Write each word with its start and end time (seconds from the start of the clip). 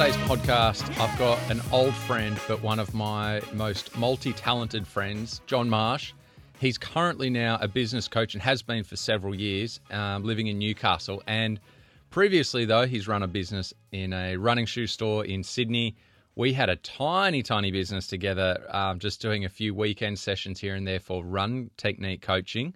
today's 0.00 0.16
podcast, 0.22 0.98
I've 0.98 1.18
got 1.18 1.38
an 1.50 1.60
old 1.70 1.94
friend, 1.94 2.40
but 2.48 2.62
one 2.62 2.78
of 2.78 2.94
my 2.94 3.42
most 3.52 3.94
multi 3.98 4.32
talented 4.32 4.86
friends, 4.86 5.42
John 5.46 5.68
Marsh. 5.68 6.14
He's 6.58 6.78
currently 6.78 7.28
now 7.28 7.58
a 7.60 7.68
business 7.68 8.08
coach 8.08 8.32
and 8.32 8.42
has 8.42 8.62
been 8.62 8.82
for 8.82 8.96
several 8.96 9.34
years, 9.34 9.78
um, 9.90 10.24
living 10.24 10.46
in 10.46 10.58
Newcastle. 10.58 11.22
And 11.26 11.60
previously, 12.08 12.64
though, 12.64 12.86
he's 12.86 13.06
run 13.08 13.22
a 13.22 13.28
business 13.28 13.74
in 13.92 14.14
a 14.14 14.38
running 14.38 14.64
shoe 14.64 14.86
store 14.86 15.26
in 15.26 15.44
Sydney. 15.44 15.96
We 16.34 16.54
had 16.54 16.70
a 16.70 16.76
tiny, 16.76 17.42
tiny 17.42 17.70
business 17.70 18.06
together, 18.06 18.64
um, 18.70 19.00
just 19.00 19.20
doing 19.20 19.44
a 19.44 19.50
few 19.50 19.74
weekend 19.74 20.18
sessions 20.18 20.58
here 20.58 20.76
and 20.76 20.88
there 20.88 21.00
for 21.00 21.22
run 21.22 21.68
technique 21.76 22.22
coaching 22.22 22.74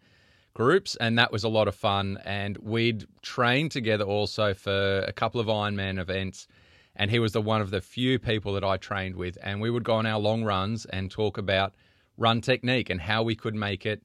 groups, 0.52 0.94
and 0.96 1.18
that 1.18 1.32
was 1.32 1.42
a 1.42 1.48
lot 1.48 1.68
of 1.68 1.74
fun. 1.74 2.18
And 2.26 2.58
we'd 2.58 3.06
trained 3.22 3.70
together 3.70 4.04
also 4.04 4.52
for 4.52 4.98
a 5.08 5.12
couple 5.12 5.40
of 5.40 5.46
Ironman 5.46 5.98
events 5.98 6.48
and 6.96 7.10
he 7.10 7.18
was 7.18 7.32
the 7.32 7.40
one 7.40 7.60
of 7.60 7.70
the 7.70 7.80
few 7.80 8.18
people 8.18 8.54
that 8.54 8.64
I 8.64 8.76
trained 8.76 9.16
with. 9.16 9.36
And 9.42 9.60
we 9.60 9.70
would 9.70 9.84
go 9.84 9.94
on 9.94 10.06
our 10.06 10.18
long 10.18 10.44
runs 10.44 10.84
and 10.86 11.10
talk 11.10 11.38
about 11.38 11.74
run 12.16 12.40
technique 12.40 12.90
and 12.90 13.00
how 13.00 13.22
we 13.22 13.34
could 13.34 13.54
make 13.54 13.84
it 13.84 14.02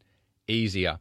easier. 0.47 0.99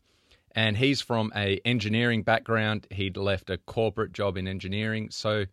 And 0.52 0.76
he's 0.76 1.00
from 1.00 1.32
a 1.34 1.60
engineering 1.64 2.22
background. 2.22 2.86
He'd 2.90 3.16
left 3.16 3.50
a 3.50 3.58
corporate 3.58 4.12
job 4.12 4.36
in 4.36 4.48
engineering, 4.48 5.08
so 5.10 5.44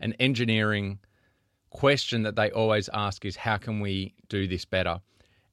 an 0.00 0.14
engineering 0.14 0.98
question 1.70 2.22
that 2.22 2.36
they 2.36 2.50
always 2.50 2.88
ask 2.92 3.24
is 3.24 3.36
how 3.36 3.56
can 3.56 3.80
we 3.80 4.14
do 4.28 4.46
this 4.46 4.64
better? 4.64 5.00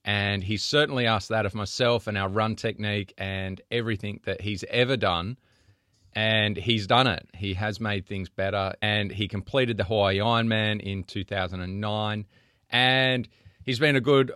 And 0.04 0.44
he 0.44 0.58
certainly 0.58 1.06
asked 1.06 1.30
that 1.30 1.46
of 1.46 1.54
myself 1.54 2.08
and 2.08 2.18
our 2.18 2.30
run 2.30 2.56
technique 2.56 3.14
and 3.18 3.62
everything 3.70 4.20
that 4.26 4.42
he's 4.42 4.64
ever 4.70 4.98
done 4.98 5.38
and 6.14 6.58
he's 6.58 6.88
done 6.88 7.08
it. 7.08 7.28
He 7.34 7.54
has 7.54 7.80
made 7.80 8.06
things 8.06 8.30
better, 8.30 8.74
and 8.82 9.12
he 9.12 9.28
completed 9.28 9.78
the 9.78 9.84
Hawaii 9.84 10.18
Ironman 10.20 10.82
in 10.82 11.04
2009, 11.04 12.26
and 12.70 13.30
he's 13.64 13.80
been 13.80 13.96
a 13.96 14.02
good 14.02 14.32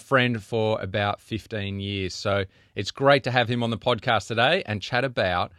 friend 0.00 0.42
for 0.42 0.80
about 0.80 1.20
15 1.20 1.80
years. 1.80 2.14
So 2.14 2.44
it's 2.74 2.90
great 2.90 3.24
to 3.24 3.30
have 3.30 3.48
him 3.48 3.62
on 3.62 3.70
the 3.70 3.78
podcast 3.78 4.28
today 4.28 4.62
and 4.66 4.80
chat 4.80 5.04
about 5.04 5.52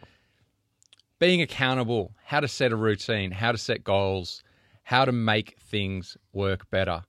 being 1.18 1.42
accountable, 1.42 2.12
how 2.24 2.40
to 2.40 2.48
set 2.48 2.72
a 2.72 2.76
routine, 2.76 3.30
how 3.30 3.52
to 3.52 3.58
set 3.58 3.84
goals, 3.84 4.42
how 4.82 5.04
to 5.04 5.12
make 5.12 5.56
things 5.58 6.16
work 6.32 6.68
better. 6.70 7.02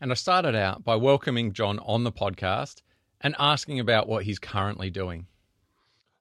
And 0.00 0.10
I 0.10 0.14
started 0.14 0.54
out 0.54 0.84
by 0.84 0.96
welcoming 0.96 1.52
John 1.52 1.78
on 1.78 2.04
the 2.04 2.12
podcast 2.12 2.82
and 3.20 3.34
asking 3.38 3.80
about 3.80 4.06
what 4.08 4.24
he's 4.24 4.38
currently 4.38 4.90
doing. 4.90 5.26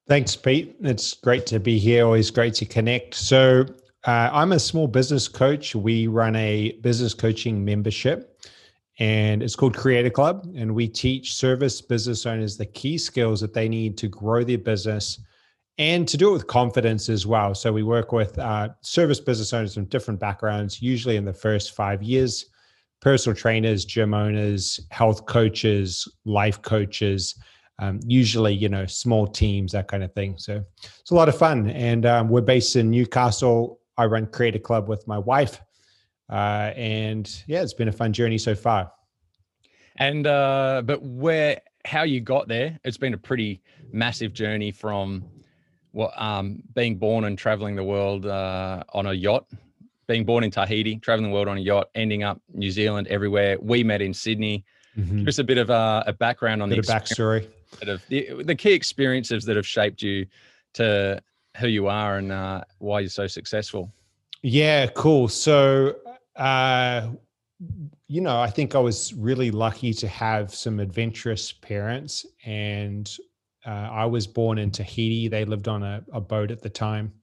Thanks, 0.08 0.36
Pete. 0.36 0.76
It's 0.82 1.14
great 1.14 1.46
to 1.48 1.60
be 1.60 1.80
here. 1.80 2.06
Always 2.06 2.30
great 2.30 2.54
to 2.56 2.66
connect. 2.66 3.16
So, 3.16 3.66
uh, 4.06 4.30
I'm 4.34 4.52
a 4.52 4.60
small 4.60 4.86
business 4.86 5.30
coach. 5.30 5.76
We 5.76 6.08
run 6.08 6.36
a 6.36 6.74
business 6.82 7.14
coaching 7.14 7.64
membership, 7.64 8.38
and 9.00 9.42
it's 9.42 9.56
called 9.56 9.78
Creator 9.78 10.10
Club. 10.10 10.46
And 10.58 10.76
we 10.76 10.90
teach 10.90 11.34
service 11.34 11.80
business 11.82 12.26
owners 12.26 12.58
the 12.58 12.66
key 12.66 12.98
skills 12.98 13.40
that 13.40 13.54
they 13.54 13.70
need 13.70 13.98
to 14.00 14.10
grow 14.10 14.44
their 14.44 14.58
business 14.58 15.22
and 15.78 16.06
to 16.10 16.18
do 16.18 16.32
it 16.32 16.34
with 16.34 16.48
confidence 16.48 17.08
as 17.08 17.26
well. 17.26 17.56
So, 17.56 17.72
we 17.72 17.84
work 17.84 18.12
with 18.12 18.38
uh, 18.38 18.70
service 18.82 19.22
business 19.22 19.54
owners 19.54 19.76
from 19.76 19.86
different 19.86 20.20
backgrounds, 20.20 20.82
usually 20.82 21.16
in 21.16 21.24
the 21.24 21.34
first 21.34 21.76
five 21.76 22.04
years 22.04 22.48
personal 23.00 23.36
trainers, 23.36 23.84
gym 23.84 24.14
owners, 24.14 24.80
health 24.90 25.26
coaches, 25.26 26.08
life 26.26 26.62
coaches 26.62 27.36
um, 27.80 28.00
usually 28.06 28.54
you 28.54 28.70
know 28.70 28.86
small 28.86 29.28
teams 29.28 29.72
that 29.72 29.88
kind 29.88 30.04
of 30.04 30.14
thing. 30.14 30.38
So 30.38 30.64
it's 31.00 31.12
a 31.12 31.16
lot 31.16 31.30
of 31.30 31.38
fun. 31.38 31.70
And 31.70 32.06
um, 32.06 32.30
we're 32.30 32.42
based 32.42 32.76
in 32.76 32.90
newcastle. 32.90 33.80
I 33.98 34.06
run 34.06 34.28
creator 34.28 34.60
club 34.60 34.88
with 34.88 35.08
my 35.08 35.18
wife. 35.18 35.62
Uh, 36.32 36.72
and 36.76 37.44
yeah 37.48 37.62
it's 37.62 37.74
been 37.74 37.90
a 37.90 37.92
fun 37.94 38.14
journey 38.14 38.38
so 38.38 38.56
far. 38.56 38.92
And 39.98 40.26
uh, 40.26 40.82
but 40.86 41.02
where 41.02 41.62
how 41.86 42.04
you 42.04 42.22
got 42.22 42.48
there 42.48 42.80
it's 42.84 42.98
been 42.98 43.14
a 43.14 43.18
pretty 43.18 43.62
massive 43.92 44.34
journey 44.34 44.72
from 44.72 45.26
what 45.92 46.14
um, 46.20 46.64
being 46.74 46.96
born 46.96 47.26
and 47.26 47.38
traveling 47.38 47.76
the 47.76 47.84
world 47.84 48.26
uh, 48.26 48.84
on 48.94 49.06
a 49.06 49.14
yacht 49.14 49.46
being 50.08 50.24
born 50.26 50.44
in 50.44 50.52
tahiti 50.52 50.98
traveling 50.98 51.30
the 51.30 51.34
world 51.34 51.48
on 51.48 51.58
a 51.58 51.62
yacht 51.62 51.90
ending 51.94 52.24
up 52.24 52.42
new 52.54 52.72
zealand 52.72 53.08
everywhere. 53.08 53.58
We 53.60 53.84
met 53.84 54.02
in 54.02 54.14
sydney. 54.14 54.64
Mm-hmm. 54.98 55.26
just 55.26 55.40
a 55.40 55.44
bit 55.44 55.58
of 55.58 55.72
a, 55.72 56.04
a 56.06 56.14
background 56.14 56.62
on 56.62 56.70
bit 56.70 56.86
the 56.86 56.94
backstory 56.94 57.50
that 57.80 57.88
have 57.88 58.02
the, 58.10 58.44
the 58.44 58.56
key 58.56 58.74
experiences 58.74 59.46
that 59.46 59.56
have 59.56 59.68
shaped 59.68 60.02
you 60.02 60.26
to 60.74 61.22
who 61.58 61.68
you 61.68 61.88
are 61.88 62.18
and 62.18 62.32
uh, 62.32 62.64
why 62.80 63.00
you're 63.02 63.10
so 63.10 63.28
successful. 63.28 63.94
Yeah, 64.42 64.88
cool. 64.88 65.28
So, 65.28 65.96
uh, 66.36 67.10
you 68.08 68.22
know, 68.22 68.40
I 68.40 68.50
think 68.50 68.76
I 68.76 68.80
was 68.80 69.14
really 69.14 69.52
lucky 69.52 69.94
to 69.94 70.08
have 70.08 70.54
some 70.54 70.80
adventurous 70.80 71.52
parents, 71.52 72.26
and 72.46 73.10
uh, 73.66 73.70
I 73.70 74.06
was 74.06 74.28
born 74.28 74.58
in 74.58 74.72
Tahiti. 74.72 75.28
They 75.28 75.46
lived 75.46 75.68
on 75.68 75.84
a, 75.84 76.04
a 76.12 76.20
boat 76.20 76.52
at 76.52 76.62
the 76.62 76.70
time. 76.70 77.14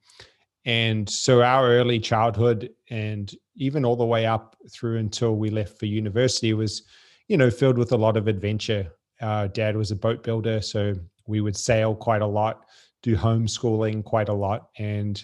And 0.65 1.09
so 1.09 1.43
our 1.43 1.69
early 1.71 1.99
childhood 1.99 2.71
and 2.91 3.35
even 3.57 3.85
all 3.85 3.97
the 3.97 4.05
way 4.05 4.27
up 4.27 4.57
through 4.71 4.99
until 4.99 5.37
we 5.37 5.51
left 5.51 5.79
for 5.79 5.87
university 5.87 6.53
was, 6.55 6.83
you 7.29 7.37
know, 7.37 7.51
filled 7.51 7.79
with 7.79 7.93
a 7.93 7.97
lot 7.97 8.17
of 8.17 8.29
adventure. 8.29 8.91
Our 9.21 9.49
dad 9.49 9.77
was 9.77 9.91
a 9.91 9.97
boat 9.97 10.23
builder, 10.23 10.61
so 10.61 10.95
we 11.27 11.41
would 11.41 11.57
sail 11.57 11.95
quite 11.95 12.23
a 12.23 12.27
lot, 12.27 12.65
do 13.03 13.17
homeschooling 13.17 14.05
quite 14.05 14.29
a 14.29 14.35
lot. 14.35 14.69
And, 14.79 15.23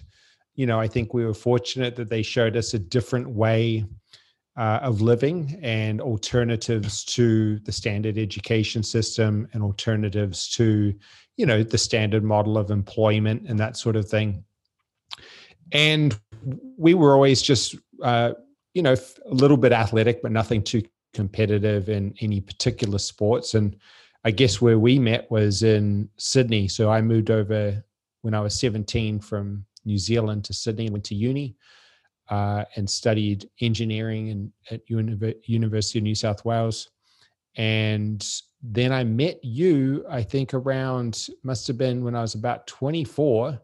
you 0.55 0.67
know, 0.67 0.79
I 0.79 0.87
think 0.87 1.15
we 1.15 1.25
were 1.25 1.35
fortunate 1.35 1.97
that 1.97 2.11
they 2.11 2.23
showed 2.23 2.57
us 2.57 2.75
a 2.75 2.79
different 2.79 3.29
way 3.29 3.85
uh, 4.57 4.81
of 4.83 5.03
living 5.03 5.59
and 5.63 6.01
alternatives 6.01 7.05
to 7.05 7.59
the 7.61 7.73
standard 7.73 8.17
education 8.17 8.83
system 8.83 9.47
and 9.53 9.63
alternatives 9.63 10.49
to, 10.51 10.95
you 11.37 11.47
know, 11.47 11.63
the 11.63 11.79
standard 11.79 12.25
model 12.25 12.57
of 12.57 12.71
employment 12.71 13.47
and 13.49 13.59
that 13.59 13.77
sort 13.77 13.97
of 13.97 14.09
thing. 14.09 14.43
And 15.73 16.19
we 16.79 16.95
were 16.95 17.15
always 17.15 17.43
just, 17.43 17.77
uh, 18.03 18.33
you 18.73 18.83
know, 18.83 18.95
a 18.95 19.35
little 19.35 19.57
bit 19.57 19.73
athletic, 19.73 20.23
but 20.23 20.33
nothing 20.33 20.63
too 20.63 20.83
competitive 21.17 21.89
in 21.89 22.15
any 22.21 22.41
particular 22.41 22.99
sports. 22.99 23.55
And 23.55 23.75
I 24.25 24.31
guess 24.31 24.61
where 24.61 24.79
we 24.79 24.99
met 24.99 25.31
was 25.31 25.63
in 25.63 26.11
Sydney. 26.19 26.69
So 26.69 26.91
I 26.91 27.01
moved 27.01 27.31
over 27.31 27.83
when 28.21 28.35
I 28.35 28.41
was 28.41 28.61
17 28.61 29.19
from 29.21 29.65
New 29.87 29.99
Zealand 29.99 30.45
to 30.45 30.53
Sydney, 30.53 30.91
went 30.91 31.05
to 31.05 31.15
uni 31.15 31.57
uh, 32.29 32.65
and 32.77 32.89
studied 32.89 33.49
engineering 33.61 34.29
in, 34.29 34.53
at 34.71 34.83
University 34.89 35.99
of 35.99 36.03
New 36.03 36.15
South 36.15 36.45
Wales. 36.45 36.91
And 37.57 38.25
then 38.63 38.93
I 38.93 39.05
met 39.05 39.43
you, 39.43 40.05
I 40.11 40.23
think 40.23 40.53
around, 40.53 41.29
must 41.43 41.67
have 41.69 41.79
been 41.79 42.05
when 42.05 42.15
I 42.15 42.21
was 42.21 42.35
about 42.35 42.67
24 42.67 43.59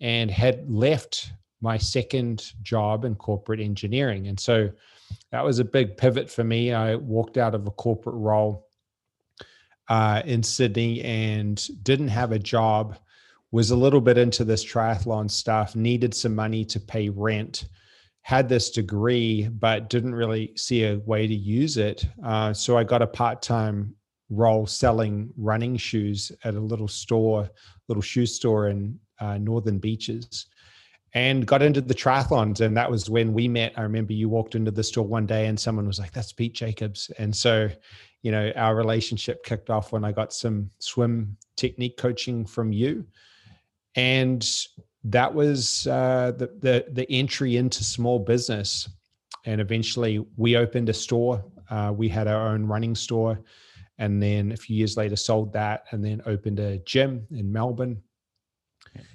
and 0.00 0.30
had 0.30 0.68
left 0.68 1.30
my 1.60 1.78
second 1.78 2.52
job 2.62 3.04
in 3.04 3.14
corporate 3.14 3.60
engineering. 3.60 4.26
And 4.26 4.40
so 4.40 4.70
that 5.32 5.44
was 5.44 5.58
a 5.58 5.64
big 5.64 5.96
pivot 5.96 6.30
for 6.30 6.44
me. 6.44 6.72
I 6.72 6.96
walked 6.96 7.36
out 7.36 7.54
of 7.54 7.66
a 7.66 7.70
corporate 7.70 8.16
role 8.16 8.66
uh, 9.88 10.22
in 10.24 10.42
Sydney 10.42 11.02
and 11.02 11.64
didn't 11.82 12.08
have 12.08 12.32
a 12.32 12.38
job. 12.38 12.96
Was 13.52 13.70
a 13.70 13.76
little 13.76 14.00
bit 14.00 14.18
into 14.18 14.44
this 14.44 14.64
triathlon 14.64 15.30
stuff. 15.30 15.76
Needed 15.76 16.14
some 16.14 16.34
money 16.34 16.64
to 16.66 16.80
pay 16.80 17.08
rent. 17.08 17.66
Had 18.22 18.48
this 18.48 18.70
degree, 18.70 19.48
but 19.48 19.88
didn't 19.88 20.14
really 20.14 20.52
see 20.56 20.84
a 20.84 20.98
way 20.98 21.26
to 21.26 21.34
use 21.34 21.76
it. 21.76 22.04
Uh, 22.24 22.52
so 22.52 22.76
I 22.76 22.82
got 22.82 23.02
a 23.02 23.06
part-time 23.06 23.94
role 24.30 24.66
selling 24.66 25.32
running 25.36 25.76
shoes 25.76 26.32
at 26.42 26.54
a 26.54 26.60
little 26.60 26.88
store, 26.88 27.48
little 27.88 28.02
shoe 28.02 28.26
store 28.26 28.68
in 28.68 28.98
uh, 29.20 29.38
Northern 29.38 29.78
Beaches 29.78 30.46
and 31.14 31.46
got 31.46 31.62
into 31.62 31.80
the 31.80 31.94
triathlons. 31.94 32.60
And 32.60 32.76
that 32.76 32.90
was 32.90 33.08
when 33.08 33.32
we 33.32 33.48
met. 33.48 33.72
I 33.76 33.82
remember 33.82 34.12
you 34.12 34.28
walked 34.28 34.54
into 34.54 34.70
the 34.70 34.82
store 34.82 35.06
one 35.06 35.26
day 35.26 35.46
and 35.46 35.58
someone 35.58 35.86
was 35.86 35.98
like, 35.98 36.12
that's 36.12 36.32
Pete 36.32 36.54
Jacobs. 36.54 37.10
And 37.18 37.34
so, 37.34 37.68
you 38.22 38.32
know, 38.32 38.52
our 38.56 38.74
relationship 38.74 39.44
kicked 39.44 39.70
off 39.70 39.92
when 39.92 40.04
I 40.04 40.12
got 40.12 40.32
some 40.32 40.70
swim 40.78 41.36
technique 41.56 41.96
coaching 41.96 42.44
from 42.44 42.72
you. 42.72 43.06
And 43.94 44.46
that 45.04 45.32
was 45.32 45.86
uh, 45.86 46.32
the, 46.36 46.48
the, 46.58 46.86
the 46.90 47.10
entry 47.10 47.56
into 47.56 47.82
small 47.82 48.18
business. 48.18 48.88
And 49.44 49.60
eventually 49.60 50.24
we 50.36 50.56
opened 50.56 50.88
a 50.88 50.94
store. 50.94 51.44
Uh, 51.70 51.92
we 51.96 52.08
had 52.08 52.28
our 52.28 52.48
own 52.48 52.66
running 52.66 52.94
store. 52.94 53.40
And 53.98 54.22
then 54.22 54.52
a 54.52 54.56
few 54.56 54.76
years 54.76 54.96
later 54.96 55.16
sold 55.16 55.52
that 55.54 55.84
and 55.90 56.04
then 56.04 56.20
opened 56.26 56.60
a 56.60 56.78
gym 56.78 57.26
in 57.30 57.50
Melbourne 57.50 58.02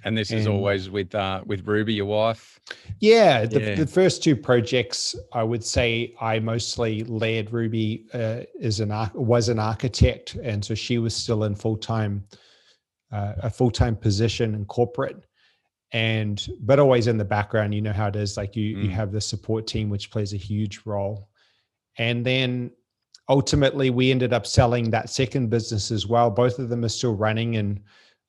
and 0.03 0.17
this 0.17 0.31
and, 0.31 0.39
is 0.39 0.47
always 0.47 0.89
with 0.89 1.13
uh, 1.15 1.41
with 1.45 1.67
Ruby, 1.67 1.93
your 1.93 2.05
wife. 2.05 2.59
Yeah 2.99 3.45
the, 3.45 3.61
yeah 3.61 3.75
the, 3.75 3.87
first 3.87 4.23
two 4.23 4.35
projects, 4.35 5.15
I 5.33 5.43
would 5.43 5.63
say, 5.63 6.15
I 6.21 6.39
mostly 6.39 7.03
led. 7.03 7.51
Ruby 7.51 8.07
uh, 8.13 8.41
is 8.59 8.79
an 8.79 8.91
was 9.13 9.49
an 9.49 9.59
architect, 9.59 10.35
and 10.35 10.63
so 10.63 10.75
she 10.75 10.97
was 10.97 11.15
still 11.15 11.43
in 11.43 11.55
full 11.55 11.77
time 11.77 12.23
uh, 13.11 13.33
a 13.43 13.49
full 13.49 13.71
time 13.71 13.95
position 13.95 14.55
in 14.55 14.65
corporate. 14.65 15.25
and 15.93 16.47
but 16.61 16.79
always 16.79 17.07
in 17.07 17.17
the 17.17 17.25
background 17.25 17.73
you 17.75 17.81
know 17.81 17.91
how 17.91 18.07
it 18.07 18.15
is 18.15 18.37
like 18.37 18.55
you 18.55 18.77
Mm. 18.77 18.83
you 18.83 18.89
have 18.91 19.11
the 19.11 19.19
support 19.19 19.67
team 19.67 19.89
which 19.89 20.09
plays 20.09 20.33
a 20.33 20.37
huge 20.37 20.79
role 20.85 21.27
and 21.97 22.25
then 22.25 22.71
ultimately 23.27 23.89
we 23.89 24.09
ended 24.09 24.31
up 24.31 24.45
selling 24.47 24.89
that 24.89 25.09
second 25.09 25.49
business 25.49 25.91
as 25.91 26.07
well 26.07 26.29
both 26.29 26.59
of 26.59 26.69
them 26.69 26.85
are 26.85 26.89
still 26.89 27.15
running 27.15 27.57
and 27.57 27.81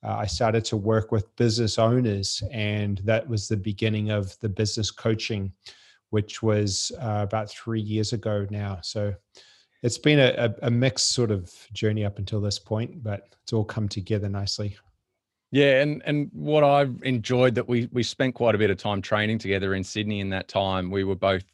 uh, 0.05 0.17
i 0.17 0.27
started 0.27 0.65
to 0.65 0.77
work 0.77 1.13
with 1.13 1.35
business 1.37 1.79
owners 1.79 2.43
and 2.51 2.99
that 2.99 3.29
was 3.29 3.49
the 3.49 3.57
beginning 3.57 4.11
of 4.11 4.39
the 4.41 4.49
business 4.49 4.91
coaching 4.91 5.53
which 6.13 6.43
was 6.43 6.93
uh, 7.01 7.21
about 7.23 7.51
three 7.51 7.81
years 7.81 8.13
ago 8.13 8.47
now. 8.51 8.79
So 8.83 9.15
it's 9.83 9.97
been 9.97 10.19
a, 10.19 10.55
a, 10.61 10.71
mixed 10.71 11.13
sort 11.13 11.31
of 11.31 11.51
journey 11.73 12.05
up 12.05 12.19
until 12.19 12.39
this 12.39 12.59
point 12.59 13.03
but 13.03 13.35
it's 13.43 13.55
all 13.55 13.65
come 13.65 13.89
together 13.89 14.29
nicely. 14.29 14.77
Yeah, 15.51 15.81
and 15.81 16.03
and 16.07 16.31
what 16.33 16.65
I've 16.65 17.03
enjoyed 17.03 17.55
that 17.57 17.69
we 17.69 17.89
we 17.93 18.03
spent 18.03 18.35
quite 18.35 18.55
a 18.55 18.59
bit 18.59 18.71
of 18.71 18.79
time 18.79 19.03
training 19.03 19.39
together 19.39 19.75
in 19.75 19.85
Sydney 19.85 20.21
in 20.21 20.31
that 20.31 20.49
time. 20.49 20.91
We 20.91 21.05
were 21.05 21.15
both 21.15 21.45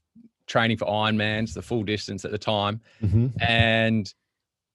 training 0.46 0.76
for 0.76 0.86
Ironmans, 0.86 1.54
the 1.54 1.62
full 1.62 1.82
distance 1.82 2.24
at 2.24 2.30
the 2.30 2.38
time, 2.38 2.80
and 3.40 4.12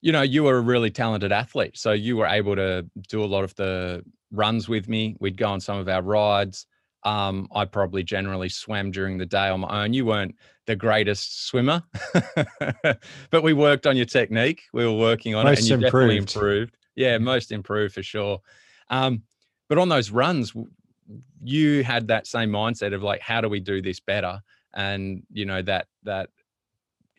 you 0.04 0.12
know 0.12 0.20
you 0.20 0.44
were 0.44 0.58
a 0.58 0.60
really 0.60 0.90
talented 0.90 1.32
athlete, 1.32 1.78
so 1.78 1.92
you 1.92 2.18
were 2.18 2.26
able 2.26 2.54
to 2.54 2.84
do 3.08 3.24
a 3.24 3.30
lot 3.34 3.42
of 3.42 3.54
the 3.54 4.04
runs 4.30 4.68
with 4.68 4.86
me. 4.86 5.16
We'd 5.18 5.38
go 5.38 5.48
on 5.48 5.62
some 5.62 5.78
of 5.78 5.88
our 5.88 6.02
rides. 6.02 6.66
Um, 7.04 7.48
I 7.54 7.64
probably 7.64 8.02
generally 8.02 8.50
swam 8.50 8.90
during 8.90 9.16
the 9.16 9.24
day 9.24 9.48
on 9.48 9.60
my 9.60 9.82
own. 9.82 9.94
You 9.94 10.04
weren't 10.04 10.36
the 10.66 10.76
greatest 10.76 11.46
swimmer, 11.46 11.82
but 13.30 13.42
we 13.42 13.54
worked 13.54 13.86
on 13.86 13.96
your 13.96 14.04
technique. 14.04 14.64
We 14.74 14.84
were 14.84 14.92
working 14.92 15.34
on 15.34 15.46
it, 15.46 15.50
Most 15.52 15.58
and 15.60 15.68
you 15.68 15.76
definitely 15.78 16.18
improved. 16.18 16.36
improved. 16.36 16.76
Yeah, 16.96 17.16
most 17.16 17.50
improved 17.50 17.94
for 17.94 18.02
sure. 18.02 18.40
Um, 18.90 19.22
but 19.70 19.78
on 19.78 19.88
those 19.88 20.10
runs, 20.10 20.52
you 21.42 21.82
had 21.82 22.08
that 22.08 22.26
same 22.26 22.50
mindset 22.50 22.92
of 22.92 23.02
like, 23.02 23.22
how 23.22 23.40
do 23.40 23.48
we 23.48 23.58
do 23.58 23.80
this 23.80 24.00
better? 24.00 24.42
And 24.74 25.22
you 25.32 25.46
know 25.46 25.62
that 25.62 25.86
that 26.02 26.28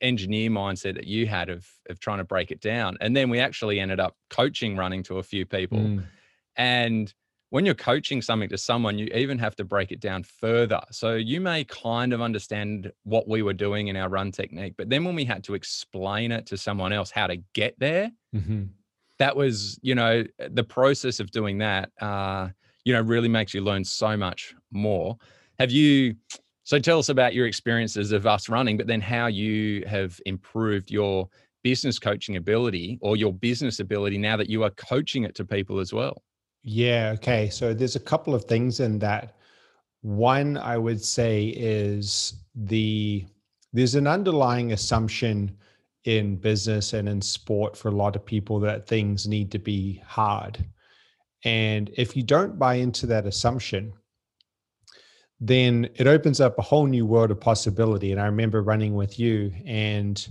engineer 0.02 0.50
mindset 0.50 0.96
that 0.96 1.06
you 1.08 1.28
had 1.28 1.50
of 1.50 1.68
of 1.90 2.00
trying 2.00 2.18
to 2.18 2.24
break 2.24 2.52
it 2.52 2.62
down. 2.62 2.98
And 3.02 3.16
then 3.16 3.30
we 3.30 3.40
actually 3.40 3.80
ended 3.80 4.00
up 4.00 4.16
coaching 4.30 4.76
running 4.76 5.04
to 5.04 5.20
a 5.20 5.24
few 5.24 5.46
people. 5.46 5.80
Mm. 5.80 6.06
And 6.58 7.14
when 7.50 7.66
you're 7.66 7.76
coaching 7.76 8.22
something 8.22 8.50
to 8.50 8.58
someone, 8.58 8.98
you 8.98 9.06
even 9.14 9.38
have 9.40 9.56
to 9.56 9.64
break 9.64 9.92
it 9.92 10.00
down 10.00 10.24
further. 10.24 10.82
So 10.92 11.16
you 11.16 11.40
may 11.40 11.64
kind 11.64 12.12
of 12.12 12.22
understand 12.22 12.92
what 13.04 13.28
we 13.28 13.44
were 13.44 13.54
doing 13.54 13.88
in 13.88 13.96
our 13.96 14.10
run 14.10 14.32
technique, 14.32 14.74
but 14.78 14.90
then 14.90 15.06
when 15.06 15.16
we 15.16 15.26
had 15.26 15.44
to 15.46 15.54
explain 15.54 16.32
it 16.32 16.46
to 16.48 16.58
someone 16.58 16.92
else 16.92 17.12
how 17.12 17.28
to 17.28 17.38
get 17.54 17.80
there, 17.80 18.12
Mhm. 18.36 18.70
that 19.20 19.38
was, 19.38 19.80
you 19.82 19.96
know, 19.96 20.26
the 20.50 20.64
process 20.64 21.20
of 21.20 21.32
doing 21.32 21.60
that, 21.60 21.92
uh, 22.02 22.50
you 22.84 22.94
know, 22.94 23.02
really 23.02 23.30
makes 23.30 23.54
you 23.54 23.62
learn 23.62 23.86
so 23.86 24.18
much 24.18 24.54
more. 24.72 25.18
Have 25.60 25.72
you? 25.72 26.16
So 26.66 26.80
tell 26.80 26.98
us 26.98 27.10
about 27.10 27.36
your 27.36 27.46
experiences 27.46 28.12
of 28.12 28.26
us 28.26 28.50
running, 28.50 28.76
but 28.76 28.88
then 28.88 29.00
how 29.00 29.28
you 29.28 29.86
have 29.86 30.20
improved 30.26 30.90
your 30.90 31.30
business 31.64 32.00
coaching 32.00 32.38
ability 32.38 32.98
or 33.02 33.16
your 33.16 33.32
business 33.32 33.80
ability 33.80 34.18
now 34.18 34.36
that 34.36 34.50
you 34.50 34.64
are 34.64 34.72
coaching 34.72 35.24
it 35.24 35.36
to 35.36 35.46
people 35.46 35.80
as 35.80 35.94
well. 35.94 36.24
Yeah. 36.64 37.12
Okay. 37.14 37.52
So 37.52 37.76
there's 37.76 37.96
a 37.96 38.00
couple 38.00 38.34
of 38.34 38.46
things 38.46 38.80
in 38.80 38.98
that. 39.00 39.36
One, 40.02 40.58
I 40.58 40.78
would 40.78 41.04
say, 41.04 41.48
is 41.48 42.34
the 42.56 43.26
there's 43.72 43.96
an 43.96 44.08
underlying 44.08 44.72
assumption 44.72 45.56
in 46.06 46.36
business 46.36 46.94
and 46.94 47.08
in 47.08 47.22
sport 47.22 47.78
for 47.78 47.90
a 47.90 47.96
lot 47.96 48.16
of 48.16 48.26
people 48.26 48.60
that 48.62 48.88
things 48.88 49.28
need 49.28 49.52
to 49.52 49.60
be 49.60 50.02
hard. 50.06 50.64
And 51.44 51.92
if 51.96 52.16
you 52.16 52.24
don't 52.24 52.58
buy 52.58 52.76
into 52.76 53.06
that 53.08 53.28
assumption, 53.28 53.94
then 55.40 55.90
it 55.96 56.08
opens 56.08 56.40
up 56.42 56.58
a 56.58 56.62
whole 56.62 56.86
new 56.88 57.06
world 57.06 57.32
of 57.32 57.40
possibility. 57.40 58.12
And 58.12 58.22
I 58.22 58.26
remember 58.26 58.62
running 58.62 58.96
with 58.96 59.20
you, 59.20 59.52
and 59.66 60.26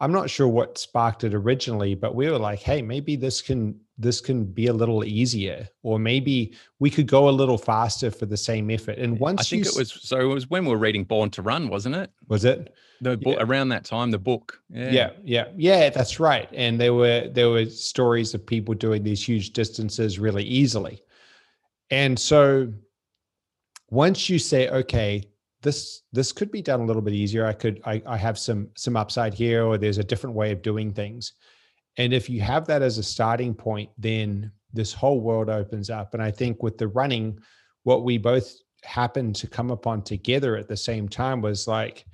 I'm 0.00 0.12
not 0.12 0.30
sure 0.30 0.48
what 0.48 0.78
sparked 0.78 1.24
it 1.24 1.34
originally, 1.34 1.94
but 1.94 2.14
we 2.14 2.28
were 2.30 2.38
like, 2.38 2.60
hey, 2.60 2.82
maybe 2.82 3.16
this 3.16 3.42
can 3.42 3.78
this 3.96 4.20
can 4.20 4.44
be 4.44 4.66
a 4.66 4.72
little 4.72 5.04
easier, 5.04 5.68
or 5.84 5.98
maybe 6.00 6.54
we 6.80 6.90
could 6.90 7.06
go 7.06 7.28
a 7.28 7.30
little 7.30 7.56
faster 7.58 8.10
for 8.10 8.26
the 8.26 8.36
same 8.36 8.70
effort. 8.70 8.98
And 8.98 9.18
once 9.20 9.40
I 9.40 9.44
think 9.44 9.64
you 9.64 9.70
it 9.70 9.76
was 9.76 9.92
so 9.92 10.18
it 10.20 10.24
was 10.34 10.50
when 10.50 10.64
we 10.64 10.70
were 10.72 10.78
reading 10.78 11.04
Born 11.04 11.30
to 11.30 11.42
Run, 11.42 11.68
wasn't 11.68 11.94
it? 11.94 12.10
was 12.28 12.44
it 12.44 12.74
The 13.00 13.16
Yeah. 13.20 13.36
around 13.40 13.68
that 13.68 13.84
time, 13.84 14.10
the 14.10 14.18
book. 14.18 14.60
yeah 14.70 15.10
yeah 15.22 15.46
yeah 15.56 15.90
that's 15.90 16.18
right 16.18 16.48
and 16.52 16.80
there 16.80 16.94
were 16.94 17.28
there 17.32 17.50
were 17.50 17.66
stories 17.66 18.34
of 18.34 18.44
people 18.44 18.74
doing 18.74 19.02
these 19.04 19.22
huge 19.26 19.52
distances 19.52 20.18
really 20.18 20.44
easily 20.44 21.02
and 21.90 22.18
so 22.18 22.72
once 23.94 24.28
you 24.28 24.38
say 24.38 24.68
okay 24.68 25.22
this 25.62 26.02
this 26.12 26.32
could 26.32 26.50
be 26.50 26.60
done 26.60 26.80
a 26.80 26.84
little 26.84 27.02
bit 27.02 27.14
easier 27.14 27.46
i 27.46 27.52
could 27.52 27.80
i, 27.84 28.02
I 28.06 28.16
have 28.16 28.38
some 28.38 28.68
some 28.76 28.96
upside 28.96 29.34
here 29.34 29.64
or 29.64 29.78
there's 29.78 29.98
a 29.98 30.04
different 30.04 30.36
way 30.36 30.50
of 30.52 30.62
doing 30.62 30.92
things 30.92 31.32
and 31.96 32.12
if 32.12 32.28
you 32.28 32.40
have 32.40 32.66
that 32.66 32.82
as 32.82 32.98
a 32.98 33.02
starting 33.02 33.54
point 33.54 33.90
then 33.96 34.50
this 34.72 34.92
whole 34.92 35.20
world 35.20 35.48
opens 35.48 35.90
up 35.90 36.14
and 36.14 36.22
i 36.22 36.30
think 36.30 36.62
with 36.62 36.76
the 36.76 36.88
running 36.88 37.38
what 37.84 38.04
we 38.04 38.18
both 38.18 38.56
happened 38.82 39.34
to 39.36 39.46
come 39.46 39.70
upon 39.70 40.02
together 40.02 40.56
at 40.56 40.68
the 40.68 40.76
same 40.76 41.08
time 41.08 41.40
was 41.40 41.68
like 41.68 42.04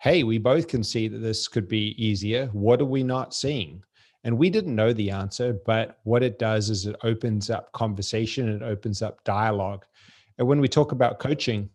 hey, 0.00 0.22
we 0.22 0.38
both 0.38 0.68
can 0.68 0.84
see 0.84 1.08
that 1.08 1.18
this 1.18 1.48
could 1.48 1.68
be 1.68 1.94
easier. 2.02 2.46
What 2.52 2.80
are 2.80 2.86
we 2.86 3.02
not 3.02 3.34
seeing? 3.34 3.82
And 4.24 4.38
we 4.38 4.50
didn't 4.50 4.76
know 4.76 4.92
the 4.92 5.10
answer, 5.10 5.58
but 5.66 5.98
what 6.04 6.22
it 6.22 6.38
does 6.38 6.70
is 6.70 6.86
it 6.86 6.96
opens 7.02 7.50
up 7.50 7.72
conversation, 7.72 8.48
it 8.48 8.62
opens 8.62 9.02
up 9.02 9.22
dialogue. 9.24 9.84
And 10.38 10.46
when 10.46 10.60
we 10.60 10.68
talk 10.68 10.92
about 10.92 11.18
coaching, 11.18 11.68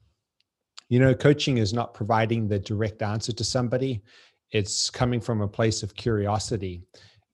you 0.90 1.00
know, 1.00 1.14
coaching 1.14 1.58
is 1.58 1.74
not 1.74 1.94
providing 1.94 2.48
the 2.48 2.60
direct 2.60 3.02
answer 3.02 3.34
to 3.34 3.44
somebody, 3.44 4.02
it's 4.52 4.90
coming 4.90 5.20
from 5.20 5.42
a 5.42 5.48
place 5.48 5.84
of 5.84 5.96
curiosity. 5.96 6.84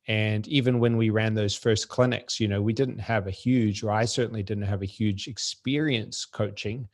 And 0.08 0.48
even 0.48 0.80
when 0.80 0.98
we 0.98 1.12
ran 1.12 1.36
those 1.36 1.56
first 1.56 1.88
clinics, 1.88 2.40
you 2.40 2.48
know, 2.48 2.62
we 2.62 2.74
didn't 2.74 3.00
have 3.00 3.28
a 3.28 3.31
huge, 3.31 3.84
or 3.84 3.92
I 3.92 4.06
certainly 4.06 4.42
didn't 4.42 4.64
have 4.64 4.81
a 4.81 4.88
huge 4.88 5.28
experience 5.28 6.26
coaching. 6.26 6.88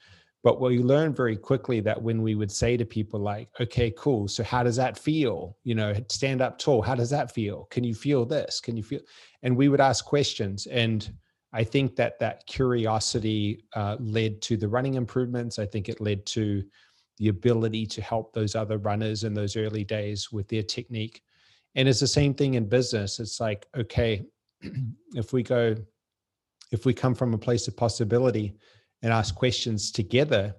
But 0.44 0.60
we 0.62 0.80
learned 0.80 1.16
very 1.16 1.38
quickly 1.38 1.80
that 1.80 2.00
when 2.00 2.22
we 2.22 2.36
would 2.36 2.52
say 2.52 2.78
to 2.78 2.86
people 2.86 3.20
like, 3.20 3.50
okay, 3.60 3.92
cool. 3.98 4.28
So 4.28 4.44
how 4.44 4.64
does 4.64 4.76
that 4.76 4.98
feel? 4.98 5.58
You 5.64 5.76
know, 5.76 5.94
stand 6.10 6.42
up 6.42 6.60
tall. 6.60 6.82
How 6.82 6.94
does 6.94 7.10
that 7.10 7.32
feel? 7.32 7.66
Can 7.72 7.84
you 7.84 7.96
feel 7.96 8.26
this? 8.26 8.60
Can 8.60 8.78
you 8.78 8.84
feel? 8.84 9.00
And 9.44 9.58
we 9.58 9.70
would 9.70 9.82
ask 9.82 10.06
questions. 10.06 10.68
And 10.68 11.12
I 11.56 11.64
think 11.64 11.96
that 11.96 12.20
that 12.20 12.46
curiosity 12.48 13.64
uh, 13.74 13.96
led 14.00 14.42
to 14.44 14.58
the 14.58 14.68
running 14.68 14.96
improvements. 14.96 15.58
I 15.58 15.66
think 15.66 15.88
it 15.88 16.02
led 16.02 16.26
to 16.28 16.64
the 17.18 17.30
ability 17.30 17.86
to 17.88 18.02
help 18.02 18.34
those 18.34 18.56
other 18.56 18.78
runners 18.78 19.24
in 19.24 19.34
those 19.34 19.56
early 19.56 19.86
days 19.86 20.34
with 20.34 20.50
their 20.50 20.64
technique. 20.64 21.22
And 21.76 21.88
it's 21.88 22.02
the 22.02 22.08
same 22.08 22.34
thing 22.34 22.56
in 22.56 22.68
business. 22.68 23.22
It's 23.22 23.40
like, 23.40 23.66
okay, 23.76 24.26
if 25.16 25.32
we 25.32 25.44
go, 25.44 25.76
if 26.72 26.86
we 26.86 26.94
come 26.94 27.16
from 27.16 27.34
a 27.34 27.38
place 27.38 27.70
of 27.70 27.78
possibility, 27.78 28.58
and 29.02 29.14
ask 29.14 29.36
questions 29.36 29.92
together 29.92 30.56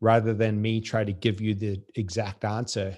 rather 0.00 0.32
than 0.32 0.60
me 0.60 0.80
try 0.80 1.04
to 1.04 1.12
give 1.12 1.38
you 1.38 1.54
the 1.54 1.82
exact 1.96 2.46
answer 2.46 2.96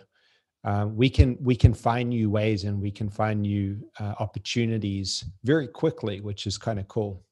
uh, 0.64 0.86
we 0.88 1.10
can 1.10 1.36
we 1.40 1.56
can 1.56 1.74
find 1.74 2.10
new 2.10 2.30
ways 2.30 2.64
and 2.64 2.80
we 2.80 2.90
can 2.90 3.08
find 3.10 3.42
new 3.42 3.76
uh, 3.98 4.14
opportunities 4.20 5.24
very 5.44 5.66
quickly 5.66 6.20
which 6.20 6.46
is 6.46 6.56
kind 6.58 6.78
of 6.78 6.86
cool 6.88 7.22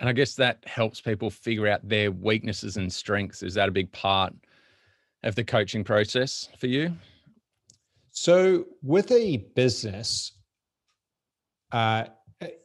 And 0.00 0.08
I 0.08 0.12
guess 0.12 0.34
that 0.36 0.58
helps 0.66 1.00
people 1.00 1.30
figure 1.30 1.68
out 1.68 1.86
their 1.86 2.10
weaknesses 2.10 2.76
and 2.78 2.90
strengths. 2.92 3.42
Is 3.42 3.54
that 3.54 3.68
a 3.68 3.72
big 3.72 3.92
part 3.92 4.32
of 5.22 5.34
the 5.34 5.44
coaching 5.44 5.84
process 5.84 6.48
for 6.58 6.66
you? 6.66 6.92
so 8.12 8.66
with 8.82 9.10
a 9.12 9.38
business 9.54 10.32
uh, 11.72 12.04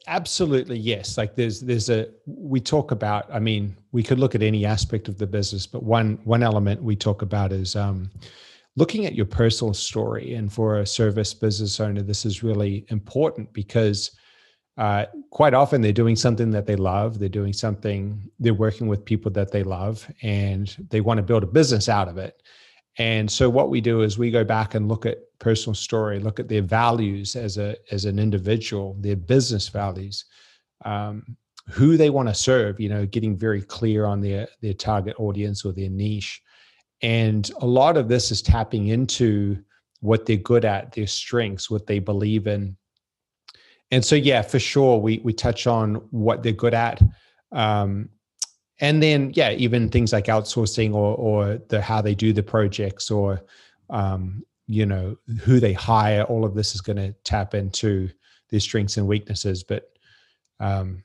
absolutely 0.06 0.78
yes 0.78 1.16
like 1.16 1.34
there's 1.36 1.60
there's 1.60 1.88
a 1.90 2.08
we 2.26 2.60
talk 2.60 2.90
about 2.90 3.26
i 3.32 3.38
mean 3.38 3.76
we 3.92 4.02
could 4.02 4.18
look 4.18 4.34
at 4.34 4.42
any 4.42 4.64
aspect 4.66 5.06
of 5.08 5.18
the 5.18 5.26
business 5.26 5.66
but 5.66 5.82
one 5.82 6.18
one 6.24 6.42
element 6.42 6.82
we 6.82 6.96
talk 6.96 7.22
about 7.22 7.52
is 7.52 7.76
um, 7.76 8.10
looking 8.76 9.06
at 9.06 9.14
your 9.14 9.26
personal 9.26 9.74
story 9.74 10.34
and 10.34 10.52
for 10.52 10.78
a 10.78 10.86
service 10.86 11.34
business 11.34 11.80
owner 11.80 12.02
this 12.02 12.24
is 12.24 12.42
really 12.42 12.86
important 12.88 13.52
because 13.52 14.12
uh, 14.78 15.06
quite 15.30 15.54
often 15.54 15.80
they're 15.80 15.92
doing 15.92 16.16
something 16.16 16.50
that 16.50 16.66
they 16.66 16.76
love 16.76 17.18
they're 17.18 17.28
doing 17.28 17.52
something 17.52 18.30
they're 18.38 18.54
working 18.54 18.86
with 18.86 19.04
people 19.04 19.30
that 19.30 19.50
they 19.50 19.62
love 19.62 20.10
and 20.22 20.76
they 20.90 21.00
want 21.00 21.18
to 21.18 21.22
build 21.22 21.42
a 21.42 21.46
business 21.46 21.88
out 21.88 22.08
of 22.08 22.18
it 22.18 22.42
and 22.98 23.30
so 23.30 23.50
what 23.50 23.68
we 23.68 23.80
do 23.80 24.02
is 24.02 24.16
we 24.16 24.30
go 24.30 24.44
back 24.44 24.74
and 24.74 24.88
look 24.88 25.04
at 25.04 25.18
personal 25.38 25.74
story, 25.74 26.18
look 26.18 26.40
at 26.40 26.48
their 26.48 26.62
values 26.62 27.36
as 27.36 27.58
a 27.58 27.76
as 27.90 28.04
an 28.04 28.18
individual, 28.18 28.96
their 29.00 29.16
business 29.16 29.68
values, 29.68 30.24
um, 30.84 31.36
who 31.68 31.96
they 31.96 32.10
want 32.10 32.28
to 32.28 32.34
serve. 32.34 32.80
You 32.80 32.88
know, 32.88 33.06
getting 33.06 33.36
very 33.36 33.60
clear 33.60 34.06
on 34.06 34.20
their 34.20 34.48
their 34.62 34.72
target 34.72 35.16
audience 35.18 35.64
or 35.64 35.72
their 35.72 35.90
niche, 35.90 36.40
and 37.02 37.50
a 37.60 37.66
lot 37.66 37.96
of 37.96 38.08
this 38.08 38.30
is 38.30 38.42
tapping 38.42 38.88
into 38.88 39.62
what 40.00 40.26
they're 40.26 40.36
good 40.36 40.64
at, 40.64 40.92
their 40.92 41.06
strengths, 41.06 41.70
what 41.70 41.86
they 41.86 41.98
believe 41.98 42.46
in. 42.46 42.76
And 43.90 44.04
so, 44.04 44.16
yeah, 44.16 44.42
for 44.42 44.58
sure, 44.58 44.98
we 44.98 45.20
we 45.22 45.32
touch 45.32 45.66
on 45.66 45.96
what 46.10 46.42
they're 46.42 46.52
good 46.52 46.74
at. 46.74 47.00
Um, 47.52 48.10
and 48.80 49.02
then 49.02 49.32
yeah 49.34 49.50
even 49.52 49.88
things 49.88 50.12
like 50.12 50.26
outsourcing 50.26 50.94
or 50.94 51.16
or 51.16 51.58
the 51.68 51.80
how 51.80 52.00
they 52.00 52.14
do 52.14 52.32
the 52.32 52.42
projects 52.42 53.10
or 53.10 53.42
um, 53.90 54.44
you 54.66 54.86
know 54.86 55.16
who 55.40 55.60
they 55.60 55.72
hire 55.72 56.22
all 56.24 56.44
of 56.44 56.54
this 56.54 56.74
is 56.74 56.80
going 56.80 56.96
to 56.96 57.12
tap 57.24 57.54
into 57.54 58.10
their 58.50 58.60
strengths 58.60 58.96
and 58.96 59.06
weaknesses 59.06 59.62
but 59.62 59.90
um, 60.60 61.02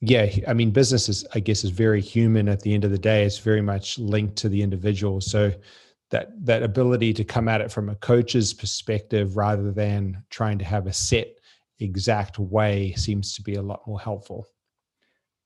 yeah 0.00 0.26
i 0.46 0.52
mean 0.52 0.70
business 0.70 1.08
is 1.08 1.26
i 1.34 1.40
guess 1.40 1.64
is 1.64 1.70
very 1.70 2.00
human 2.00 2.48
at 2.48 2.60
the 2.60 2.72
end 2.74 2.84
of 2.84 2.90
the 2.90 2.98
day. 2.98 3.24
It's 3.24 3.38
very 3.38 3.62
much 3.62 3.98
linked 3.98 4.36
to 4.36 4.48
the 4.48 4.62
individual. 4.62 5.20
So 5.20 5.52
that 6.10 6.32
that 6.44 6.62
ability 6.62 7.12
to 7.14 7.24
come 7.24 7.48
at 7.48 7.60
it 7.60 7.70
from 7.70 7.88
a 7.88 7.94
coach's 7.96 8.54
perspective 8.54 9.36
rather 9.36 9.70
than 9.72 10.22
trying 10.30 10.58
to 10.58 10.64
have 10.64 10.86
a 10.86 10.92
set 10.92 11.28
exact 11.80 12.38
way 12.38 12.92
seems 12.94 13.34
to 13.34 13.42
be 13.42 13.54
a 13.54 13.62
lot 13.62 13.86
more 13.86 14.00
helpful. 14.00 14.46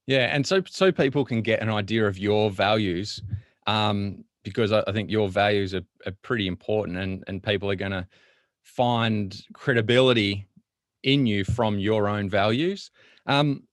Yeah 0.07 0.27
and 0.35 0.45
so 0.45 0.61
so 0.69 0.91
people 0.91 1.25
can 1.25 1.41
get 1.41 1.61
an 1.61 1.69
idea 1.69 2.05
of 2.05 2.17
your 2.17 2.49
values 2.49 3.21
um, 3.67 4.23
because 4.43 4.73
I, 4.73 4.91
think 4.91 5.09
your 5.09 5.29
values 5.29 5.73
are, 5.73 5.85
are 6.05 6.15
pretty 6.21 6.47
important 6.47 6.97
and 6.97 7.23
and 7.27 7.41
people 7.41 7.71
are 7.71 7.75
going 7.75 7.93
to 7.93 8.07
find 8.63 9.41
credibility 9.53 10.47
in 11.03 11.25
you 11.25 11.43
from 11.43 11.79
your 11.79 12.07
own 12.07 12.29
values. 12.29 12.91
Um, 13.25 13.63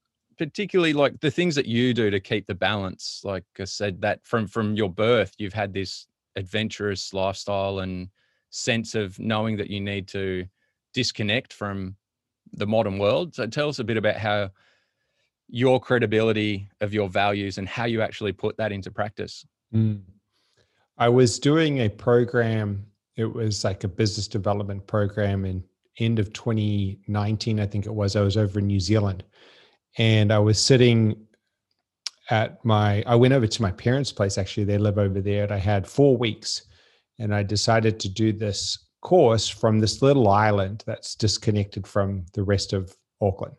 particularly 0.41 0.95
like 0.95 1.21
the 1.21 1.31
things 1.31 1.55
that 1.55 1.67
you 1.67 1.93
do 1.93 2.11
to 2.11 2.19
keep 2.19 2.47
the 2.47 2.55
balance 2.55 3.21
like 3.25 3.45
i 3.61 3.65
said 3.65 4.01
that 4.01 4.19
from 4.25 4.47
from 4.47 4.75
your 4.75 4.89
birth 4.89 5.35
you've 5.37 5.53
had 5.53 5.75
this 5.75 6.07
adventurous 6.37 7.13
lifestyle 7.13 7.81
and 7.81 8.09
sense 8.51 8.95
of 8.95 9.19
knowing 9.19 9.57
that 9.57 9.71
you 9.71 9.81
need 9.81 10.09
to 10.09 10.47
disconnect 10.93 11.53
from 11.53 11.97
the 12.53 12.67
modern 12.67 12.99
world. 12.99 13.35
So 13.35 13.47
tell 13.47 13.69
us 13.69 13.79
a 13.79 13.85
bit 13.85 13.97
about 13.97 14.17
how 14.17 14.51
your 15.49 15.81
credibility 15.81 16.71
of 16.81 16.93
your 16.93 17.09
values 17.09 17.59
and 17.59 17.69
how 17.69 17.85
you 17.85 18.03
actually 18.03 18.33
put 18.33 18.57
that 18.57 18.73
into 18.73 18.91
practice. 18.91 19.45
Mm. 19.75 20.03
i 20.99 21.09
was 21.09 21.39
doing 21.39 21.79
a 21.79 21.89
program 21.89 22.85
it 23.15 23.33
was 23.33 23.63
like 23.63 23.85
a 23.85 23.89
business 23.89 24.27
development 24.27 24.85
program 24.89 25.45
in 25.45 25.63
end 25.99 26.19
of 26.19 26.33
2019 26.33 27.61
i 27.61 27.67
think 27.67 27.87
it 27.87 27.95
was. 27.95 28.17
I 28.17 28.23
was 28.23 28.37
over 28.37 28.59
in 28.59 28.67
new 28.67 28.81
zealand 28.81 29.23
and 29.99 30.33
I 30.33 30.39
was 30.39 30.61
sitting 30.61 31.27
at 32.31 32.65
my 32.65 33.03
I 33.07 33.17
went 33.17 33.35
over 33.35 33.47
to 33.47 33.63
my 33.63 33.73
parents' 33.73 34.13
place 34.13 34.39
actually 34.39 34.65
they 34.65 34.79
live 34.79 34.99
over 34.99 35.21
there 35.21 35.45
and 35.45 35.53
I 35.53 35.59
had 35.59 35.87
4 35.87 36.17
weeks 36.17 36.63
and 37.19 37.35
I 37.35 37.43
decided 37.43 38.01
to 38.01 38.09
do 38.09 38.33
this 38.33 38.87
course 39.03 39.49
from 39.49 39.79
this 39.79 40.03
little 40.03 40.29
island 40.29 40.85
that's 40.87 41.15
disconnected 41.15 41.87
from 41.87 42.25
the 42.35 42.43
rest 42.43 42.73
of 42.73 42.95
Auckland. 43.21 43.57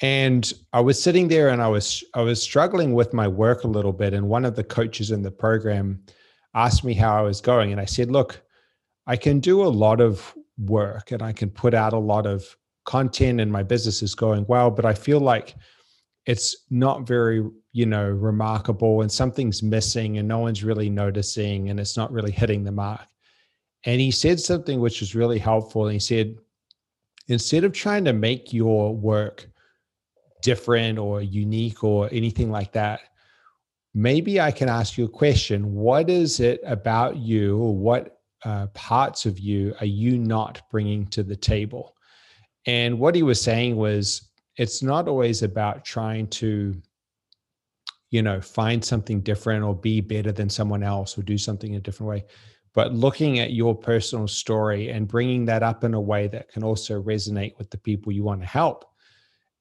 And 0.00 0.52
I 0.72 0.80
was 0.80 1.02
sitting 1.02 1.28
there 1.28 1.48
and 1.50 1.62
I 1.62 1.68
was 1.68 2.04
I 2.14 2.22
was 2.22 2.42
struggling 2.42 2.94
with 2.94 3.12
my 3.12 3.28
work 3.28 3.64
a 3.64 3.68
little 3.68 3.92
bit 3.92 4.14
and 4.14 4.28
one 4.28 4.44
of 4.44 4.56
the 4.56 4.64
coaches 4.64 5.10
in 5.10 5.22
the 5.22 5.30
program 5.30 6.02
asked 6.54 6.84
me 6.84 6.94
how 6.94 7.16
I 7.16 7.22
was 7.22 7.40
going 7.40 7.72
and 7.72 7.80
I 7.80 7.84
said, 7.84 8.10
"Look, 8.10 8.42
I 9.06 9.16
can 9.16 9.40
do 9.40 9.62
a 9.62 9.68
lot 9.68 10.00
of 10.00 10.34
work 10.58 11.12
and 11.12 11.22
I 11.22 11.32
can 11.32 11.50
put 11.50 11.74
out 11.74 11.92
a 11.92 11.98
lot 11.98 12.26
of 12.26 12.56
content 12.84 13.40
and 13.40 13.50
my 13.50 13.62
business 13.62 14.02
is 14.02 14.14
going 14.14 14.44
well, 14.48 14.70
but 14.70 14.84
I 14.84 14.94
feel 14.94 15.20
like 15.20 15.54
it's 16.26 16.64
not 16.70 17.06
very, 17.06 17.44
you 17.72 17.86
know, 17.86 18.08
remarkable 18.08 19.02
and 19.02 19.10
something's 19.10 19.62
missing 19.62 20.18
and 20.18 20.28
no 20.28 20.38
one's 20.38 20.64
really 20.64 20.88
noticing 20.88 21.70
and 21.70 21.78
it's 21.78 21.96
not 21.96 22.12
really 22.12 22.32
hitting 22.32 22.64
the 22.64 22.72
mark. 22.72 23.06
And 23.84 24.00
he 24.00 24.10
said 24.10 24.40
something 24.40 24.80
which 24.80 25.00
was 25.00 25.14
really 25.14 25.38
helpful. 25.38 25.84
And 25.84 25.92
he 25.92 25.98
said, 25.98 26.36
instead 27.28 27.64
of 27.64 27.72
trying 27.72 28.04
to 28.06 28.12
make 28.12 28.52
your 28.52 28.94
work 28.94 29.46
different 30.42 30.98
or 30.98 31.20
unique 31.20 31.84
or 31.84 32.08
anything 32.10 32.50
like 32.50 32.72
that, 32.72 33.00
maybe 33.94 34.40
I 34.40 34.50
can 34.50 34.68
ask 34.68 34.96
you 34.96 35.04
a 35.04 35.08
question. 35.08 35.74
What 35.74 36.08
is 36.08 36.40
it 36.40 36.60
about 36.64 37.16
you 37.16 37.58
or 37.58 37.76
what 37.76 38.20
uh, 38.44 38.66
parts 38.68 39.24
of 39.26 39.38
you 39.38 39.74
are 39.80 39.86
you 39.86 40.18
not 40.18 40.62
bringing 40.70 41.06
to 41.08 41.22
the 41.22 41.36
table? 41.36 41.93
And 42.66 42.98
what 42.98 43.14
he 43.14 43.22
was 43.22 43.40
saying 43.40 43.76
was, 43.76 44.30
it's 44.56 44.82
not 44.82 45.08
always 45.08 45.42
about 45.42 45.84
trying 45.84 46.28
to, 46.28 46.80
you 48.10 48.22
know, 48.22 48.40
find 48.40 48.84
something 48.84 49.20
different 49.20 49.64
or 49.64 49.74
be 49.74 50.00
better 50.00 50.30
than 50.30 50.48
someone 50.48 50.82
else 50.82 51.18
or 51.18 51.22
do 51.22 51.36
something 51.36 51.72
in 51.72 51.78
a 51.78 51.82
different 51.82 52.08
way, 52.08 52.24
but 52.72 52.94
looking 52.94 53.40
at 53.40 53.52
your 53.52 53.74
personal 53.74 54.28
story 54.28 54.90
and 54.90 55.08
bringing 55.08 55.44
that 55.46 55.62
up 55.62 55.82
in 55.82 55.94
a 55.94 56.00
way 56.00 56.28
that 56.28 56.48
can 56.48 56.62
also 56.62 57.02
resonate 57.02 57.58
with 57.58 57.70
the 57.70 57.78
people 57.78 58.12
you 58.12 58.22
want 58.22 58.40
to 58.40 58.46
help. 58.46 58.84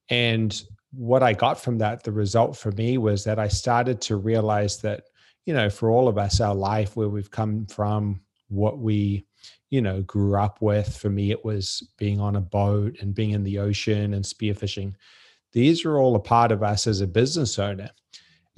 And 0.09 0.61
what 0.91 1.23
I 1.23 1.33
got 1.33 1.59
from 1.59 1.79
that, 1.79 2.03
the 2.03 2.11
result 2.11 2.55
for 2.55 2.71
me 2.73 2.99
was 2.99 3.23
that 3.23 3.39
I 3.39 3.47
started 3.47 3.99
to 4.01 4.17
realize 4.17 4.77
that, 4.81 5.05
you 5.45 5.53
know, 5.53 5.69
for 5.69 5.89
all 5.89 6.07
of 6.07 6.19
us, 6.19 6.39
our 6.39 6.53
life, 6.53 6.95
where 6.95 7.09
we've 7.09 7.31
come 7.31 7.65
from, 7.65 8.21
what 8.49 8.77
we 8.77 9.25
you 9.73 9.81
know 9.81 10.01
grew 10.03 10.35
up 10.35 10.61
with 10.61 10.95
for 10.95 11.09
me 11.09 11.31
it 11.31 11.43
was 11.43 11.91
being 11.97 12.19
on 12.19 12.35
a 12.35 12.41
boat 12.41 12.95
and 13.01 13.15
being 13.15 13.31
in 13.31 13.43
the 13.43 13.57
ocean 13.57 14.13
and 14.13 14.23
spearfishing 14.23 14.93
these 15.53 15.85
are 15.85 15.97
all 15.97 16.15
a 16.15 16.19
part 16.19 16.51
of 16.51 16.63
us 16.63 16.87
as 16.87 17.01
a 17.01 17.07
business 17.07 17.57
owner. 17.57 17.89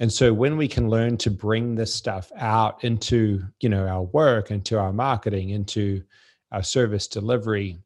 And 0.00 0.12
so 0.12 0.32
when 0.32 0.56
we 0.56 0.66
can 0.66 0.90
learn 0.90 1.16
to 1.18 1.30
bring 1.30 1.74
this 1.74 1.94
stuff 1.94 2.32
out 2.36 2.82
into 2.84 3.42
you 3.60 3.68
know 3.68 3.86
our 3.86 4.02
work 4.02 4.50
into 4.50 4.78
our 4.78 4.92
marketing 4.92 5.50
into 5.50 6.02
our 6.52 6.62
service 6.62 7.08
delivery 7.08 7.78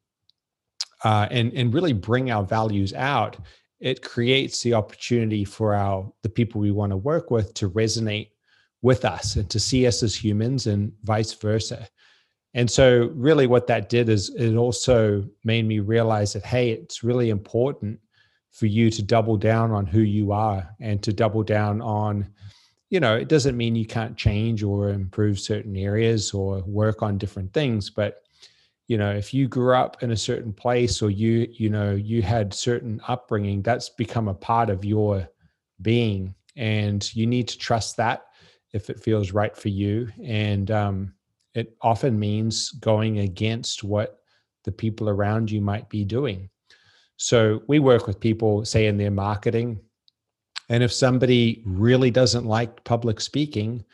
uh, 1.04 1.28
and 1.30 1.52
and 1.52 1.72
really 1.72 1.92
bring 1.92 2.32
our 2.32 2.42
values 2.42 2.92
out 2.94 3.36
it 3.78 4.02
creates 4.02 4.60
the 4.62 4.74
opportunity 4.74 5.44
for 5.44 5.72
our 5.72 6.12
the 6.22 6.28
people 6.28 6.60
we 6.60 6.72
want 6.72 6.90
to 6.90 6.96
work 6.96 7.30
with 7.30 7.54
to 7.54 7.70
resonate 7.70 8.30
with 8.82 9.04
us 9.04 9.36
and 9.36 9.48
to 9.48 9.60
see 9.60 9.86
us 9.86 10.02
as 10.02 10.16
humans 10.16 10.66
and 10.66 10.92
vice 11.04 11.32
versa 11.34 11.88
and 12.54 12.68
so, 12.68 13.10
really, 13.14 13.46
what 13.46 13.68
that 13.68 13.88
did 13.88 14.08
is 14.08 14.30
it 14.30 14.56
also 14.56 15.24
made 15.44 15.66
me 15.66 15.78
realize 15.78 16.32
that, 16.32 16.44
hey, 16.44 16.70
it's 16.70 17.04
really 17.04 17.30
important 17.30 18.00
for 18.50 18.66
you 18.66 18.90
to 18.90 19.02
double 19.02 19.36
down 19.36 19.70
on 19.70 19.86
who 19.86 20.00
you 20.00 20.32
are 20.32 20.68
and 20.80 21.00
to 21.04 21.12
double 21.12 21.44
down 21.44 21.80
on, 21.80 22.28
you 22.88 22.98
know, 22.98 23.14
it 23.14 23.28
doesn't 23.28 23.56
mean 23.56 23.76
you 23.76 23.86
can't 23.86 24.16
change 24.16 24.64
or 24.64 24.88
improve 24.88 25.38
certain 25.38 25.76
areas 25.76 26.34
or 26.34 26.60
work 26.66 27.02
on 27.02 27.18
different 27.18 27.52
things. 27.52 27.88
But, 27.88 28.22
you 28.88 28.98
know, 28.98 29.12
if 29.12 29.32
you 29.32 29.46
grew 29.46 29.76
up 29.76 30.02
in 30.02 30.10
a 30.10 30.16
certain 30.16 30.52
place 30.52 31.00
or 31.00 31.10
you, 31.10 31.46
you 31.52 31.70
know, 31.70 31.92
you 31.92 32.22
had 32.22 32.52
certain 32.52 33.00
upbringing, 33.06 33.62
that's 33.62 33.90
become 33.90 34.26
a 34.26 34.34
part 34.34 34.70
of 34.70 34.84
your 34.84 35.28
being. 35.82 36.34
And 36.56 37.14
you 37.14 37.28
need 37.28 37.46
to 37.46 37.58
trust 37.58 37.96
that 37.98 38.24
if 38.72 38.90
it 38.90 38.98
feels 38.98 39.30
right 39.30 39.56
for 39.56 39.68
you. 39.68 40.08
And, 40.24 40.72
um, 40.72 41.14
it 41.54 41.76
often 41.82 42.18
means 42.18 42.70
going 42.70 43.20
against 43.20 43.82
what 43.82 44.20
the 44.64 44.72
people 44.72 45.08
around 45.08 45.50
you 45.50 45.60
might 45.60 45.88
be 45.88 46.04
doing. 46.04 46.48
So 47.16 47.62
we 47.66 47.78
work 47.78 48.06
with 48.06 48.20
people, 48.20 48.64
say, 48.64 48.86
in 48.86 48.96
their 48.96 49.10
marketing. 49.10 49.80
And 50.68 50.82
if 50.82 50.92
somebody 50.92 51.62
really 51.66 52.10
doesn't 52.10 52.46
like 52.46 52.84
public 52.84 53.20
speaking, 53.20 53.84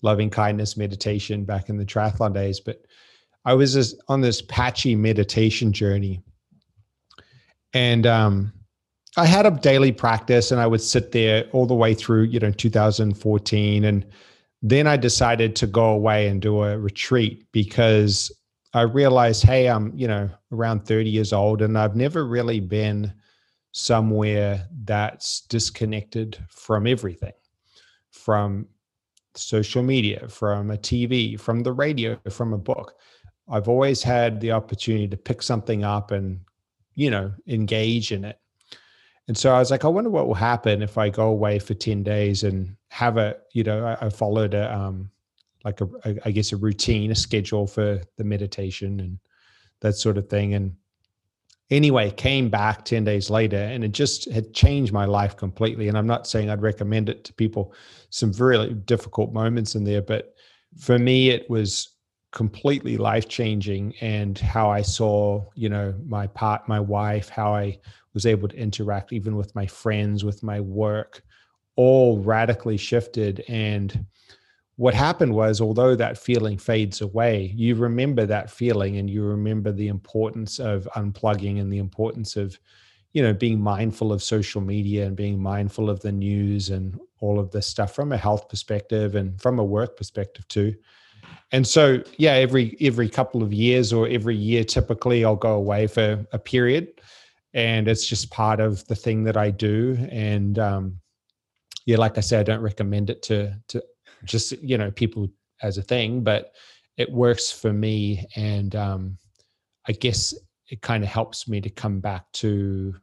loving 0.03 0.29
kindness 0.29 0.77
meditation 0.77 1.45
back 1.45 1.69
in 1.69 1.79
the 1.79 1.87
triathlon 1.87 2.35
days. 2.35 2.61
But 2.61 2.85
I 3.45 3.55
was 3.55 3.99
on 4.09 4.21
this 4.21 4.43
patchy 4.43 4.95
meditation 4.95 5.73
journey. 5.73 6.23
And 7.75 8.07
um, 8.07 8.53
I 9.17 9.27
had 9.27 9.47
a 9.47 9.51
daily 9.51 9.93
practice 9.93 10.53
and 10.53 10.61
I 10.61 10.67
would 10.67 10.81
sit 10.81 11.13
there 11.13 11.45
all 11.53 11.67
the 11.67 11.75
way 11.75 11.95
through, 11.95 12.25
you 12.25 12.39
know, 12.39 12.51
2014. 12.51 13.85
And 13.85 14.07
then 14.63 14.87
I 14.87 14.97
decided 14.97 15.57
to 15.57 15.67
go 15.67 15.87
away 15.87 16.29
and 16.29 16.41
do 16.41 16.63
a 16.63 16.79
retreat 16.79 17.47
because 17.53 18.31
I 18.75 18.83
realized, 18.83 19.43
hey, 19.43 19.69
I'm, 19.69 19.93
you 19.97 20.07
know, 20.07 20.31
around 20.53 20.87
30 20.87 21.11
years 21.11 21.33
old 21.33 21.63
and 21.63 21.77
I've 21.77 21.97
never 21.97 22.27
really 22.27 22.61
been 22.61 23.13
somewhere 23.73 24.67
that's 24.85 25.41
disconnected 25.43 26.39
from 26.49 26.87
everything 26.87 27.33
from 28.11 28.69
social 29.35 29.83
media, 29.83 30.29
from 30.29 30.71
a 30.71 30.77
TV, 30.77 31.39
from 31.41 31.63
the 31.63 31.73
radio, 31.73 32.19
from 32.31 32.53
a 32.53 32.59
book. 32.59 32.95
I've 33.49 33.69
always 33.69 34.03
had 34.03 34.41
the 34.41 34.53
opportunity 34.53 35.09
to 35.09 35.17
pick 35.17 35.43
something 35.43 35.85
up 35.85 36.11
and, 36.11 36.41
you 36.95 37.11
know, 37.11 37.33
engage 37.47 38.13
in 38.13 38.25
it. 38.25 38.39
And 39.29 39.37
so 39.37 39.55
I 39.55 39.59
was 39.59 39.71
like, 39.71 39.85
I 39.85 39.89
wonder 39.89 40.11
what 40.11 40.27
will 40.27 40.35
happen 40.35 40.83
if 40.83 40.99
I 40.99 41.09
go 41.09 41.29
away 41.29 41.59
for 41.59 41.75
10 41.75 42.03
days 42.03 42.43
and 42.43 42.77
have 42.89 43.17
a, 43.17 43.37
you 43.53 43.63
know, 43.63 43.85
I, 43.85 44.07
I 44.07 44.09
followed 44.11 44.55
a, 44.55 44.75
um, 44.75 45.11
like 45.65 45.81
a, 45.81 45.89
a, 46.05 46.17
I 46.25 46.31
guess 46.33 46.53
a 46.53 46.57
routine, 46.57 47.11
a 47.11 47.15
schedule 47.15 47.67
for 47.67 48.01
the 48.17 48.25
meditation 48.25 49.01
and 49.01 49.19
that 49.81 49.95
sort 49.95 50.19
of 50.19 50.29
thing. 50.29 50.55
And 50.55 50.75
anyway, 51.71 52.11
came 52.11 52.49
back 52.49 52.85
10 52.85 53.05
days 53.05 53.31
later 53.31 53.57
and 53.57 53.85
it 53.85 53.93
just 53.93 54.31
had 54.31 54.53
changed 54.53 54.93
my 54.93 55.05
life 55.05 55.37
completely. 55.37 55.89
And 55.89 55.97
I'm 55.97 56.07
not 56.07 56.27
saying 56.27 56.51
I'd 56.51 56.63
recommend 56.63 57.09
it 57.09 57.25
to 57.25 57.33
people, 57.33 57.75
some 58.11 58.33
really 58.33 58.75
difficult 58.75 59.33
moments 59.33 59.75
in 59.75 59.85
there, 59.85 60.03
but 60.03 60.35
for 60.79 60.99
me, 60.99 61.31
it 61.31 61.49
was 61.49 61.92
completely 62.33 62.97
life 62.97 63.29
changing 63.29 63.95
and 64.01 64.39
how 64.39 64.71
I 64.71 64.83
saw, 64.83 65.45
you 65.55 65.69
know, 65.69 65.95
my 66.07 66.27
part, 66.27 66.67
my 66.67 66.81
wife, 66.81 67.29
how 67.29 67.55
I 67.55 67.79
was 68.15 68.27
able 68.27 68.49
to 68.49 68.57
interact 68.57 69.13
even 69.13 69.37
with 69.37 69.55
my 69.55 69.67
friends, 69.67 70.25
with 70.25 70.43
my 70.43 70.59
work, 70.59 71.23
all 71.77 72.19
radically 72.21 72.79
shifted. 72.79 73.45
And 73.49 74.07
what 74.77 74.95
happened 74.95 75.35
was, 75.35 75.61
although 75.61 75.95
that 75.95 76.17
feeling 76.17 76.57
fades 76.57 77.03
away, 77.03 77.53
you 77.55 77.75
remember 77.75 78.25
that 78.27 78.51
feeling 78.51 78.97
and 78.97 79.11
you 79.11 79.23
remember 79.23 79.71
the 79.71 79.89
importance 79.89 80.59
of 80.59 80.89
unplugging 80.97 81.61
and 81.61 81.71
the 81.71 81.79
importance 81.79 82.37
of, 82.37 82.59
you 83.13 83.23
know, 83.23 83.35
being 83.35 83.61
mindful 83.61 84.11
of 84.11 84.23
social 84.23 84.63
media 84.63 85.05
and 85.05 85.17
being 85.17 85.39
mindful 85.39 85.91
of 85.91 86.01
the 86.01 86.13
news 86.13 86.71
and 86.71 86.99
all 87.21 87.39
of 87.39 87.51
this 87.51 87.67
stuff 87.67 87.95
from 87.95 88.13
a 88.13 88.17
health 88.17 88.49
perspective 88.49 89.17
and 89.17 89.41
from 89.41 89.59
a 89.59 89.65
work 89.65 89.99
perspective 89.99 90.49
too. 90.49 90.75
And 91.53 91.67
so, 91.67 92.03
yeah, 92.17 92.33
every 92.33 92.77
every 92.81 93.09
couple 93.09 93.43
of 93.43 93.53
years 93.53 93.93
or 93.93 94.09
every 94.09 94.37
year, 94.37 94.65
typically, 94.65 95.25
I'll 95.25 95.37
go 95.37 95.55
away 95.55 95.87
for 95.87 96.27
a 96.33 96.39
period 96.39 96.89
and 97.55 97.89
it's 97.89 98.07
just 98.07 98.31
part 98.31 98.61
of 98.61 98.87
the 98.87 98.95
thing 98.95 99.25
that 99.25 99.37
I 99.37 99.51
do. 99.51 99.97
And 100.11 100.59
um, 100.59 101.01
yeah, 101.87 101.99
like 101.99 102.17
I 102.19 102.21
said, 102.21 102.41
I 102.41 102.53
don't 102.53 102.63
recommend 102.63 103.11
it 103.11 103.23
to 103.25 103.55
to 103.69 103.83
just 104.25 104.53
you 104.63 104.79
know 104.79 104.91
people 104.91 105.29
as 105.63 105.79
a 105.79 105.83
thing, 105.83 106.23
but 106.23 106.53
it 106.97 107.11
works 107.11 107.51
for 107.51 107.73
me, 107.73 108.27
and 108.37 108.75
um, 108.75 109.19
I 109.89 109.93
guess 109.93 110.35
it 110.69 110.81
kind 110.83 111.03
of 111.03 111.11
helps 111.11 111.49
me 111.49 111.61
to 111.61 111.71
come 111.71 112.01
back 112.01 112.31
to 112.33 112.95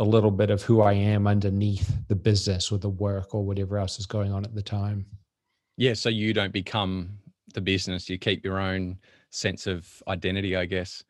a 0.00 0.04
little 0.04 0.30
bit 0.30 0.50
of 0.50 0.62
who 0.62 0.80
I 0.80 0.92
am 0.92 1.26
underneath 1.26 1.92
the 2.08 2.14
business 2.14 2.70
or 2.70 2.78
the 2.78 2.88
work 2.88 3.34
or 3.34 3.44
whatever 3.44 3.78
else 3.78 3.98
is 3.98 4.06
going 4.06 4.32
on 4.32 4.44
at 4.44 4.54
the 4.54 4.62
time. 4.62 5.06
Yeah, 5.76 5.94
so 5.94 6.08
you 6.08 6.32
don't 6.32 6.52
become 6.52 7.18
the 7.54 7.60
business; 7.60 8.08
you 8.08 8.18
keep 8.18 8.44
your 8.44 8.58
own 8.58 8.98
sense 9.30 9.66
of 9.66 9.86
identity, 10.08 10.56
I 10.56 10.64
guess. 10.64 11.04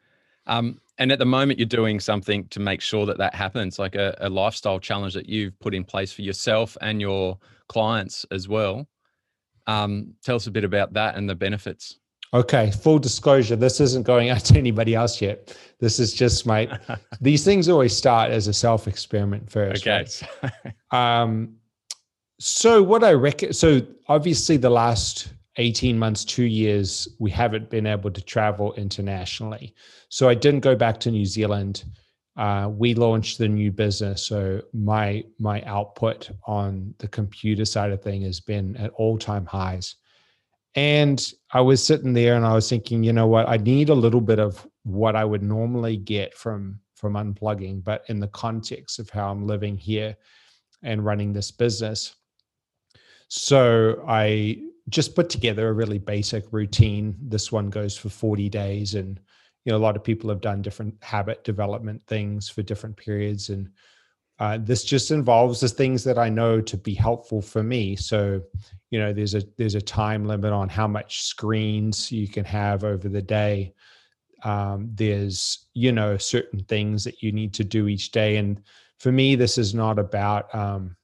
Um, 0.46 0.80
and 0.98 1.12
at 1.12 1.18
the 1.18 1.26
moment, 1.26 1.58
you're 1.58 1.66
doing 1.66 2.00
something 2.00 2.46
to 2.48 2.58
make 2.58 2.80
sure 2.80 3.06
that 3.06 3.18
that 3.18 3.34
happens, 3.34 3.78
like 3.78 3.94
a, 3.94 4.16
a, 4.20 4.28
lifestyle 4.28 4.80
challenge 4.80 5.14
that 5.14 5.28
you've 5.28 5.58
put 5.60 5.74
in 5.74 5.84
place 5.84 6.12
for 6.12 6.22
yourself 6.22 6.76
and 6.80 7.00
your 7.00 7.38
clients 7.68 8.24
as 8.30 8.48
well. 8.48 8.88
Um, 9.66 10.14
tell 10.24 10.36
us 10.36 10.46
a 10.46 10.50
bit 10.50 10.64
about 10.64 10.94
that 10.94 11.16
and 11.16 11.28
the 11.28 11.34
benefits. 11.34 11.98
Okay, 12.34 12.70
full 12.70 12.98
disclosure, 12.98 13.56
this 13.56 13.80
isn't 13.80 14.02
going 14.04 14.30
out 14.30 14.40
to 14.46 14.58
anybody 14.58 14.94
else 14.94 15.20
yet. 15.20 15.56
This 15.78 15.98
is 15.98 16.12
just 16.12 16.46
my. 16.46 16.78
these 17.20 17.44
things 17.44 17.68
always 17.68 17.96
start 17.96 18.30
as 18.30 18.48
a 18.48 18.52
self 18.52 18.88
experiment 18.88 19.50
first. 19.50 19.86
Okay. 19.86 20.06
Right? 20.42 20.74
um, 21.22 21.56
so 22.38 22.82
what 22.82 23.04
I 23.04 23.12
reckon. 23.12 23.52
So 23.52 23.80
obviously, 24.08 24.56
the 24.56 24.70
last 24.70 25.32
18 25.58 25.98
months, 25.98 26.24
two 26.24 26.44
years, 26.44 27.08
we 27.18 27.30
haven't 27.30 27.68
been 27.68 27.86
able 27.86 28.10
to 28.10 28.22
travel 28.22 28.72
internationally. 28.74 29.74
So 30.08 30.28
I 30.28 30.34
didn't 30.34 30.60
go 30.60 30.74
back 30.74 30.98
to 31.00 31.10
New 31.10 31.26
Zealand. 31.26 31.84
Uh, 32.36 32.70
we 32.72 32.94
launched 32.94 33.38
the 33.38 33.48
new 33.48 33.72
business. 33.72 34.24
So 34.24 34.62
my 34.72 35.24
my 35.40 35.60
output 35.62 36.30
on 36.46 36.94
the 36.98 37.08
computer 37.08 37.64
side 37.64 37.90
of 37.90 38.00
thing 38.00 38.22
has 38.22 38.38
been 38.38 38.76
at 38.76 38.92
all-time 38.92 39.44
highs. 39.44 39.96
And 40.76 41.32
I 41.52 41.60
was 41.60 41.84
sitting 41.84 42.12
there 42.12 42.36
and 42.36 42.46
I 42.46 42.54
was 42.54 42.68
thinking, 42.68 43.02
you 43.02 43.12
know 43.12 43.26
what, 43.26 43.48
I 43.48 43.56
need 43.56 43.88
a 43.88 43.94
little 43.94 44.20
bit 44.20 44.38
of 44.38 44.64
what 44.84 45.16
I 45.16 45.24
would 45.24 45.42
normally 45.42 45.96
get 45.96 46.34
from 46.34 46.78
from 46.94 47.14
unplugging, 47.14 47.82
but 47.82 48.04
in 48.08 48.20
the 48.20 48.28
context 48.28 49.00
of 49.00 49.10
how 49.10 49.30
I'm 49.30 49.46
living 49.46 49.76
here 49.76 50.16
and 50.82 51.04
running 51.04 51.32
this 51.32 51.50
business. 51.50 52.14
So 53.28 54.04
I 54.06 54.67
just 54.88 55.14
put 55.14 55.28
together 55.28 55.68
a 55.68 55.72
really 55.72 55.98
basic 55.98 56.44
routine. 56.52 57.16
This 57.20 57.52
one 57.52 57.70
goes 57.70 57.96
for 57.96 58.08
40 58.08 58.48
days. 58.48 58.94
And, 58.94 59.20
you 59.64 59.72
know, 59.72 59.78
a 59.78 59.80
lot 59.80 59.96
of 59.96 60.04
people 60.04 60.30
have 60.30 60.40
done 60.40 60.62
different 60.62 60.94
habit 61.02 61.44
development 61.44 62.02
things 62.06 62.48
for 62.48 62.62
different 62.62 62.96
periods. 62.96 63.50
And 63.50 63.70
uh, 64.38 64.58
this 64.60 64.84
just 64.84 65.10
involves 65.10 65.60
the 65.60 65.68
things 65.68 66.04
that 66.04 66.18
I 66.18 66.28
know 66.28 66.60
to 66.60 66.76
be 66.76 66.94
helpful 66.94 67.42
for 67.42 67.62
me. 67.62 67.96
So, 67.96 68.40
you 68.90 68.98
know, 69.00 69.12
there's 69.12 69.34
a 69.34 69.42
there's 69.56 69.74
a 69.74 69.80
time 69.80 70.26
limit 70.26 70.52
on 70.52 70.68
how 70.68 70.86
much 70.86 71.22
screens 71.22 72.12
you 72.12 72.28
can 72.28 72.44
have 72.44 72.84
over 72.84 73.08
the 73.08 73.22
day. 73.22 73.74
Um, 74.44 74.90
there's 74.94 75.66
you 75.74 75.90
know 75.90 76.16
certain 76.16 76.62
things 76.64 77.02
that 77.02 77.20
you 77.20 77.32
need 77.32 77.52
to 77.54 77.64
do 77.64 77.88
each 77.88 78.12
day, 78.12 78.36
and 78.36 78.62
for 78.98 79.10
me, 79.10 79.34
this 79.34 79.58
is 79.58 79.74
not 79.74 79.98
about 79.98 80.54
um, 80.54 80.96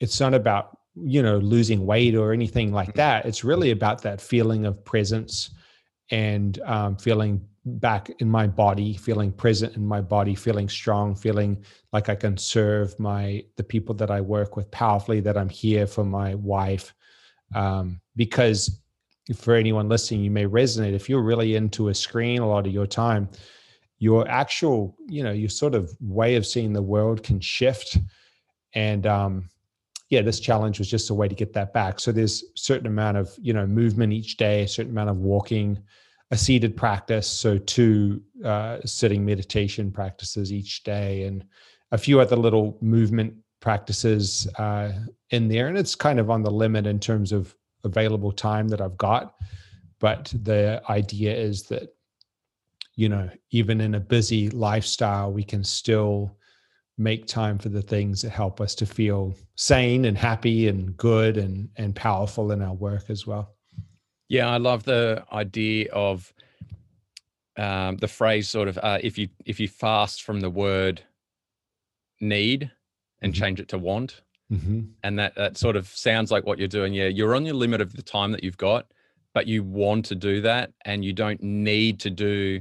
it's 0.00 0.20
not 0.20 0.34
about 0.34 0.76
you 0.94 1.22
know 1.22 1.38
losing 1.38 1.86
weight 1.86 2.14
or 2.14 2.32
anything 2.32 2.72
like 2.72 2.88
mm-hmm. 2.88 2.98
that 2.98 3.24
it's 3.24 3.44
really 3.44 3.70
about 3.70 4.02
that 4.02 4.20
feeling 4.20 4.66
of 4.66 4.84
presence 4.84 5.50
and 6.10 6.60
um, 6.60 6.96
feeling 6.96 7.40
back 7.64 8.10
in 8.18 8.28
my 8.28 8.46
body 8.46 8.94
feeling 8.94 9.32
present 9.32 9.74
in 9.76 9.86
my 9.86 10.00
body 10.00 10.34
feeling 10.34 10.68
strong 10.68 11.14
feeling 11.14 11.64
like 11.92 12.08
i 12.08 12.14
can 12.14 12.36
serve 12.36 12.98
my 12.98 13.42
the 13.56 13.62
people 13.62 13.94
that 13.94 14.10
i 14.10 14.20
work 14.20 14.56
with 14.56 14.70
powerfully 14.70 15.20
that 15.20 15.38
i'm 15.38 15.48
here 15.48 15.86
for 15.86 16.04
my 16.04 16.34
wife 16.34 16.92
um, 17.54 18.00
because 18.16 18.80
for 19.36 19.54
anyone 19.54 19.88
listening 19.88 20.22
you 20.22 20.30
may 20.30 20.44
resonate 20.44 20.92
if 20.92 21.08
you're 21.08 21.22
really 21.22 21.54
into 21.54 21.88
a 21.88 21.94
screen 21.94 22.42
a 22.42 22.48
lot 22.48 22.66
of 22.66 22.72
your 22.72 22.86
time 22.86 23.28
your 23.98 24.26
actual 24.28 24.96
you 25.06 25.22
know 25.22 25.30
your 25.30 25.48
sort 25.48 25.76
of 25.76 25.94
way 26.00 26.34
of 26.34 26.44
seeing 26.44 26.72
the 26.72 26.82
world 26.82 27.22
can 27.22 27.38
shift 27.38 27.98
and 28.74 29.06
um, 29.06 29.48
yeah, 30.12 30.20
this 30.20 30.40
challenge 30.40 30.78
was 30.78 30.90
just 30.90 31.08
a 31.08 31.14
way 31.14 31.26
to 31.26 31.34
get 31.34 31.54
that 31.54 31.72
back. 31.72 31.98
So 31.98 32.12
there's 32.12 32.42
a 32.42 32.46
certain 32.54 32.86
amount 32.86 33.16
of, 33.16 33.34
you 33.40 33.54
know, 33.54 33.66
movement 33.66 34.12
each 34.12 34.36
day, 34.36 34.64
a 34.64 34.68
certain 34.68 34.92
amount 34.92 35.08
of 35.08 35.16
walking, 35.16 35.78
a 36.30 36.36
seated 36.36 36.76
practice. 36.76 37.26
So 37.26 37.56
two 37.56 38.20
uh, 38.44 38.80
sitting 38.84 39.24
meditation 39.24 39.90
practices 39.90 40.52
each 40.52 40.82
day 40.82 41.22
and 41.22 41.46
a 41.92 41.96
few 41.96 42.20
other 42.20 42.36
little 42.36 42.76
movement 42.82 43.32
practices 43.60 44.46
uh, 44.58 44.92
in 45.30 45.48
there. 45.48 45.68
And 45.68 45.78
it's 45.78 45.94
kind 45.94 46.20
of 46.20 46.28
on 46.28 46.42
the 46.42 46.50
limit 46.50 46.86
in 46.86 47.00
terms 47.00 47.32
of 47.32 47.56
available 47.82 48.32
time 48.32 48.68
that 48.68 48.82
I've 48.82 48.98
got. 48.98 49.36
But 49.98 50.30
the 50.42 50.82
idea 50.90 51.34
is 51.34 51.62
that, 51.68 51.88
you 52.96 53.08
know, 53.08 53.30
even 53.50 53.80
in 53.80 53.94
a 53.94 54.00
busy 54.00 54.50
lifestyle, 54.50 55.32
we 55.32 55.42
can 55.42 55.64
still 55.64 56.36
make 56.98 57.26
time 57.26 57.58
for 57.58 57.68
the 57.68 57.82
things 57.82 58.22
that 58.22 58.30
help 58.30 58.60
us 58.60 58.74
to 58.76 58.86
feel 58.86 59.34
sane 59.56 60.04
and 60.04 60.16
happy 60.18 60.68
and 60.68 60.96
good 60.96 61.36
and 61.36 61.68
and 61.76 61.94
powerful 61.96 62.52
in 62.52 62.62
our 62.62 62.74
work 62.74 63.08
as 63.08 63.26
well. 63.26 63.54
Yeah, 64.28 64.48
I 64.48 64.58
love 64.58 64.84
the 64.84 65.24
idea 65.32 65.90
of 65.92 66.32
um, 67.56 67.96
the 67.96 68.08
phrase 68.08 68.48
sort 68.48 68.68
of 68.68 68.78
uh, 68.78 68.98
if 69.02 69.18
you 69.18 69.28
if 69.44 69.60
you 69.60 69.68
fast 69.68 70.22
from 70.22 70.40
the 70.40 70.50
word 70.50 71.02
need 72.20 72.70
and 73.20 73.32
mm-hmm. 73.32 73.42
change 73.42 73.60
it 73.60 73.68
to 73.68 73.78
want, 73.78 74.22
mm-hmm. 74.50 74.80
and 75.02 75.18
that 75.18 75.34
that 75.34 75.58
sort 75.58 75.76
of 75.76 75.88
sounds 75.88 76.30
like 76.30 76.46
what 76.46 76.58
you're 76.58 76.68
doing. 76.68 76.94
Yeah, 76.94 77.08
you're 77.08 77.34
on 77.34 77.44
your 77.44 77.54
limit 77.54 77.80
of 77.80 77.94
the 77.94 78.02
time 78.02 78.32
that 78.32 78.44
you've 78.44 78.56
got, 78.56 78.86
but 79.34 79.46
you 79.46 79.62
want 79.62 80.04
to 80.06 80.14
do 80.14 80.40
that, 80.42 80.72
and 80.84 81.04
you 81.04 81.12
don't 81.12 81.42
need 81.42 82.00
to 82.00 82.10
do 82.10 82.60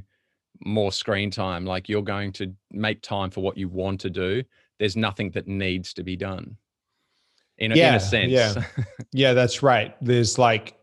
more 0.64 0.92
screen 0.92 1.32
time 1.32 1.66
like 1.66 1.90
you're 1.90 2.02
going 2.02 2.32
to 2.32 2.54
make 2.72 3.02
time 3.02 3.30
for 3.30 3.42
what 3.42 3.58
you 3.58 3.68
want 3.68 4.00
to 4.00 4.10
do 4.10 4.44
there's 4.80 4.96
nothing 4.96 5.30
that 5.32 5.48
needs 5.48 5.94
to 5.94 6.04
be 6.04 6.16
done 6.16 6.58
in 7.62 7.72
a, 7.72 7.76
yeah, 7.76 7.90
in 7.90 7.96
a 7.96 8.00
sense. 8.00 8.32
Yeah. 8.32 8.64
yeah, 9.14 9.34
that's 9.34 9.62
right. 9.62 9.96
There's 10.02 10.38
like, 10.38 10.76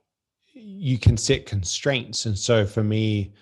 you 0.52 0.98
can 0.98 1.16
set 1.16 1.44
constraints. 1.44 2.26
And 2.26 2.38
so 2.38 2.64
for 2.64 2.84
me, 2.84 3.32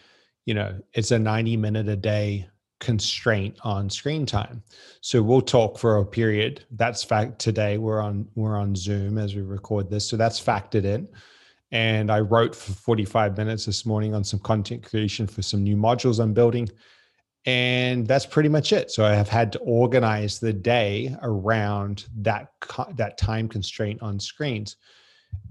you 0.46 0.54
know, 0.54 0.80
it's 0.94 1.10
a 1.10 1.18
90 1.18 1.56
minute 1.58 1.88
a 1.88 1.96
day 1.96 2.48
constraint 2.80 3.58
on 3.62 3.90
screen 3.90 4.24
time. 4.24 4.62
So 5.02 5.22
we'll 5.22 5.42
talk 5.42 5.78
for 5.78 5.98
a 5.98 6.06
period. 6.06 6.64
That's 6.70 7.04
fact 7.04 7.38
today 7.38 7.78
we're 7.78 8.00
on 8.00 8.26
we're 8.34 8.56
on 8.56 8.74
Zoom 8.74 9.18
as 9.18 9.34
we 9.34 9.42
record 9.42 9.90
this. 9.90 10.08
So 10.08 10.16
that's 10.16 10.42
factored 10.42 10.84
in. 10.84 11.08
And 11.72 12.10
I 12.10 12.20
wrote 12.20 12.54
for 12.54 12.72
45 12.72 13.36
minutes 13.36 13.66
this 13.66 13.84
morning 13.84 14.14
on 14.14 14.24
some 14.24 14.40
content 14.40 14.84
creation 14.84 15.26
for 15.26 15.42
some 15.42 15.62
new 15.62 15.76
modules 15.76 16.20
I'm 16.20 16.32
building. 16.32 16.68
And 17.44 18.06
that's 18.06 18.26
pretty 18.26 18.48
much 18.48 18.72
it. 18.72 18.90
So 18.90 19.04
I 19.04 19.14
have 19.14 19.28
had 19.28 19.52
to 19.52 19.58
organize 19.60 20.40
the 20.40 20.52
day 20.52 21.16
around 21.22 22.06
that 22.16 22.52
that 22.94 23.18
time 23.18 23.48
constraint 23.48 24.02
on 24.02 24.18
screens. 24.18 24.76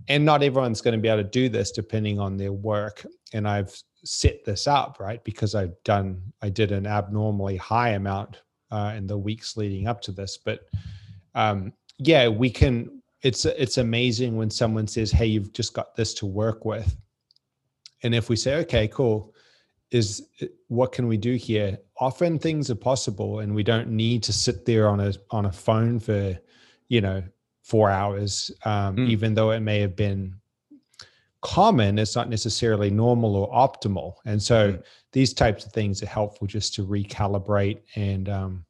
And 0.08 0.25
not 0.25 0.43
everyone's 0.43 0.82
going 0.82 0.93
to 0.93 1.01
be 1.01 1.08
able 1.08 1.23
to 1.23 1.30
do 1.30 1.47
this 1.49 1.71
depending 1.71 2.19
on 2.19 2.38
their 2.38 2.54
work. 2.54 3.06
And 3.34 3.47
I've 3.47 3.75
set 4.04 4.45
this 4.45 4.67
up 4.67 4.97
right 4.99 5.23
because 5.23 5.56
I've 5.56 5.82
done 5.84 6.21
I 6.41 6.49
did 6.49 6.71
an 6.71 6.86
abnormally 6.86 7.58
high 7.58 7.91
amount 7.91 8.41
uh, 8.71 8.93
in 8.95 9.08
the 9.08 9.17
weeks 9.17 9.58
leading 9.58 9.88
up 9.88 10.01
to 10.01 10.12
this. 10.12 10.38
But 10.38 10.62
um, 11.34 11.73
yeah, 11.97 12.28
we 12.28 12.49
can. 12.49 13.01
It's 13.25 13.43
it's 13.43 13.79
amazing 13.79 14.38
when 14.38 14.51
someone 14.51 14.88
says, 14.88 15.11
"Hey, 15.11 15.25
you've 15.25 15.51
just 15.51 15.73
got 15.73 15.95
this 15.95 16.13
to 16.15 16.27
work 16.27 16.63
with," 16.63 16.95
and 18.03 18.13
if 18.13 18.29
we 18.29 18.35
say, 18.35 18.57
"Okay, 18.57 18.88
cool," 18.88 19.33
is 19.89 20.27
what 20.67 20.91
can 20.91 21.07
we 21.07 21.17
do 21.17 21.33
here? 21.33 21.79
Often 21.99 22.38
things 22.38 22.69
are 22.69 22.75
possible, 22.75 23.39
and 23.39 23.55
we 23.55 23.63
don't 23.63 23.89
need 23.89 24.21
to 24.23 24.33
sit 24.33 24.63
there 24.65 24.88
on 24.88 24.99
a 24.99 25.13
on 25.31 25.47
a 25.47 25.51
phone 25.51 25.99
for, 25.99 26.38
you 26.88 27.01
know, 27.01 27.23
four 27.63 27.89
hours, 27.89 28.51
um, 28.63 28.97
mm. 28.97 29.09
even 29.09 29.33
though 29.33 29.49
it 29.49 29.61
may 29.61 29.79
have 29.79 29.95
been 29.95 30.35
common 31.45 31.99
it's 31.99 32.15
not 32.15 32.27
necessarily 32.27 32.89
normal 32.89 33.35
or 33.35 33.47
optimal 33.51 34.15
and 34.25 34.41
so 34.41 34.71
mm. 34.71 34.83
these 35.11 35.31
types 35.31 35.63
of 35.63 35.71
things 35.71 36.01
are 36.01 36.07
helpful 36.07 36.47
just 36.47 36.73
to 36.73 36.83
recalibrate 36.83 37.81
and 37.95 38.29
um, 38.29 38.64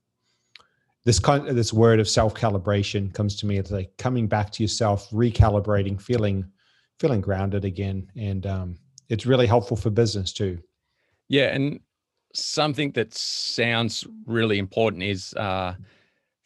this 1.05 1.19
kind 1.19 1.47
of 1.47 1.55
this 1.55 1.71
word 1.71 1.99
of 1.99 2.09
self 2.09 2.33
calibration 2.33 3.13
comes 3.13 3.35
to 3.37 3.45
me 3.45 3.57
it's 3.57 3.71
like 3.71 3.95
coming 3.97 4.27
back 4.27 4.51
to 4.51 4.63
yourself 4.63 5.09
recalibrating 5.11 6.01
feeling 6.01 6.45
feeling 6.99 7.21
grounded 7.21 7.65
again. 7.65 8.09
And 8.15 8.45
um, 8.45 8.77
it's 9.09 9.25
really 9.25 9.47
helpful 9.47 9.77
for 9.77 9.89
business 9.89 10.33
too. 10.33 10.59
Yeah 11.29 11.53
and 11.53 11.79
something 12.33 12.91
that 12.91 13.13
sounds 13.13 14.05
really 14.25 14.59
important 14.59 15.03
is 15.03 15.33
uh, 15.35 15.75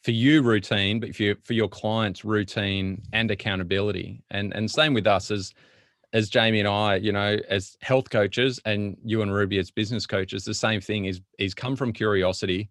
for 0.04 0.12
you 0.12 0.41
routine 0.43 1.00
but 1.00 1.15
for 1.15 1.24
your, 1.24 1.36
for 1.43 1.54
your 1.54 1.67
clients 1.67 2.24
routine 2.24 3.02
and 3.13 3.32
accountability. 3.32 4.24
And 4.30 4.54
and 4.54 4.69
same 4.69 4.93
with 4.93 5.08
us 5.08 5.32
as 5.32 5.54
as 6.12 6.28
Jamie 6.30 6.60
and 6.60 6.67
I, 6.67 6.95
you 6.95 7.12
know, 7.12 7.38
as 7.50 7.78
health 7.82 8.10
coaches, 8.10 8.60
and 8.65 8.98
you 9.04 9.22
and 9.22 9.32
Ruby 9.32 9.60
as 9.60 9.69
business 9.69 10.08
coaches, 10.08 10.43
the 10.43 10.54
same 10.54 10.82
thing 10.82 11.06
is 11.06 11.22
is 11.38 11.54
come 11.54 11.76
from 11.76 11.93
curiosity, 11.93 12.69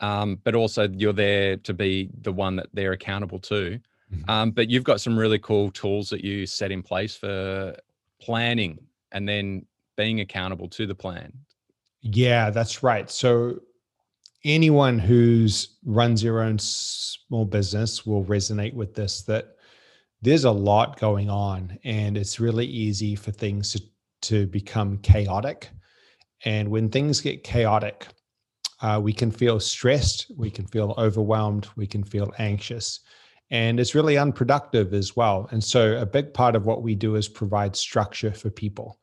um, 0.00 0.38
but 0.44 0.54
also 0.54 0.88
you're 0.88 1.12
there 1.12 1.56
to 1.58 1.74
be 1.74 2.10
the 2.22 2.32
one 2.32 2.56
that 2.56 2.68
they're 2.72 2.92
accountable 2.92 3.38
to. 3.40 3.78
Mm-hmm. 4.12 4.30
Um, 4.30 4.50
but 4.50 4.70
you've 4.70 4.84
got 4.84 5.00
some 5.00 5.18
really 5.18 5.38
cool 5.38 5.70
tools 5.70 6.10
that 6.10 6.22
you 6.22 6.46
set 6.46 6.70
in 6.70 6.82
place 6.82 7.16
for 7.16 7.76
planning 8.20 8.78
and 9.12 9.28
then 9.28 9.66
being 9.96 10.20
accountable 10.20 10.68
to 10.68 10.86
the 10.86 10.94
plan. 10.94 11.32
Yeah, 12.02 12.50
that's 12.50 12.82
right. 12.82 13.10
So 13.10 13.60
anyone 14.44 14.98
who's 14.98 15.76
runs 15.84 16.22
their 16.22 16.40
own 16.40 16.58
small 16.58 17.44
business 17.44 18.06
will 18.06 18.24
resonate 18.24 18.74
with 18.74 18.94
this 18.94 19.22
that 19.22 19.56
there's 20.22 20.44
a 20.44 20.50
lot 20.50 20.98
going 20.98 21.28
on 21.28 21.78
and 21.84 22.16
it's 22.16 22.38
really 22.38 22.66
easy 22.66 23.16
for 23.16 23.32
things 23.32 23.72
to, 23.72 23.82
to 24.22 24.46
become 24.46 24.98
chaotic 24.98 25.70
and 26.44 26.68
when 26.68 26.88
things 26.88 27.20
get 27.20 27.42
chaotic 27.42 28.06
uh, 28.80 29.00
we 29.02 29.12
can 29.12 29.30
feel 29.30 29.58
stressed 29.58 30.30
we 30.36 30.50
can 30.50 30.66
feel 30.66 30.94
overwhelmed 30.98 31.68
we 31.76 31.86
can 31.86 32.04
feel 32.04 32.32
anxious 32.38 33.00
and 33.50 33.78
it's 33.78 33.94
really 33.94 34.18
unproductive 34.18 34.92
as 34.92 35.14
well. 35.14 35.48
And 35.50 35.62
so 35.62 35.96
a 35.96 36.06
big 36.06 36.34
part 36.34 36.56
of 36.56 36.66
what 36.66 36.82
we 36.82 36.94
do 36.94 37.14
is 37.14 37.28
provide 37.28 37.76
structure 37.76 38.32
for 38.32 38.50
people. 38.50 38.98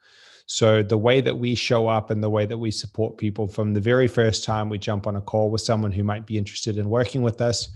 So 0.45 0.83
the 0.83 0.97
way 0.97 1.21
that 1.21 1.37
we 1.37 1.55
show 1.55 1.87
up 1.87 2.11
and 2.11 2.21
the 2.21 2.29
way 2.29 2.45
that 2.45 2.57
we 2.57 2.69
support 2.69 3.17
people 3.17 3.47
from 3.47 3.73
the 3.73 3.79
very 3.79 4.09
first 4.09 4.43
time 4.43 4.67
we 4.67 4.77
jump 4.77 5.07
on 5.07 5.15
a 5.15 5.21
call 5.21 5.49
with 5.49 5.61
someone 5.61 5.93
who 5.93 6.03
might 6.03 6.25
be 6.25 6.37
interested 6.37 6.77
in 6.77 6.89
working 6.89 7.21
with 7.21 7.39
us 7.39 7.69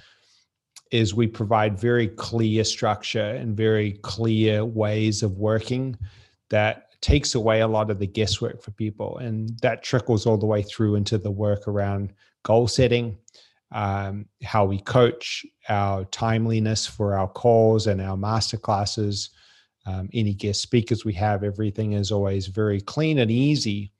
is 0.91 1.13
we 1.13 1.27
provide 1.27 1.79
very 1.79 2.09
clear 2.09 2.63
structure 2.65 3.35
and 3.35 3.55
very 3.55 3.93
clear 4.03 4.65
ways 4.65 5.23
of 5.23 5.37
working 5.37 5.97
that 6.49 6.86
takes 7.01 7.35
away 7.35 7.61
a 7.61 7.67
lot 7.67 7.91
of 7.91 7.99
the 7.99 8.07
guesswork 8.07 8.61
for 8.61 8.71
people 8.71 9.17
and 9.19 9.57
that 9.61 9.83
trickles 9.83 10.25
all 10.25 10.37
the 10.37 10.45
way 10.45 10.63
through 10.63 10.95
into 10.95 11.17
the 11.17 11.31
work 11.31 11.67
around 11.67 12.13
goal 12.43 12.67
setting 12.67 13.17
um, 13.71 14.25
how 14.43 14.65
we 14.65 14.79
coach 14.79 15.45
our 15.69 16.05
timeliness 16.05 16.87
for 16.87 17.15
our 17.15 17.27
calls 17.27 17.87
and 17.87 18.01
our 18.01 18.17
master 18.17 18.57
classes. 18.57 19.31
Um, 19.85 20.09
any 20.13 20.33
guest 20.33 20.61
speakers 20.61 21.05
we 21.05 21.13
have 21.13 21.43
everything 21.43 21.93
is 21.93 22.11
always 22.11 22.47
very 22.47 22.81
clean 22.81 23.19
and 23.19 23.31
easy. 23.31 23.91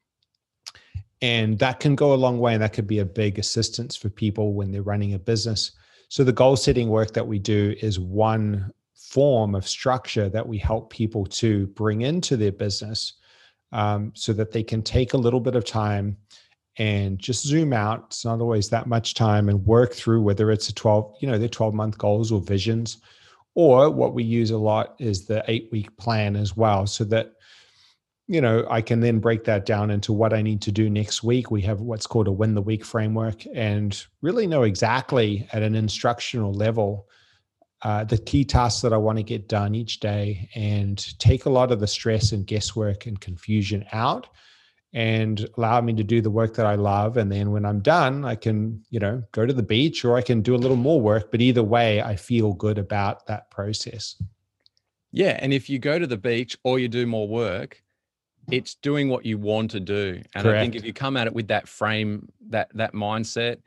And 1.21 1.57
that 1.60 1.79
can 1.79 1.95
go 1.95 2.13
a 2.13 2.15
long 2.15 2.39
way 2.39 2.53
and 2.53 2.62
that 2.62 2.73
could 2.73 2.88
be 2.88 2.99
a 2.99 3.05
big 3.05 3.39
assistance 3.39 3.95
for 3.95 4.10
people 4.10 4.53
when 4.53 4.71
they're 4.71 4.83
running 4.83 5.13
a 5.13 5.19
business. 5.19 5.71
So 6.10 6.23
the 6.23 6.31
goal 6.31 6.55
setting 6.55 6.89
work 6.89 7.13
that 7.13 7.27
we 7.27 7.39
do 7.39 7.75
is 7.81 7.99
one 7.99 8.71
form 9.10 9.56
of 9.56 9.67
structure 9.67 10.30
that 10.30 10.48
we 10.48 10.58
help 10.58 10.89
people 10.89 11.26
to 11.26 11.67
bring 11.67 12.02
into 12.02 12.36
their 12.36 12.52
business 12.52 13.13
um, 13.72 14.12
so 14.15 14.34
that 14.34 14.52
they 14.52 14.63
can 14.63 14.82
take 14.82 15.13
a 15.13 15.17
little 15.17 15.39
bit 15.39 15.56
of 15.56 15.65
time 15.65 16.17
and 16.78 17.17
just 17.17 17.46
zoom 17.46 17.74
out. 17.74 18.06
It's 18.08 18.26
not 18.26 18.41
always 18.41 18.70
that 18.70 18.88
much 18.88 19.13
time 19.13 19.50
and 19.50 19.65
work 19.65 19.93
through 19.93 20.22
whether 20.22 20.52
it's 20.52 20.70
a 20.70 20.74
12, 20.74 21.15
you 21.22 21.28
know, 21.28 21.38
their 21.38 21.48
12 21.48 21.74
month 21.74 21.98
goals 21.98 22.32
or 22.32 22.41
visions. 22.41 22.98
Or 23.56 23.89
what 23.89 24.13
we 24.13 24.24
use 24.24 24.52
a 24.52 24.58
lot 24.58 24.96
is 25.00 25.26
the 25.26 25.43
eight 25.48 25.70
week 25.72 25.96
plan 25.98 26.36
as 26.36 26.56
well, 26.56 26.86
so 26.86 27.04
that 27.06 27.34
you 28.30 28.41
know, 28.41 28.67
I 28.70 28.82
can 28.82 29.00
then 29.00 29.20
break 29.20 29.46
that 29.46 29.65
down 29.65 29.89
into 29.89 30.12
what 30.12 30.34
I 30.34 30.41
need 30.41 30.62
to 30.63 30.72
do 30.72 30.89
next 30.89 31.24
week. 31.24 31.50
We 31.50 31.62
have 31.62 31.80
what's 31.80 32.06
called 32.06 32.28
a 32.28 32.32
win 32.32 32.56
the 32.56 32.62
week 32.62 32.84
framework 32.84 33.46
and 33.56 34.06
really 34.22 34.46
know 34.46 34.63
exactly 34.63 35.48
at 35.54 35.63
an 35.63 35.76
instructional 35.76 36.54
level 36.54 37.08
uh, 37.84 38.04
the 38.04 38.18
key 38.18 38.44
tasks 38.44 38.82
that 38.82 38.94
I 38.94 38.98
want 38.98 39.18
to 39.18 39.24
get 39.24 39.48
done 39.48 39.76
each 39.76 40.00
day 40.00 40.50
and 40.56 40.98
take 41.20 41.46
a 41.46 41.50
lot 41.50 41.72
of 41.72 41.80
the 41.80 41.88
stress 41.88 42.32
and 42.32 42.46
guesswork 42.46 43.06
and 43.06 43.20
confusion 43.20 43.86
out 43.92 44.28
and 44.94 45.48
allow 45.58 45.80
me 45.82 45.94
to 45.94 46.04
do 46.04 46.22
the 46.22 46.32
work 46.32 46.56
that 46.56 46.66
I 46.66 46.76
love. 46.76 47.18
And 47.18 47.32
then 47.32 47.52
when 47.52 47.66
I'm 47.66 47.82
done, 47.82 48.26
I 48.26 48.36
can, 48.36 48.84
you 48.90 49.00
know, 49.00 49.22
go 49.32 49.46
to 49.46 49.54
the 49.54 49.62
beach 49.62 50.04
or 50.04 50.18
I 50.18 50.22
can 50.22 50.42
do 50.42 50.56
a 50.56 50.58
little 50.58 50.78
more 50.78 51.00
work. 51.00 51.30
But 51.30 51.42
either 51.42 51.63
way, 51.63 52.02
I 52.02 52.16
feel 52.16 52.54
good 52.54 52.78
about 52.78 53.28
that 53.28 53.52
process. 53.52 54.16
Yeah. 55.12 55.38
And 55.40 55.54
if 55.54 55.70
you 55.70 55.78
go 55.78 56.00
to 56.00 56.08
the 56.08 56.18
beach 56.18 56.58
or 56.63 56.80
you 56.80 56.88
do 56.88 57.06
more 57.06 57.28
work, 57.28 57.84
it's 58.52 58.76
doing 58.76 59.10
what 59.10 59.26
you 59.26 59.38
want 59.38 59.72
to 59.72 59.80
do 59.80 60.22
and 60.34 60.44
Correct. 60.44 60.58
i 60.58 60.62
think 60.62 60.76
if 60.76 60.86
you 60.86 60.94
come 60.94 61.18
at 61.18 61.28
it 61.28 61.34
with 61.34 61.48
that 61.48 61.68
frame 61.68 62.30
that 62.50 62.70
that 62.74 62.94
mindset 62.94 63.58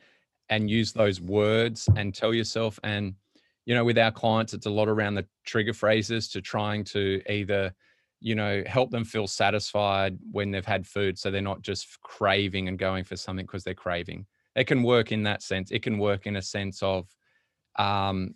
and 0.48 0.70
use 0.70 0.92
those 0.92 1.20
words 1.20 1.88
and 1.96 2.14
tell 2.14 2.32
yourself 2.32 2.80
and 2.82 3.14
you 3.66 3.74
know 3.74 3.84
with 3.84 3.98
our 3.98 4.10
clients 4.10 4.54
it's 4.54 4.66
a 4.66 4.70
lot 4.70 4.88
around 4.88 5.14
the 5.14 5.26
trigger 5.44 5.72
phrases 5.72 6.28
to 6.28 6.40
trying 6.40 6.84
to 6.84 7.20
either 7.28 7.72
you 8.20 8.34
know 8.34 8.62
help 8.66 8.90
them 8.90 9.04
feel 9.04 9.26
satisfied 9.26 10.18
when 10.30 10.50
they've 10.50 10.66
had 10.66 10.86
food 10.86 11.18
so 11.18 11.30
they're 11.30 11.40
not 11.40 11.62
just 11.62 12.00
craving 12.02 12.68
and 12.68 12.78
going 12.78 13.04
for 13.04 13.16
something 13.16 13.46
because 13.46 13.64
they're 13.64 13.74
craving 13.74 14.26
it 14.56 14.64
can 14.64 14.82
work 14.82 15.12
in 15.12 15.22
that 15.22 15.42
sense 15.42 15.70
it 15.70 15.82
can 15.82 15.98
work 15.98 16.26
in 16.26 16.36
a 16.36 16.42
sense 16.42 16.82
of 16.82 17.06
um 17.76 18.34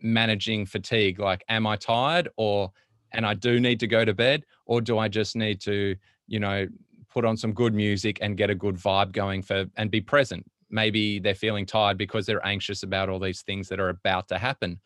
managing 0.00 0.64
fatigue 0.64 1.18
like 1.18 1.44
am 1.48 1.66
i 1.66 1.76
tired 1.76 2.28
or 2.36 2.72
and 3.12 3.26
I 3.26 3.34
do 3.34 3.60
need 3.60 3.80
to 3.80 3.86
go 3.86 4.04
to 4.04 4.14
bed, 4.14 4.44
or 4.66 4.80
do 4.80 4.98
I 4.98 5.08
just 5.08 5.36
need 5.36 5.60
to, 5.62 5.96
you 6.26 6.40
know, 6.40 6.66
put 7.08 7.24
on 7.24 7.36
some 7.36 7.52
good 7.52 7.74
music 7.74 8.18
and 8.20 8.36
get 8.36 8.50
a 8.50 8.54
good 8.54 8.76
vibe 8.76 9.12
going 9.12 9.42
for 9.42 9.66
and 9.76 9.90
be 9.90 10.00
present? 10.00 10.48
Maybe 10.70 11.18
they're 11.18 11.34
feeling 11.34 11.66
tired 11.66 11.98
because 11.98 12.26
they're 12.26 12.46
anxious 12.46 12.82
about 12.82 13.08
all 13.08 13.18
these 13.18 13.42
things 13.42 13.68
that 13.68 13.80
are 13.80 13.88
about 13.88 14.28
to 14.28 14.38
happen. 14.38 14.80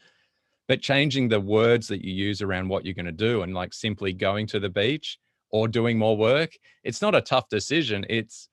But 0.66 0.80
changing 0.80 1.28
the 1.28 1.40
words 1.40 1.88
that 1.88 2.04
you 2.04 2.12
use 2.12 2.40
around 2.40 2.68
what 2.68 2.84
you're 2.84 2.94
going 2.94 3.04
to 3.06 3.12
do 3.12 3.42
and 3.42 3.54
like 3.54 3.74
simply 3.74 4.12
going 4.12 4.46
to 4.48 4.60
the 4.60 4.70
beach 4.70 5.18
or 5.50 5.68
doing 5.68 5.98
more 5.98 6.16
work, 6.16 6.56
it's 6.82 7.02
not 7.02 7.14
a 7.14 7.20
tough 7.20 7.48
decision. 7.48 8.06
It's 8.08 8.48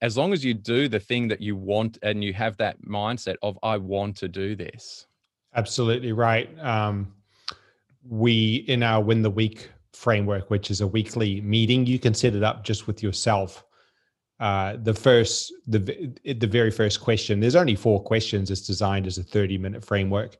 as 0.00 0.16
long 0.16 0.32
as 0.32 0.44
you 0.44 0.54
do 0.54 0.88
the 0.88 0.98
thing 0.98 1.28
that 1.28 1.40
you 1.40 1.54
want 1.54 1.98
and 2.02 2.24
you 2.24 2.32
have 2.32 2.56
that 2.56 2.82
mindset 2.82 3.36
of, 3.42 3.56
I 3.62 3.76
want 3.76 4.16
to 4.16 4.28
do 4.28 4.56
this. 4.56 5.06
Absolutely 5.54 6.12
right. 6.12 6.50
Um, 6.58 7.12
we 8.08 8.64
in 8.68 8.82
our 8.82 9.02
win 9.02 9.22
the 9.22 9.30
week 9.30 9.70
framework 9.92 10.50
which 10.50 10.70
is 10.70 10.80
a 10.80 10.86
weekly 10.86 11.40
meeting 11.42 11.86
you 11.86 11.98
can 11.98 12.14
set 12.14 12.34
it 12.34 12.42
up 12.42 12.64
just 12.64 12.86
with 12.86 13.02
yourself 13.02 13.64
uh, 14.42 14.76
the 14.82 14.94
first 14.94 15.52
the 15.66 15.78
the 16.24 16.46
very 16.46 16.70
first 16.70 17.00
question 17.00 17.40
there's 17.40 17.56
only 17.56 17.76
four 17.76 18.02
questions 18.02 18.50
it's 18.50 18.66
designed 18.66 19.06
as 19.06 19.16
a 19.16 19.22
30 19.22 19.56
minute 19.58 19.84
framework 19.84 20.36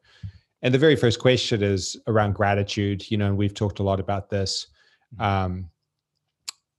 and 0.62 0.72
the 0.72 0.78
very 0.78 0.96
first 0.96 1.18
question 1.18 1.62
is 1.62 1.96
around 2.06 2.34
gratitude. 2.34 3.10
You 3.10 3.18
know, 3.18 3.26
and 3.26 3.36
we've 3.36 3.54
talked 3.54 3.80
a 3.80 3.82
lot 3.82 4.00
about 4.00 4.30
this. 4.30 4.68
Um, 5.18 5.68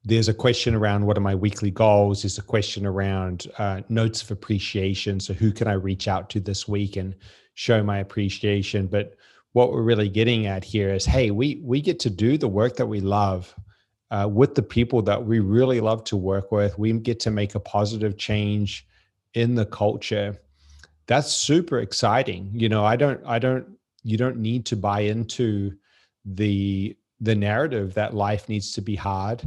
there's 0.05 0.29
a 0.29 0.33
question 0.33 0.73
around 0.73 1.05
what 1.05 1.17
are 1.17 1.21
my 1.21 1.36
weekly 1.36 1.71
goals. 1.71 2.23
There's 2.23 2.38
a 2.38 2.43
question 2.43 2.86
around 2.86 3.47
uh, 3.57 3.81
notes 3.89 4.21
of 4.21 4.31
appreciation. 4.31 5.19
So 5.19 5.33
who 5.33 5.51
can 5.51 5.67
I 5.67 5.73
reach 5.73 6.07
out 6.07 6.29
to 6.31 6.39
this 6.39 6.67
week 6.67 6.95
and 6.95 7.15
show 7.53 7.83
my 7.83 7.99
appreciation? 7.99 8.88
But 8.88 9.15
what 9.51 9.71
we're 9.71 9.83
really 9.83 10.09
getting 10.09 10.45
at 10.47 10.63
here 10.63 10.93
is, 10.93 11.05
hey, 11.05 11.31
we 11.31 11.62
we 11.63 11.81
get 11.81 11.99
to 11.99 12.09
do 12.09 12.38
the 12.38 12.47
work 12.47 12.75
that 12.77 12.88
we 12.88 13.01
love 13.01 13.53
uh, 14.13 14.28
with 14.28 14.54
the 14.54 14.62
people 14.62 15.02
that 15.02 15.26
we 15.26 15.39
really 15.39 15.82
love 15.82 16.04
to 16.04 16.15
work 16.15 16.52
with. 16.52 16.78
We 16.78 16.93
get 16.93 17.19
to 17.21 17.32
make 17.32 17.56
a 17.56 17.60
positive 17.60 18.15
change 18.15 18.86
in 19.34 19.56
the 19.56 19.65
culture. 19.65 20.38
That's 21.08 21.34
super 21.34 21.80
exciting. 21.80 22.52
You 22.54 22.69
know, 22.69 22.86
I 22.86 22.95
don't, 22.95 23.19
I 23.26 23.39
don't, 23.39 23.65
you 24.04 24.15
don't 24.17 24.38
need 24.38 24.65
to 24.67 24.76
buy 24.76 25.02
into 25.02 25.76
the 26.26 26.95
the 27.21 27.36
narrative 27.36 27.93
that 27.93 28.13
life 28.13 28.49
needs 28.49 28.73
to 28.73 28.82
be 28.82 28.95
hard. 28.95 29.41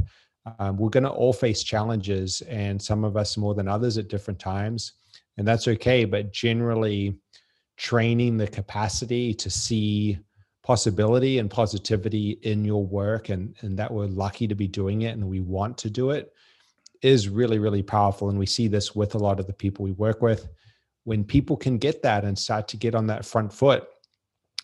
Um, 0.57 0.77
we're 0.77 0.89
going 0.89 1.03
to 1.03 1.09
all 1.09 1.33
face 1.33 1.63
challenges, 1.63 2.41
and 2.41 2.81
some 2.81 3.03
of 3.03 3.15
us 3.15 3.37
more 3.37 3.53
than 3.53 3.67
others 3.67 3.97
at 3.97 4.09
different 4.09 4.39
times, 4.39 4.93
and 5.37 5.47
that's 5.47 5.67
okay. 5.67 6.03
But 6.05 6.33
generally, 6.33 7.19
training 7.77 8.37
the 8.37 8.47
capacity 8.47 9.33
to 9.35 9.49
see 9.49 10.19
possibility 10.67 11.39
and 11.39 11.49
positivity 11.49 12.31
in 12.41 12.65
your 12.65 12.85
work 12.85 13.29
and 13.29 13.55
and 13.61 13.79
that 13.79 13.89
we're 13.89 14.05
lucky 14.05 14.49
to 14.49 14.53
be 14.53 14.67
doing 14.67 15.03
it 15.03 15.15
and 15.15 15.25
we 15.25 15.39
want 15.39 15.77
to 15.77 15.89
do 15.89 16.09
it 16.09 16.33
is 17.01 17.29
really 17.29 17.57
really 17.57 17.81
powerful. 17.81 18.29
And 18.29 18.37
we 18.37 18.45
see 18.45 18.67
this 18.67 18.93
with 18.93 19.15
a 19.15 19.17
lot 19.17 19.39
of 19.39 19.47
the 19.47 19.53
people 19.53 19.85
we 19.85 19.93
work 19.93 20.21
with. 20.21 20.49
When 21.05 21.23
people 21.23 21.55
can 21.55 21.77
get 21.77 22.03
that 22.03 22.25
and 22.25 22.37
start 22.37 22.67
to 22.67 22.75
get 22.75 22.95
on 22.95 23.07
that 23.07 23.25
front 23.25 23.53
foot 23.53 23.87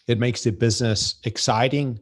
it 0.08 0.20
makes 0.20 0.44
their 0.44 0.52
business 0.52 1.16
exciting. 1.24 1.98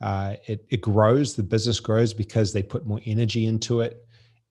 Uh, 0.00 0.36
it, 0.46 0.64
it 0.70 0.80
grows 0.80 1.36
the 1.36 1.42
business 1.42 1.80
grows 1.80 2.14
because 2.14 2.54
they 2.54 2.62
put 2.62 2.86
more 2.86 3.02
energy 3.04 3.44
into 3.44 3.82
it. 3.82 4.06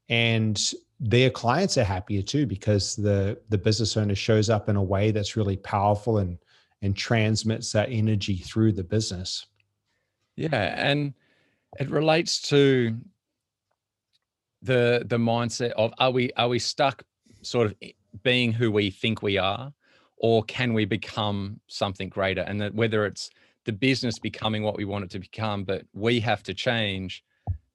And 0.10 0.62
their 1.00 1.32
clients 1.32 1.80
are 1.80 1.84
happier 1.84 2.22
too 2.22 2.46
because 2.46 2.96
the 2.96 3.40
the 3.50 3.58
business 3.58 3.98
owner 3.98 4.14
shows 4.14 4.52
up 4.52 4.70
in 4.70 4.76
a 4.76 4.84
way 4.84 5.10
that's 5.10 5.36
really 5.36 5.58
powerful 5.58 6.20
and 6.20 6.38
and 6.84 6.96
transmits 6.96 7.72
that 7.72 7.90
energy 7.90 8.36
through 8.36 8.74
the 8.74 8.84
business. 8.84 9.48
Yeah, 10.36 10.76
and 10.78 11.14
it 11.80 11.90
relates 11.90 12.42
to 12.50 12.96
the 14.62 15.04
the 15.06 15.18
mindset 15.18 15.72
of 15.72 15.94
are 15.98 16.12
we 16.12 16.32
are 16.34 16.50
we 16.50 16.60
stuck 16.60 17.04
sort 17.42 17.68
of 17.68 17.76
being 18.22 18.52
who 18.52 18.72
we 18.72 18.90
think 18.92 19.22
we 19.22 19.38
are 19.38 19.74
or 20.18 20.44
can 20.44 20.74
we 20.74 20.86
become 20.86 21.60
something 21.68 22.08
greater 22.08 22.42
and 22.42 22.62
that 22.62 22.74
whether 22.74 23.06
it's 23.06 23.30
the 23.66 23.74
business 23.74 24.20
becoming 24.20 24.64
what 24.64 24.78
we 24.78 24.86
want 24.86 25.04
it 25.04 25.10
to 25.10 25.20
become 25.20 25.66
but 25.66 25.84
we 25.94 26.20
have 26.20 26.42
to 26.44 26.54
change 26.54 27.24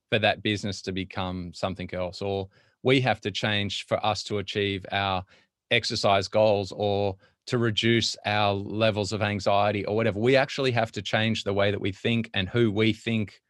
for 0.09 0.19
that 0.19 0.43
business 0.43 0.81
to 0.81 0.93
become 0.93 1.53
something 1.53 1.93
else 1.93 2.23
or 2.23 2.49
we 2.83 3.03
have 3.03 3.21
to 3.21 3.31
change 3.31 3.85
for 3.87 4.05
us 4.07 4.23
to 4.23 4.39
achieve 4.39 4.87
our 4.91 5.23
exercise 5.71 6.27
goals 6.27 6.73
or 6.75 7.17
to 7.49 7.59
reduce 7.59 8.17
our 8.25 8.55
levels 8.55 9.13
of 9.13 9.23
anxiety 9.23 9.85
or 9.85 9.97
whatever. 9.97 10.19
We 10.19 10.37
actually 10.37 10.71
have 10.73 10.93
to 10.93 11.03
change 11.03 11.45
the 11.45 11.53
way 11.53 11.71
that 11.71 11.81
we 11.81 11.93
think 11.93 12.31
and 12.35 12.49
who 12.49 12.71
we 12.71 12.93
think 12.93 13.41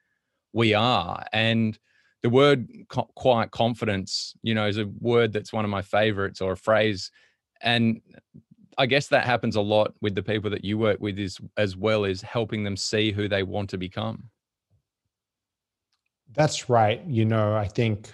we 0.53 0.75
are. 0.75 1.25
And 1.33 1.79
the 2.23 2.31
word 2.31 2.69
quiet 2.89 3.51
confidence, 3.51 4.35
you 4.43 4.55
know, 4.55 4.67
is 4.67 4.79
a 4.79 4.87
word 5.01 5.33
that's 5.33 5.53
one 5.53 5.65
of 5.65 5.71
my 5.71 5.83
favorites 5.83 6.41
or 6.41 6.53
a 6.53 6.57
phrase. 6.57 7.11
And 7.61 8.01
I 8.77 8.87
guess 8.87 9.09
that 9.09 9.25
happens 9.25 9.57
a 9.57 9.61
lot 9.61 9.95
with 10.01 10.15
the 10.15 10.23
people 10.23 10.51
that 10.51 10.65
you 10.65 10.79
work 10.79 11.01
with 11.01 11.19
is 11.19 11.39
as 11.57 11.77
well 11.77 12.05
as 12.05 12.23
helping 12.23 12.65
them 12.65 12.77
see 12.77 13.13
who 13.13 13.29
they 13.29 13.43
want 13.43 13.71
to 13.71 13.79
become. 13.79 14.31
That's 16.33 16.69
right. 16.69 17.05
You 17.07 17.25
know, 17.25 17.57
I 17.57 17.67
think 17.67 18.13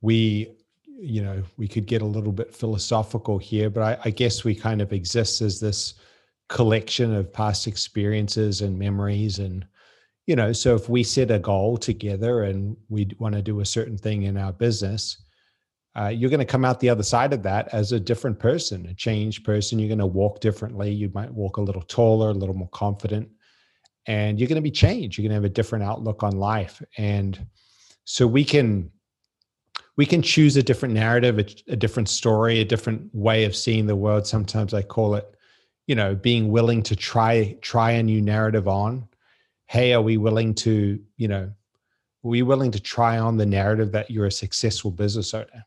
we 0.00 0.52
you 1.02 1.22
know, 1.22 1.42
we 1.56 1.66
could 1.66 1.86
get 1.86 2.02
a 2.02 2.06
little 2.06 2.32
bit 2.32 2.54
philosophical 2.54 3.38
here, 3.38 3.68
but 3.68 3.82
I, 3.82 4.08
I 4.08 4.10
guess 4.10 4.44
we 4.44 4.54
kind 4.54 4.80
of 4.80 4.92
exist 4.92 5.42
as 5.42 5.58
this 5.58 5.94
collection 6.48 7.14
of 7.14 7.32
past 7.32 7.66
experiences 7.66 8.60
and 8.60 8.78
memories 8.78 9.38
and 9.38 9.64
you 10.26 10.36
know 10.36 10.52
so 10.52 10.74
if 10.74 10.86
we 10.86 11.02
set 11.02 11.30
a 11.30 11.38
goal 11.38 11.78
together 11.78 12.42
and 12.42 12.76
we 12.90 13.08
want 13.18 13.34
to 13.34 13.40
do 13.40 13.60
a 13.60 13.64
certain 13.64 13.96
thing 13.96 14.24
in 14.24 14.36
our 14.36 14.52
business 14.52 15.22
uh, 15.94 16.08
you're 16.08 16.28
going 16.30 16.40
to 16.40 16.44
come 16.44 16.64
out 16.64 16.78
the 16.80 16.90
other 16.90 17.02
side 17.02 17.32
of 17.32 17.42
that 17.42 17.68
as 17.72 17.92
a 17.92 18.00
different 18.00 18.38
person 18.38 18.86
a 18.86 18.94
changed 18.94 19.44
person. 19.44 19.78
You're 19.78 19.88
going 19.88 19.98
to 19.98 20.06
walk 20.06 20.40
differently. 20.40 20.90
You 20.90 21.10
might 21.14 21.32
walk 21.32 21.56
a 21.56 21.62
little 21.62 21.82
taller 21.82 22.30
a 22.30 22.34
little 22.34 22.54
more 22.54 22.68
confident 22.68 23.28
and 24.06 24.38
you're 24.38 24.48
going 24.48 24.56
to 24.56 24.62
be 24.62 24.70
changed. 24.70 25.16
You're 25.16 25.22
going 25.22 25.30
to 25.30 25.42
have 25.42 25.50
a 25.50 25.54
different 25.54 25.84
outlook 25.84 26.22
on 26.22 26.32
life. 26.36 26.82
And 26.98 27.46
so 28.04 28.26
we 28.26 28.44
can 28.44 28.90
we 29.96 30.06
can 30.06 30.22
choose 30.22 30.56
a 30.56 30.62
different 30.62 30.94
narrative, 30.94 31.38
a, 31.38 31.72
a, 31.72 31.76
different 31.76 32.08
story, 32.08 32.60
a 32.60 32.64
different 32.64 33.14
way 33.14 33.44
of 33.44 33.54
seeing 33.54 33.86
the 33.86 33.96
world. 33.96 34.26
Sometimes 34.26 34.72
I 34.72 34.82
call 34.82 35.14
it, 35.14 35.34
you 35.86 35.94
know, 35.94 36.14
being 36.14 36.50
willing 36.50 36.82
to 36.84 36.96
try 36.96 37.56
try 37.60 37.92
a 37.92 38.02
new 38.02 38.22
narrative 38.22 38.68
on. 38.68 39.06
Hey, 39.66 39.92
are 39.92 40.02
we 40.02 40.16
willing 40.16 40.54
to, 40.56 40.98
you 41.16 41.28
know, 41.28 41.44
are 42.24 42.28
we 42.28 42.42
willing 42.42 42.70
to 42.70 42.80
try 42.80 43.18
on 43.18 43.36
the 43.36 43.46
narrative 43.46 43.92
that 43.92 44.10
you're 44.10 44.26
a 44.26 44.32
successful 44.32 44.90
business 44.90 45.34
owner? 45.34 45.64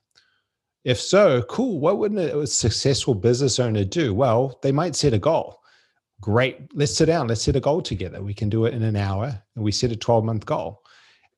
If 0.83 0.99
so, 0.99 1.41
cool. 1.43 1.79
What 1.79 1.97
would 1.97 2.15
a 2.15 2.45
successful 2.47 3.15
business 3.15 3.59
owner 3.59 3.83
do? 3.83 4.13
Well, 4.13 4.59
they 4.61 4.71
might 4.71 4.95
set 4.95 5.13
a 5.13 5.19
goal. 5.19 5.61
Great. 6.21 6.75
Let's 6.75 6.95
sit 6.95 7.07
down. 7.07 7.27
Let's 7.27 7.41
set 7.41 7.55
a 7.55 7.59
goal 7.59 7.81
together. 7.81 8.21
We 8.21 8.33
can 8.33 8.49
do 8.49 8.65
it 8.65 8.73
in 8.73 8.83
an 8.83 8.95
hour 8.95 9.41
and 9.55 9.63
we 9.63 9.71
set 9.71 9.91
a 9.91 9.95
12 9.95 10.23
month 10.23 10.45
goal 10.45 10.84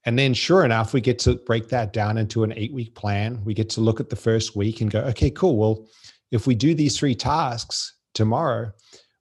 and 0.07 0.17
then, 0.17 0.33
sure 0.33 0.63
enough, 0.63 0.93
we 0.93 1.01
get 1.01 1.19
to 1.19 1.35
break 1.35 1.67
that 1.67 1.91
down 1.91 2.17
into 2.17 2.45
an 2.45 2.53
eight 2.55 2.71
week 2.71 2.95
plan. 2.95 3.43
We 3.43 3.53
get 3.53 3.69
to 3.71 3.81
look 3.81 3.99
at 3.99 4.09
the 4.09 4.15
first 4.15 4.55
week 4.55 4.79
and 4.79 4.89
go, 4.89 5.01
okay, 5.01 5.29
cool. 5.29 5.57
Well, 5.57 5.85
if 6.31 6.47
we 6.47 6.55
do 6.55 6.73
these 6.73 6.97
three 6.97 7.13
tasks 7.13 7.97
tomorrow, 8.13 8.71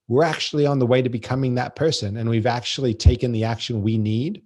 we're 0.07 0.23
actually 0.23 0.65
on 0.65 0.79
the 0.79 0.87
way 0.87 1.03
to 1.03 1.09
becoming 1.09 1.57
that 1.57 1.75
person. 1.75 2.19
And 2.19 2.31
we've 2.31 2.47
actually 2.47 2.95
taken 2.95 3.33
the 3.33 3.43
action 3.43 3.83
we 3.83 3.99
need 3.99 4.43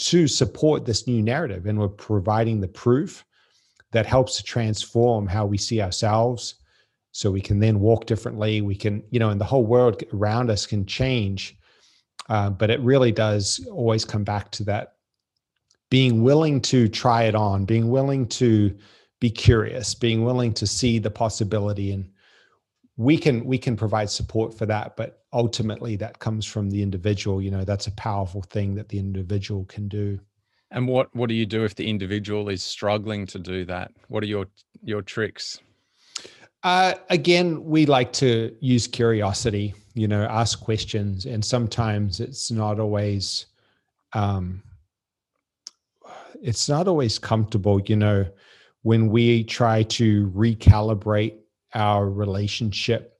to 0.00 0.28
support 0.28 0.84
this 0.84 1.06
new 1.06 1.22
narrative. 1.22 1.64
And 1.64 1.78
we're 1.78 1.88
providing 1.88 2.60
the 2.60 2.68
proof 2.68 3.24
that 3.92 4.04
helps 4.04 4.36
to 4.36 4.42
transform 4.42 5.26
how 5.26 5.46
we 5.46 5.56
see 5.56 5.80
ourselves. 5.80 6.56
So 7.12 7.30
we 7.30 7.40
can 7.40 7.60
then 7.60 7.80
walk 7.80 8.04
differently. 8.04 8.60
We 8.60 8.74
can, 8.74 9.02
you 9.08 9.18
know, 9.18 9.30
and 9.30 9.40
the 9.40 9.46
whole 9.46 9.64
world 9.64 10.02
around 10.12 10.50
us 10.50 10.66
can 10.66 10.84
change. 10.84 11.56
Uh, 12.28 12.50
but 12.50 12.68
it 12.68 12.80
really 12.80 13.10
does 13.10 13.66
always 13.72 14.04
come 14.04 14.22
back 14.22 14.50
to 14.50 14.64
that 14.64 14.97
being 15.90 16.22
willing 16.22 16.60
to 16.60 16.88
try 16.88 17.24
it 17.24 17.34
on, 17.34 17.64
being 17.64 17.90
willing 17.90 18.26
to 18.26 18.76
be 19.20 19.30
curious, 19.30 19.94
being 19.94 20.24
willing 20.24 20.52
to 20.54 20.66
see 20.66 20.98
the 20.98 21.10
possibility 21.10 21.92
and 21.92 22.08
we 22.98 23.16
can 23.16 23.44
we 23.44 23.56
can 23.56 23.76
provide 23.76 24.10
support 24.10 24.52
for 24.52 24.66
that 24.66 24.96
but 24.96 25.22
ultimately 25.32 25.96
that 25.96 26.18
comes 26.18 26.44
from 26.44 26.68
the 26.68 26.82
individual 26.82 27.40
you 27.40 27.50
know 27.50 27.64
that's 27.64 27.86
a 27.86 27.92
powerful 27.92 28.42
thing 28.42 28.74
that 28.74 28.88
the 28.88 28.98
individual 28.98 29.64
can 29.66 29.88
do. 29.88 30.20
And 30.70 30.86
what 30.86 31.14
what 31.14 31.28
do 31.28 31.34
you 31.34 31.46
do 31.46 31.64
if 31.64 31.74
the 31.74 31.88
individual 31.88 32.50
is 32.50 32.62
struggling 32.62 33.24
to 33.26 33.38
do 33.38 33.64
that? 33.66 33.92
What 34.08 34.22
are 34.22 34.26
your 34.26 34.46
your 34.82 35.00
tricks? 35.00 35.60
Uh, 36.64 36.94
again 37.08 37.64
we 37.64 37.86
like 37.86 38.12
to 38.12 38.54
use 38.60 38.88
curiosity 38.88 39.72
you 39.94 40.08
know 40.08 40.24
ask 40.24 40.60
questions 40.60 41.24
and 41.24 41.44
sometimes 41.44 42.18
it's 42.18 42.50
not 42.50 42.80
always 42.80 43.46
um, 44.12 44.60
it's 46.42 46.68
not 46.68 46.88
always 46.88 47.18
comfortable, 47.18 47.80
you 47.80 47.96
know, 47.96 48.26
when 48.82 49.08
we 49.08 49.44
try 49.44 49.82
to 49.84 50.30
recalibrate 50.30 51.38
our 51.74 52.08
relationship 52.08 53.18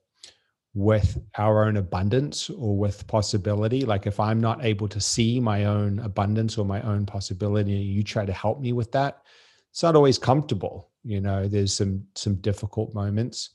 with 0.73 1.19
our 1.37 1.65
own 1.65 1.77
abundance 1.77 2.49
or 2.49 2.77
with 2.77 3.05
possibility. 3.07 3.81
Like 3.81 4.07
if 4.07 4.19
I'm 4.19 4.39
not 4.39 4.63
able 4.63 4.87
to 4.89 5.01
see 5.01 5.39
my 5.39 5.65
own 5.65 5.99
abundance 5.99 6.57
or 6.57 6.65
my 6.65 6.81
own 6.81 7.05
possibility, 7.05 7.73
you 7.73 8.03
try 8.03 8.25
to 8.25 8.33
help 8.33 8.59
me 8.59 8.73
with 8.73 8.91
that. 8.93 9.23
It's 9.71 9.83
not 9.83 9.95
always 9.95 10.17
comfortable. 10.17 10.89
You 11.03 11.21
know, 11.21 11.47
there's 11.47 11.73
some 11.73 12.03
some 12.15 12.35
difficult 12.35 12.93
moments, 12.93 13.51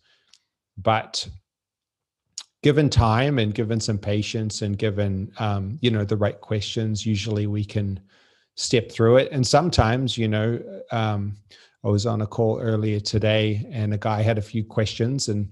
but 0.79 1.27
given 2.63 2.89
time 2.89 3.39
and 3.39 3.55
given 3.55 3.79
some 3.79 3.99
patience 3.99 4.63
and 4.63 4.79
given 4.79 5.31
um, 5.39 5.79
you 5.83 5.91
know 5.91 6.05
the 6.05 6.17
right 6.17 6.41
questions, 6.41 7.05
usually 7.05 7.47
we 7.47 7.65
can 7.65 8.01
step 8.57 8.91
through 8.91 9.17
it. 9.17 9.29
And 9.33 9.47
sometimes, 9.47 10.17
you 10.17 10.29
know, 10.29 10.61
um, 10.91 11.37
I 11.85 11.89
was 11.89 12.07
on 12.07 12.23
a 12.23 12.27
call 12.27 12.61
earlier 12.61 13.01
today 13.01 13.67
and 13.71 13.93
a 13.93 13.99
guy 13.99 14.23
had 14.23 14.39
a 14.39 14.43
few 14.43 14.65
questions 14.65 15.29
and 15.29 15.51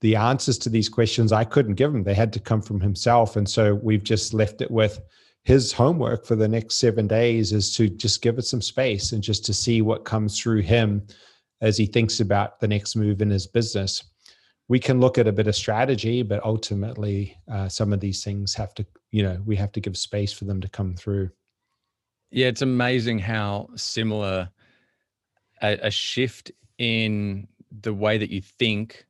the 0.00 0.16
answers 0.16 0.58
to 0.58 0.68
these 0.68 0.88
questions 0.88 1.32
I 1.32 1.44
couldn't 1.44 1.74
give 1.74 1.94
him. 1.94 2.02
They 2.02 2.14
had 2.14 2.32
to 2.34 2.40
come 2.40 2.62
from 2.62 2.80
himself. 2.80 3.36
And 3.36 3.48
so 3.48 3.74
we've 3.74 4.02
just 4.02 4.34
left 4.34 4.60
it 4.62 4.70
with 4.70 5.00
his 5.44 5.72
homework 5.72 6.26
for 6.26 6.36
the 6.36 6.48
next 6.48 6.76
seven 6.76 7.06
days 7.06 7.52
is 7.52 7.74
to 7.76 7.88
just 7.88 8.22
give 8.22 8.38
it 8.38 8.44
some 8.44 8.60
space 8.60 9.12
and 9.12 9.22
just 9.22 9.44
to 9.46 9.54
see 9.54 9.80
what 9.82 10.04
comes 10.04 10.38
through 10.38 10.60
him 10.60 11.06
as 11.60 11.76
he 11.76 11.86
thinks 11.86 12.20
about 12.20 12.60
the 12.60 12.68
next 12.68 12.96
move 12.96 13.22
in 13.22 13.30
his 13.30 13.46
business. 13.46 14.04
we 14.68 14.78
can 14.78 15.00
look 15.00 15.18
at 15.18 15.26
a 15.26 15.32
bit 15.32 15.48
of 15.48 15.56
strategy, 15.56 16.22
but 16.22 16.44
ultimately, 16.44 17.36
uh, 17.50 17.68
some 17.68 17.92
of 17.92 17.98
these 17.98 18.22
things 18.22 18.54
have 18.54 18.72
to, 18.72 18.86
you 19.10 19.20
know, 19.20 19.36
we 19.44 19.56
have 19.56 19.72
to 19.72 19.80
give 19.80 19.96
space 19.96 20.32
for 20.32 20.44
them 20.44 20.60
to 20.60 20.68
come 20.68 20.94
through. 20.94 21.28
Yeah, 22.30 22.46
it's 22.46 22.62
amazing 22.62 23.18
how 23.18 23.68
similar 23.74 24.50
a, 25.62 25.78
a 25.82 25.90
shift 25.90 26.52
in 26.78 27.48
the 27.82 27.92
way 27.92 28.18
that 28.18 28.30
you 28.30 28.40
think 28.40 29.04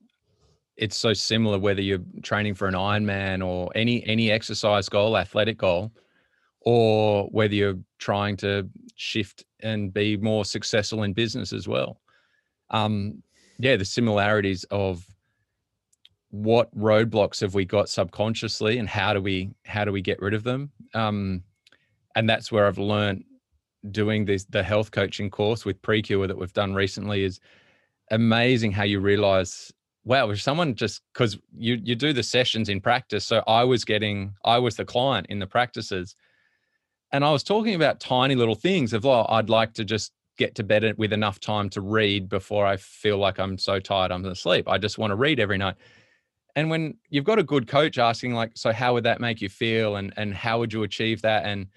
it's 0.76 0.96
so 0.96 1.12
similar 1.12 1.58
whether 1.58 1.82
you're 1.82 2.00
training 2.22 2.54
for 2.54 2.66
an 2.66 2.74
Ironman 2.74 3.46
or 3.46 3.70
any 3.74 4.04
any 4.06 4.30
exercise 4.30 4.88
goal, 4.88 5.18
athletic 5.18 5.58
goal, 5.58 5.92
or 6.62 7.24
whether 7.26 7.54
you're 7.54 7.78
trying 7.98 8.38
to 8.38 8.68
shift 8.96 9.44
and 9.60 9.92
be 9.92 10.16
more 10.16 10.44
successful 10.46 11.02
in 11.02 11.12
business 11.12 11.52
as 11.52 11.68
well. 11.68 12.00
Um, 12.70 13.22
yeah, 13.58 13.76
the 13.76 13.84
similarities 13.84 14.64
of 14.70 15.04
what 16.30 16.74
roadblocks 16.74 17.40
have 17.42 17.54
we 17.54 17.66
got 17.66 17.90
subconsciously 17.90 18.78
and 18.78 18.88
how 18.88 19.12
do 19.12 19.20
we 19.20 19.50
how 19.66 19.84
do 19.84 19.92
we 19.92 20.00
get 20.00 20.20
rid 20.22 20.32
of 20.32 20.44
them 20.44 20.70
um, 20.94 21.42
and 22.20 22.28
that's 22.28 22.52
where 22.52 22.66
i've 22.66 22.76
learned 22.76 23.24
doing 23.90 24.26
this 24.26 24.44
the 24.44 24.62
health 24.62 24.90
coaching 24.90 25.30
course 25.30 25.64
with 25.64 25.80
precure 25.80 26.26
that 26.26 26.36
we've 26.36 26.52
done 26.52 26.74
recently 26.74 27.24
is 27.24 27.40
amazing 28.10 28.70
how 28.70 28.82
you 28.82 29.00
realize 29.00 29.72
wow 30.04 30.28
if 30.28 30.42
someone 30.42 30.74
just 30.74 31.00
because 31.14 31.38
you 31.56 31.80
you 31.82 31.94
do 31.94 32.12
the 32.12 32.22
sessions 32.22 32.68
in 32.68 32.78
practice. 32.78 33.24
So 33.24 33.42
i 33.46 33.64
was 33.64 33.84
getting 33.86 34.34
i 34.44 34.58
was 34.58 34.76
the 34.76 34.84
client 34.84 35.28
in 35.30 35.38
the 35.38 35.46
practices. 35.46 36.14
And 37.10 37.24
i 37.24 37.30
was 37.30 37.42
talking 37.42 37.74
about 37.74 38.00
tiny 38.00 38.34
little 38.34 38.54
things 38.54 38.92
of 38.92 39.06
oh 39.06 39.24
i'd 39.30 39.48
like 39.48 39.72
to 39.74 39.84
just 39.84 40.12
get 40.36 40.54
to 40.56 40.62
bed 40.62 40.94
with 40.98 41.12
enough 41.12 41.40
time 41.40 41.70
to 41.70 41.80
read 41.80 42.28
before 42.28 42.66
i 42.66 42.76
feel 42.76 43.16
like 43.16 43.38
i'm 43.38 43.56
so 43.56 43.80
tired 43.80 44.12
i'm 44.12 44.24
asleep. 44.26 44.68
I 44.68 44.76
just 44.76 44.98
want 44.98 45.10
to 45.10 45.16
read 45.16 45.40
every 45.40 45.58
night. 45.58 45.76
And 46.54 46.68
when 46.68 46.98
you've 47.08 47.24
got 47.24 47.38
a 47.38 47.42
good 47.42 47.66
coach 47.66 47.96
asking 47.96 48.34
like 48.34 48.52
so 48.54 48.72
how 48.72 48.92
would 48.92 49.04
that 49.04 49.20
make 49.20 49.40
you 49.40 49.48
feel? 49.48 49.96
And 49.96 50.12
and 50.18 50.34
how 50.34 50.58
would 50.58 50.72
you 50.72 50.82
achieve 50.82 51.22
that? 51.22 51.46
And 51.46 51.68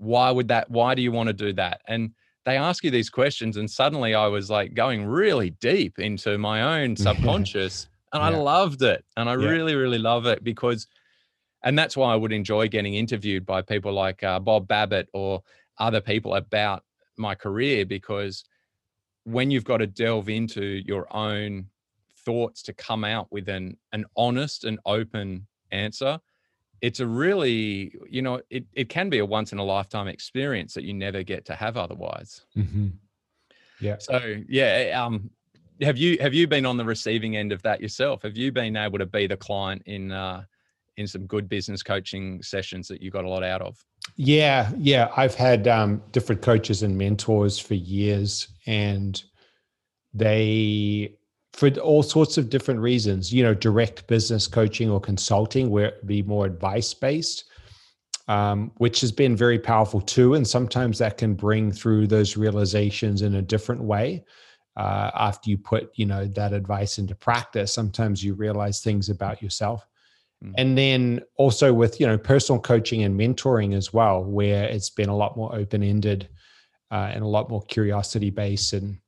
why 0.00 0.30
would 0.30 0.48
that 0.48 0.70
why 0.70 0.94
do 0.94 1.02
you 1.02 1.12
want 1.12 1.26
to 1.26 1.32
do 1.34 1.52
that 1.52 1.82
and 1.86 2.10
they 2.46 2.56
ask 2.56 2.82
you 2.82 2.90
these 2.90 3.10
questions 3.10 3.58
and 3.58 3.70
suddenly 3.70 4.14
i 4.14 4.26
was 4.26 4.48
like 4.48 4.72
going 4.72 5.04
really 5.04 5.50
deep 5.60 5.98
into 5.98 6.38
my 6.38 6.80
own 6.80 6.96
subconscious 7.06 7.86
and 8.14 8.22
yeah. 8.22 8.28
i 8.28 8.30
loved 8.30 8.82
it 8.82 9.04
and 9.18 9.28
i 9.28 9.32
yeah. 9.32 9.46
really 9.46 9.74
really 9.74 9.98
love 9.98 10.24
it 10.24 10.42
because 10.42 10.86
and 11.64 11.78
that's 11.78 11.98
why 11.98 12.14
i 12.14 12.16
would 12.16 12.32
enjoy 12.32 12.66
getting 12.66 12.94
interviewed 12.94 13.44
by 13.44 13.60
people 13.60 13.92
like 13.92 14.22
uh, 14.22 14.40
bob 14.40 14.66
babbitt 14.66 15.06
or 15.12 15.42
other 15.78 16.00
people 16.00 16.34
about 16.34 16.82
my 17.18 17.34
career 17.34 17.84
because 17.84 18.44
when 19.24 19.50
you've 19.50 19.64
got 19.64 19.78
to 19.78 19.86
delve 19.86 20.30
into 20.30 20.82
your 20.86 21.14
own 21.14 21.66
thoughts 22.24 22.62
to 22.62 22.72
come 22.72 23.04
out 23.04 23.30
with 23.30 23.50
an 23.50 23.76
an 23.92 24.06
honest 24.16 24.64
and 24.64 24.78
open 24.86 25.46
answer 25.72 26.18
it's 26.82 27.00
a 27.00 27.06
really 27.06 27.94
you 28.08 28.22
know 28.22 28.40
it, 28.50 28.64
it 28.72 28.88
can 28.88 29.10
be 29.10 29.18
a 29.18 29.26
once 29.26 29.52
in 29.52 29.58
a 29.58 29.64
lifetime 29.64 30.08
experience 30.08 30.74
that 30.74 30.84
you 30.84 30.94
never 30.94 31.22
get 31.22 31.44
to 31.46 31.54
have 31.54 31.76
otherwise. 31.76 32.42
Mm-hmm. 32.56 32.88
yeah. 33.80 33.96
So 33.98 34.36
yeah 34.48 35.02
um 35.04 35.30
have 35.82 35.96
you 35.96 36.18
have 36.20 36.34
you 36.34 36.46
been 36.46 36.66
on 36.66 36.76
the 36.76 36.84
receiving 36.84 37.36
end 37.36 37.52
of 37.52 37.62
that 37.62 37.80
yourself? 37.80 38.22
Have 38.22 38.36
you 38.36 38.52
been 38.52 38.76
able 38.76 38.98
to 38.98 39.06
be 39.06 39.26
the 39.26 39.36
client 39.36 39.82
in 39.86 40.12
uh 40.12 40.44
in 40.96 41.06
some 41.06 41.26
good 41.26 41.48
business 41.48 41.82
coaching 41.82 42.42
sessions 42.42 42.88
that 42.88 43.00
you 43.02 43.10
got 43.10 43.24
a 43.24 43.28
lot 43.28 43.42
out 43.42 43.62
of? 43.62 43.82
Yeah 44.16 44.70
yeah. 44.76 45.10
I've 45.16 45.34
had 45.34 45.68
um 45.68 46.02
different 46.12 46.42
coaches 46.42 46.82
and 46.82 46.96
mentors 46.96 47.58
for 47.58 47.74
years 47.74 48.48
and 48.66 49.22
they 50.12 51.16
for 51.52 51.70
all 51.78 52.02
sorts 52.02 52.38
of 52.38 52.48
different 52.48 52.80
reasons, 52.80 53.32
you 53.32 53.42
know, 53.42 53.54
direct 53.54 54.06
business 54.06 54.46
coaching 54.46 54.88
or 54.90 55.00
consulting, 55.00 55.70
where 55.70 55.86
it 55.86 56.06
be 56.06 56.22
more 56.22 56.46
advice 56.46 56.94
based, 56.94 57.44
um, 58.28 58.70
which 58.76 59.00
has 59.00 59.12
been 59.12 59.36
very 59.36 59.58
powerful 59.58 60.00
too. 60.00 60.34
And 60.34 60.46
sometimes 60.46 60.98
that 60.98 61.18
can 61.18 61.34
bring 61.34 61.72
through 61.72 62.06
those 62.06 62.36
realizations 62.36 63.22
in 63.22 63.34
a 63.34 63.42
different 63.42 63.82
way. 63.82 64.24
Uh, 64.76 65.10
after 65.14 65.50
you 65.50 65.58
put, 65.58 65.90
you 65.96 66.06
know, 66.06 66.26
that 66.26 66.52
advice 66.52 66.98
into 66.98 67.14
practice, 67.14 67.74
sometimes 67.74 68.22
you 68.22 68.34
realize 68.34 68.80
things 68.80 69.08
about 69.08 69.42
yourself. 69.42 69.84
Mm. 70.42 70.54
And 70.56 70.78
then 70.78 71.20
also 71.36 71.72
with, 71.74 72.00
you 72.00 72.06
know, 72.06 72.16
personal 72.16 72.60
coaching 72.60 73.02
and 73.02 73.18
mentoring 73.18 73.74
as 73.74 73.92
well, 73.92 74.24
where 74.24 74.64
it's 74.64 74.88
been 74.88 75.08
a 75.08 75.16
lot 75.16 75.36
more 75.36 75.54
open 75.54 75.82
ended 75.82 76.28
uh, 76.92 77.10
and 77.12 77.24
a 77.24 77.26
lot 77.26 77.50
more 77.50 77.62
curiosity 77.62 78.30
based 78.30 78.72
and 78.72 78.98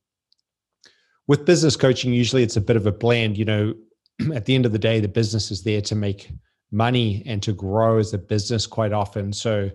with 1.27 1.45
business 1.45 1.75
coaching, 1.75 2.13
usually 2.13 2.43
it's 2.43 2.57
a 2.57 2.61
bit 2.61 2.75
of 2.75 2.85
a 2.85 2.91
blend. 2.91 3.37
You 3.37 3.45
know, 3.45 3.73
at 4.33 4.45
the 4.45 4.55
end 4.55 4.65
of 4.65 4.71
the 4.71 4.79
day, 4.79 4.99
the 4.99 5.07
business 5.07 5.51
is 5.51 5.63
there 5.63 5.81
to 5.81 5.95
make 5.95 6.31
money 6.71 7.23
and 7.25 7.41
to 7.43 7.53
grow 7.53 7.99
as 7.99 8.13
a 8.13 8.17
business 8.17 8.65
quite 8.65 8.93
often. 8.93 9.31
So 9.31 9.69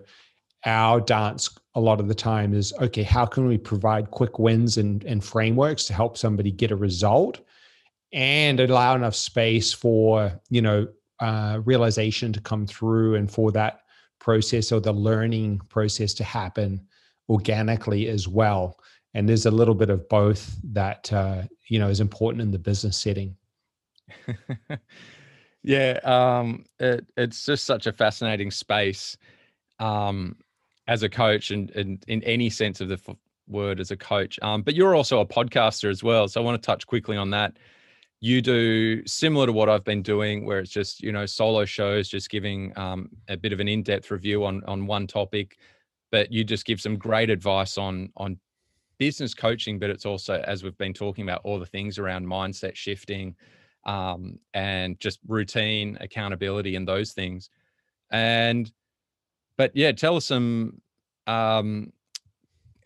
our 0.65 0.99
dance 0.99 1.49
a 1.75 1.79
lot 1.79 2.01
of 2.01 2.09
the 2.09 2.15
time 2.15 2.53
is 2.53 2.73
okay, 2.81 3.03
how 3.03 3.25
can 3.25 3.47
we 3.47 3.57
provide 3.57 4.11
quick 4.11 4.37
wins 4.37 4.77
and, 4.77 5.03
and 5.05 5.23
frameworks 5.23 5.85
to 5.85 5.93
help 5.93 6.17
somebody 6.17 6.51
get 6.51 6.71
a 6.71 6.75
result 6.75 7.39
and 8.11 8.59
allow 8.59 8.95
enough 8.95 9.15
space 9.15 9.71
for, 9.71 10.31
you 10.49 10.61
know, 10.61 10.87
uh, 11.19 11.61
realization 11.63 12.33
to 12.33 12.41
come 12.41 12.65
through 12.65 13.15
and 13.15 13.31
for 13.31 13.51
that 13.51 13.81
process 14.19 14.71
or 14.71 14.81
the 14.81 14.91
learning 14.91 15.61
process 15.69 16.13
to 16.13 16.23
happen 16.23 16.85
organically 17.29 18.07
as 18.07 18.27
well 18.27 18.77
and 19.13 19.27
there's 19.27 19.45
a 19.45 19.51
little 19.51 19.75
bit 19.75 19.89
of 19.89 20.07
both 20.09 20.57
that 20.63 21.11
uh, 21.11 21.43
you 21.67 21.79
know 21.79 21.89
is 21.89 21.99
important 21.99 22.41
in 22.41 22.51
the 22.51 22.59
business 22.59 22.97
setting. 22.97 23.35
Yeah 25.63 25.99
um, 26.03 26.65
it, 26.79 27.05
it's 27.17 27.45
just 27.45 27.65
such 27.65 27.87
a 27.87 27.93
fascinating 27.93 28.51
space 28.51 29.17
um, 29.79 30.35
as 30.87 31.03
a 31.03 31.09
coach 31.09 31.51
and, 31.51 31.69
and, 31.71 32.03
in 32.07 32.23
any 32.23 32.49
sense 32.49 32.81
of 32.81 32.87
the 32.87 32.99
f- 33.07 33.15
word 33.47 33.79
as 33.79 33.91
a 33.91 33.97
coach. 33.97 34.39
Um, 34.41 34.61
but 34.61 34.75
you're 34.75 34.95
also 34.95 35.19
a 35.19 35.25
podcaster 35.25 35.89
as 35.89 36.03
well 36.03 36.27
so 36.27 36.41
i 36.41 36.43
want 36.43 36.61
to 36.61 36.65
touch 36.65 36.87
quickly 36.87 37.17
on 37.17 37.29
that. 37.31 37.57
You 38.21 38.41
do 38.41 39.05
similar 39.05 39.45
to 39.45 39.53
what 39.53 39.69
I've 39.69 39.85
been 39.85 40.01
doing, 40.01 40.45
where 40.45 40.59
it's 40.59 40.71
just 40.71 41.01
you 41.01 41.13
know 41.13 41.25
solo 41.25 41.63
shows, 41.63 42.09
just 42.09 42.29
giving 42.29 42.77
um, 42.77 43.09
a 43.29 43.37
bit 43.37 43.53
of 43.53 43.61
an 43.61 43.69
in-depth 43.69 44.11
review 44.11 44.43
on 44.43 44.61
on 44.65 44.85
one 44.85 45.07
topic, 45.07 45.57
but 46.11 46.29
you 46.29 46.43
just 46.43 46.65
give 46.65 46.81
some 46.81 46.97
great 46.97 47.29
advice 47.29 47.77
on 47.77 48.11
on 48.17 48.37
business 48.99 49.33
coaching, 49.33 49.79
but 49.79 49.89
it's 49.89 50.05
also, 50.05 50.43
as 50.45 50.63
we've 50.63 50.77
been 50.77 50.93
talking 50.93 51.23
about, 51.23 51.41
all 51.43 51.57
the 51.57 51.65
things 51.65 51.97
around 51.97 52.27
mindset 52.27 52.75
shifting 52.75 53.35
um, 53.85 54.37
and 54.53 54.99
just 54.99 55.19
routine 55.27 55.97
accountability 56.01 56.75
and 56.75 56.87
those 56.87 57.13
things. 57.13 57.49
And, 58.11 58.71
but 59.57 59.71
yeah, 59.73 59.91
tell 59.93 60.17
us 60.17 60.25
some, 60.25 60.81
um, 61.25 61.91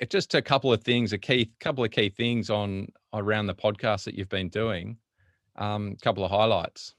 just 0.09 0.35
a 0.35 0.41
couple 0.41 0.71
of 0.71 0.83
things, 0.83 1.13
a 1.13 1.17
key 1.17 1.51
couple 1.59 1.83
of 1.83 1.91
key 1.91 2.09
things 2.09 2.49
on 2.49 2.87
around 3.13 3.47
the 3.47 3.55
podcast 3.55 4.03
that 4.05 4.15
you've 4.15 4.29
been 4.29 4.49
doing. 4.49 4.97
A 5.57 5.63
um, 5.63 5.95
couple 6.01 6.23
of 6.23 6.31
highlights. 6.31 6.93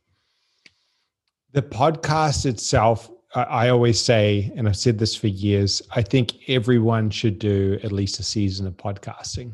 The 1.52 1.62
podcast 1.62 2.46
itself 2.46 3.10
I 3.34 3.68
always 3.70 4.00
say, 4.00 4.52
and 4.56 4.68
I've 4.68 4.76
said 4.76 4.98
this 4.98 5.16
for 5.16 5.26
years, 5.26 5.82
I 5.90 6.02
think 6.02 6.48
everyone 6.48 7.10
should 7.10 7.38
do 7.38 7.78
at 7.82 7.90
least 7.90 8.20
a 8.20 8.22
season 8.22 8.66
of 8.66 8.76
podcasting. 8.76 9.52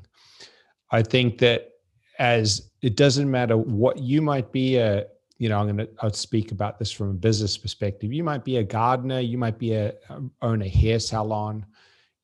I 0.91 1.03
think 1.03 1.39
that 1.39 1.71
as 2.19 2.71
it 2.83 2.97
doesn't 2.97 3.31
matter 3.31 3.57
what 3.57 3.99
you 3.99 4.21
might 4.21 4.53
be 4.53 4.77
a, 4.77 5.07
you 5.39 5.49
know, 5.49 5.59
I'm 5.59 5.75
going 5.75 5.89
to 6.01 6.13
speak 6.13 6.53
about 6.53 6.79
this 6.79 6.93
from 6.93 7.11
a 7.11 7.15
business 7.15 7.57
perspective. 7.57 8.13
You 8.13 8.23
might 8.23 8.45
be 8.45 8.59
a 8.59 8.63
gardener, 8.63 9.21
you 9.21 9.39
might 9.39 9.59
be 9.59 9.73
a 9.73 9.95
um, 10.11 10.31
own 10.43 10.61
a 10.61 10.69
hair 10.69 10.99
salon, 10.99 11.65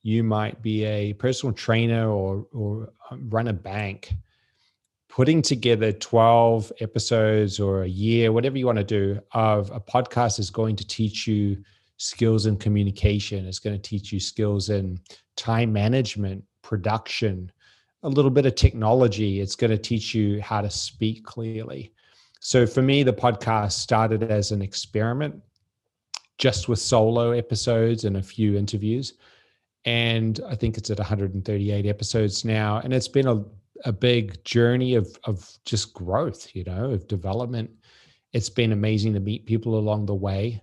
you 0.03 0.23
might 0.23 0.61
be 0.61 0.85
a 0.85 1.13
personal 1.13 1.53
trainer 1.53 2.11
or 2.11 2.45
or 2.53 2.93
um, 3.09 3.27
run 3.29 3.47
a 3.47 3.53
bank 3.53 4.13
putting 5.17 5.41
together 5.41 5.91
12 5.91 6.71
episodes 6.79 7.59
or 7.59 7.81
a 7.81 7.87
year, 7.87 8.31
whatever 8.31 8.55
you 8.55 8.67
want 8.67 8.77
to 8.77 8.83
do, 8.83 9.19
of 9.31 9.71
a 9.71 9.79
podcast 9.79 10.37
is 10.37 10.51
going 10.51 10.75
to 10.75 10.85
teach 10.85 11.25
you 11.25 11.57
skills 11.97 12.45
in 12.45 12.55
communication. 12.55 13.47
It's 13.47 13.57
going 13.57 13.75
to 13.75 13.81
teach 13.81 14.13
you 14.13 14.19
skills 14.19 14.69
in 14.69 14.99
time 15.35 15.73
management, 15.73 16.43
production, 16.61 17.51
a 18.03 18.09
little 18.09 18.29
bit 18.29 18.45
of 18.45 18.53
technology. 18.53 19.41
It's 19.41 19.55
going 19.55 19.71
to 19.71 19.77
teach 19.79 20.13
you 20.13 20.39
how 20.39 20.61
to 20.61 20.69
speak 20.69 21.25
clearly. 21.25 21.93
So 22.39 22.67
for 22.67 22.83
me, 22.83 23.01
the 23.01 23.11
podcast 23.11 23.71
started 23.71 24.21
as 24.21 24.51
an 24.51 24.61
experiment, 24.61 25.41
just 26.37 26.69
with 26.69 26.77
solo 26.77 27.31
episodes 27.31 28.03
and 28.03 28.17
a 28.17 28.21
few 28.21 28.55
interviews. 28.55 29.13
And 29.83 30.39
I 30.47 30.53
think 30.53 30.77
it's 30.77 30.91
at 30.91 30.99
138 30.99 31.87
episodes 31.87 32.45
now. 32.45 32.81
And 32.83 32.93
it's 32.93 33.07
been 33.07 33.27
a 33.27 33.43
a 33.85 33.91
big 33.91 34.43
journey 34.43 34.95
of 34.95 35.07
of 35.25 35.49
just 35.65 35.93
growth, 35.93 36.55
you 36.55 36.63
know, 36.63 36.91
of 36.91 37.07
development. 37.07 37.69
It's 38.33 38.49
been 38.49 38.71
amazing 38.71 39.13
to 39.13 39.19
meet 39.19 39.45
people 39.45 39.77
along 39.77 40.05
the 40.05 40.15
way. 40.15 40.61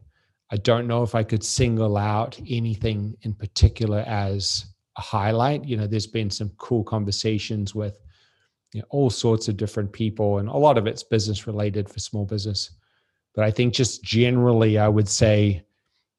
I 0.50 0.56
don't 0.56 0.86
know 0.86 1.02
if 1.02 1.14
I 1.14 1.22
could 1.22 1.42
single 1.42 1.96
out 1.96 2.38
anything 2.48 3.16
in 3.22 3.34
particular 3.34 4.00
as 4.06 4.66
a 4.96 5.00
highlight. 5.00 5.64
You 5.64 5.76
know, 5.76 5.86
there's 5.86 6.06
been 6.06 6.30
some 6.30 6.50
cool 6.58 6.84
conversations 6.84 7.74
with 7.74 7.98
you 8.72 8.80
know, 8.80 8.86
all 8.90 9.10
sorts 9.10 9.48
of 9.48 9.56
different 9.56 9.92
people, 9.92 10.38
and 10.38 10.48
a 10.48 10.56
lot 10.56 10.78
of 10.78 10.86
it's 10.86 11.02
business 11.02 11.46
related 11.46 11.88
for 11.88 12.00
small 12.00 12.24
business. 12.24 12.70
But 13.34 13.44
I 13.44 13.50
think 13.50 13.74
just 13.74 14.04
generally, 14.04 14.78
I 14.78 14.88
would 14.88 15.08
say 15.08 15.64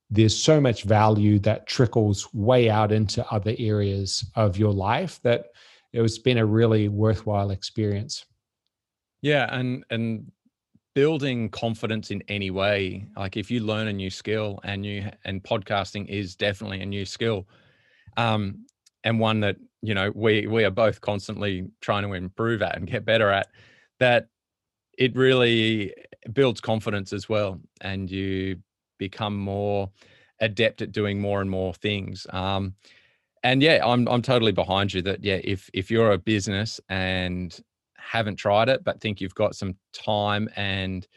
there's 0.10 0.38
so 0.38 0.62
much 0.62 0.84
value 0.84 1.40
that 1.40 1.68
trickles 1.68 2.34
way 2.34 2.70
out 2.70 2.92
into 2.92 3.26
other 3.32 3.56
areas 3.58 4.30
of 4.36 4.58
your 4.58 4.72
life 4.72 5.20
that 5.24 5.48
it 5.96 6.02
was 6.02 6.20
been 6.20 6.38
a 6.38 6.46
really 6.46 6.90
worthwhile 6.90 7.52
experience. 7.52 8.26
Yeah, 9.22 9.48
and 9.50 9.86
and 9.90 10.30
building 10.94 11.50
confidence 11.50 12.12
in 12.12 12.22
any 12.28 12.52
way, 12.52 13.08
like 13.16 13.38
if 13.38 13.50
you 13.50 13.62
learn 13.62 13.88
a 13.88 13.94
new 13.94 14.10
skill 14.10 14.60
and 14.66 14.86
you 14.86 15.10
and 15.24 15.42
podcasting 15.42 16.08
is 16.10 16.36
definitely 16.36 16.82
a 16.82 16.86
new 16.86 17.06
skill, 17.06 17.48
um, 18.18 18.66
and 19.06 19.22
one 19.22 19.40
that 19.40 19.56
you 19.82 19.94
know 19.96 20.12
we 20.14 20.48
we 20.48 20.66
are 20.66 20.72
both 20.72 21.00
constantly 21.00 21.66
trying 21.80 22.04
to 22.04 22.12
improve 22.12 22.62
at 22.62 22.76
and 22.76 22.88
get 22.88 23.06
better 23.06 23.30
at, 23.30 23.48
that 24.02 24.28
it 24.98 25.16
really 25.16 25.94
builds 26.34 26.60
confidence 26.60 27.14
as 27.14 27.30
well, 27.30 27.62
and 27.80 28.12
you 28.12 28.58
become 28.98 29.38
more 29.38 29.90
adept 30.42 30.82
at 30.82 30.92
doing 30.92 31.22
more 31.22 31.40
and 31.40 31.50
more 31.50 31.74
things. 31.74 32.28
Um, 32.32 32.76
and 33.46 33.62
yeah, 33.62 33.80
I'm 33.86 34.08
I'm 34.08 34.24
totally 34.24 34.52
behind 34.52 34.92
you 34.92 35.04
that 35.04 35.24
yeah, 35.24 35.40
if 35.44 35.70
if 35.72 35.92
you're 35.92 36.12
a 36.12 36.18
business 36.18 36.82
and 36.90 37.58
haven't 37.96 38.38
tried 38.38 38.70
it 38.70 38.84
but 38.84 39.00
think 39.00 39.22
you've 39.22 39.36
got 39.36 39.56
some 39.56 39.76
time 39.94 40.50
and 40.56 41.08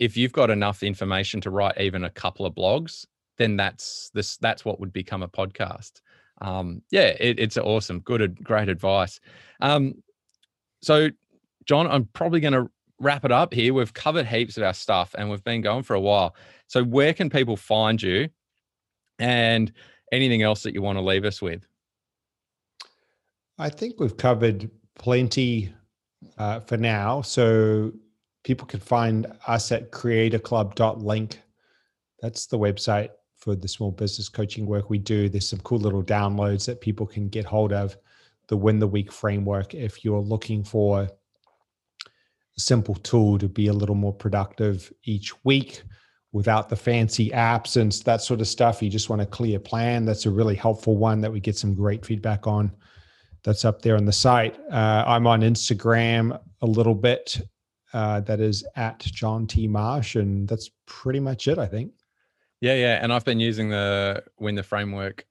if 0.00 0.16
you've 0.16 0.32
got 0.32 0.50
enough 0.50 0.82
information 0.82 1.40
to 1.40 1.50
write 1.50 1.80
even 1.80 2.04
a 2.04 2.10
couple 2.10 2.44
of 2.44 2.54
blogs, 2.54 3.06
then 3.38 3.56
that's 3.56 4.10
this 4.14 4.36
that's 4.38 4.64
what 4.64 4.80
would 4.80 4.92
become 4.92 5.22
a 5.22 5.28
podcast. 5.28 6.00
Um, 6.40 6.82
yeah, 6.90 7.14
it, 7.20 7.38
it's 7.38 7.56
awesome, 7.56 8.00
good, 8.00 8.42
great 8.42 8.68
advice. 8.68 9.20
Um, 9.60 10.02
so, 10.82 11.08
John, 11.64 11.86
I'm 11.86 12.06
probably 12.12 12.40
going 12.40 12.54
to 12.54 12.68
wrap 12.98 13.24
it 13.24 13.30
up 13.30 13.54
here. 13.54 13.72
We've 13.72 13.94
covered 13.94 14.26
heaps 14.26 14.56
of 14.56 14.64
our 14.64 14.74
stuff 14.74 15.14
and 15.16 15.30
we've 15.30 15.44
been 15.44 15.60
going 15.60 15.84
for 15.84 15.94
a 15.94 16.00
while. 16.00 16.34
So, 16.66 16.82
where 16.82 17.14
can 17.14 17.30
people 17.30 17.56
find 17.56 18.02
you 18.02 18.28
and 19.20 19.72
anything 20.14 20.42
else 20.42 20.62
that 20.62 20.74
you 20.74 20.82
want 20.82 20.96
to 20.96 21.02
leave 21.02 21.24
us 21.24 21.42
with? 21.42 21.66
I 23.58 23.68
think 23.68 24.00
we've 24.00 24.16
covered 24.16 24.70
plenty 24.96 25.72
uh, 26.38 26.60
for 26.60 26.76
now. 26.76 27.22
So, 27.22 27.92
people 28.42 28.66
can 28.66 28.80
find 28.80 29.26
us 29.46 29.72
at 29.72 29.90
creatorclub.link. 29.90 31.40
That's 32.20 32.46
the 32.46 32.58
website 32.58 33.10
for 33.38 33.54
the 33.54 33.68
small 33.68 33.90
business 33.90 34.28
coaching 34.28 34.66
work 34.66 34.88
we 34.88 34.98
do. 34.98 35.28
There's 35.28 35.48
some 35.48 35.60
cool 35.60 35.78
little 35.78 36.02
downloads 36.02 36.64
that 36.66 36.80
people 36.80 37.06
can 37.06 37.28
get 37.28 37.44
hold 37.44 37.72
of. 37.72 37.96
The 38.48 38.56
Win 38.56 38.78
the 38.78 38.86
Week 38.86 39.10
framework, 39.10 39.74
if 39.74 40.04
you're 40.04 40.20
looking 40.20 40.64
for 40.64 41.02
a 41.02 41.10
simple 42.56 42.94
tool 42.94 43.38
to 43.38 43.48
be 43.48 43.68
a 43.68 43.72
little 43.72 43.94
more 43.94 44.12
productive 44.12 44.92
each 45.04 45.32
week 45.44 45.82
without 46.34 46.68
the 46.68 46.76
fancy 46.76 47.30
apps 47.30 47.80
and 47.80 47.92
that 48.04 48.20
sort 48.20 48.40
of 48.40 48.48
stuff. 48.48 48.82
You 48.82 48.90
just 48.90 49.08
want 49.08 49.22
a 49.22 49.26
clear 49.26 49.60
plan. 49.60 50.04
That's 50.04 50.26
a 50.26 50.30
really 50.30 50.56
helpful 50.56 50.96
one 50.96 51.20
that 51.20 51.32
we 51.32 51.38
get 51.38 51.56
some 51.56 51.74
great 51.74 52.04
feedback 52.04 52.48
on. 52.48 52.72
That's 53.44 53.64
up 53.64 53.82
there 53.82 53.96
on 53.96 54.04
the 54.04 54.12
site. 54.12 54.58
Uh, 54.68 55.04
I'm 55.06 55.28
on 55.28 55.42
Instagram 55.42 56.38
a 56.60 56.66
little 56.66 56.94
bit. 56.94 57.40
Uh, 57.92 58.18
that 58.22 58.40
is 58.40 58.66
at 58.74 58.98
John 58.98 59.46
T. 59.46 59.68
Marsh, 59.68 60.16
and 60.16 60.48
that's 60.48 60.70
pretty 60.86 61.20
much 61.20 61.46
it, 61.46 61.56
I 61.58 61.66
think. 61.66 61.92
Yeah, 62.60 62.74
yeah. 62.74 62.98
And 63.00 63.12
I've 63.12 63.24
been 63.24 63.38
using 63.38 63.68
the 63.68 64.24
Win 64.40 64.56
the 64.56 64.64
Framework 64.64 65.24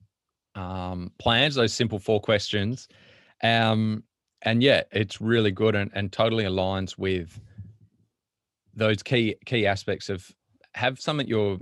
um, 0.55 1.11
plans, 1.19 1.55
those 1.55 1.73
simple 1.73 1.99
four 1.99 2.21
questions. 2.21 2.87
Um, 3.43 4.05
and 4.43 4.63
yeah, 4.63 4.83
it's 4.93 5.19
really 5.19 5.51
good 5.51 5.75
and, 5.75 5.91
and 5.93 6.13
totally 6.13 6.45
aligns 6.45 6.97
with 6.97 7.41
those 8.73 9.03
key 9.03 9.35
key 9.45 9.67
aspects 9.67 10.07
of 10.07 10.31
have 10.75 10.99
some 10.99 11.19
of 11.19 11.27
your 11.27 11.57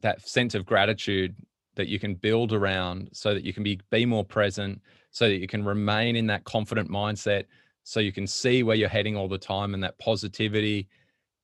that 0.00 0.26
sense 0.26 0.54
of 0.54 0.66
gratitude 0.66 1.34
that 1.76 1.88
you 1.88 1.98
can 1.98 2.14
build 2.14 2.52
around 2.52 3.08
so 3.12 3.34
that 3.34 3.44
you 3.44 3.52
can 3.52 3.62
be 3.62 3.80
be 3.90 4.06
more 4.06 4.24
present 4.24 4.80
so 5.10 5.28
that 5.28 5.36
you 5.36 5.46
can 5.46 5.64
remain 5.64 6.16
in 6.16 6.26
that 6.26 6.44
confident 6.44 6.90
mindset 6.90 7.44
so 7.84 8.00
you 8.00 8.12
can 8.12 8.26
see 8.26 8.62
where 8.62 8.76
you're 8.76 8.88
heading 8.88 9.16
all 9.16 9.28
the 9.28 9.38
time 9.38 9.74
and 9.74 9.82
that 9.82 9.98
positivity. 9.98 10.88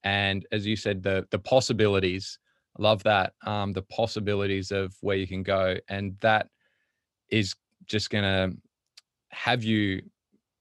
And 0.05 0.47
as 0.53 0.67
you 0.67 0.77
said 0.77 1.03
the 1.03 1.27
the 1.31 1.39
possibilities 1.39 2.39
love 2.79 3.03
that 3.03 3.35
um 3.45 3.73
the 3.73 3.83
possibilities 3.83 4.71
of 4.71 4.95
where 5.01 5.17
you 5.17 5.27
can 5.27 5.43
go. 5.43 5.77
And 5.89 6.17
that 6.21 6.49
is 7.29 7.55
just 7.87 8.11
to 8.11 8.57
have 9.31 9.63
you 9.63 10.03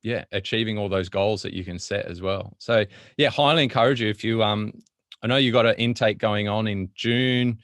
yeah 0.02 0.24
achieving 0.32 0.78
all 0.78 0.90
those 0.90 1.10
goals 1.10 1.42
that 1.42 1.54
you 1.54 1.64
can 1.64 1.80
set 1.80 2.06
as 2.06 2.22
well. 2.22 2.56
So 2.60 2.86
yeah 3.18 3.30
highly 3.30 3.64
encourage 3.64 4.02
you 4.02 4.10
if 4.10 4.24
you 4.24 4.44
um 4.44 4.74
i 5.22 5.28
know 5.28 5.38
you 5.38 5.52
got 5.52 5.66
an 5.66 5.76
intake 5.76 6.18
going 6.18 6.48
on 6.48 6.68
in 6.68 6.90
june. 6.96 7.58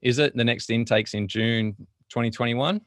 Is 0.00 0.20
it 0.20 0.36
the 0.36 0.44
next 0.44 0.70
intakes 0.70 1.14
in 1.14 1.26
june 1.26 1.74
2021 2.10 2.80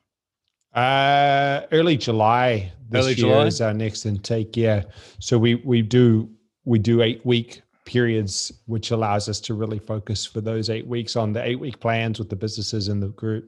uh 0.74 1.62
early 1.72 1.98
july 1.98 2.72
this 2.90 3.06
early 3.06 3.14
year 3.14 3.28
july? 3.28 3.46
is 3.46 3.62
our 3.62 3.74
next 3.74 4.06
intake 4.06 4.56
yeah. 4.56 4.84
So 5.20 5.38
we 5.38 5.56
we 5.56 5.82
do 5.82 6.30
we 6.66 6.80
do 6.80 7.02
eight 7.02 7.26
week 7.26 7.62
periods 7.86 8.52
which 8.68 8.92
allows 8.92 9.28
us 9.28 9.40
to 9.42 9.54
really 9.54 9.80
focus 9.80 10.26
for 10.26 10.40
those 10.40 10.70
eight 10.70 10.88
weeks 10.88 11.16
on 11.16 11.34
the 11.34 11.44
eight 11.44 11.60
week 11.60 11.80
plans 11.80 12.20
with 12.20 12.30
the 12.30 12.36
businesses 12.36 12.88
in 12.88 13.00
the 13.00 13.10
group. 13.10 13.46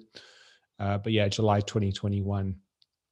Uh, 0.80 0.98
but 0.98 1.14
yeah 1.14 1.28
july 1.30 1.62
2021 1.62 2.56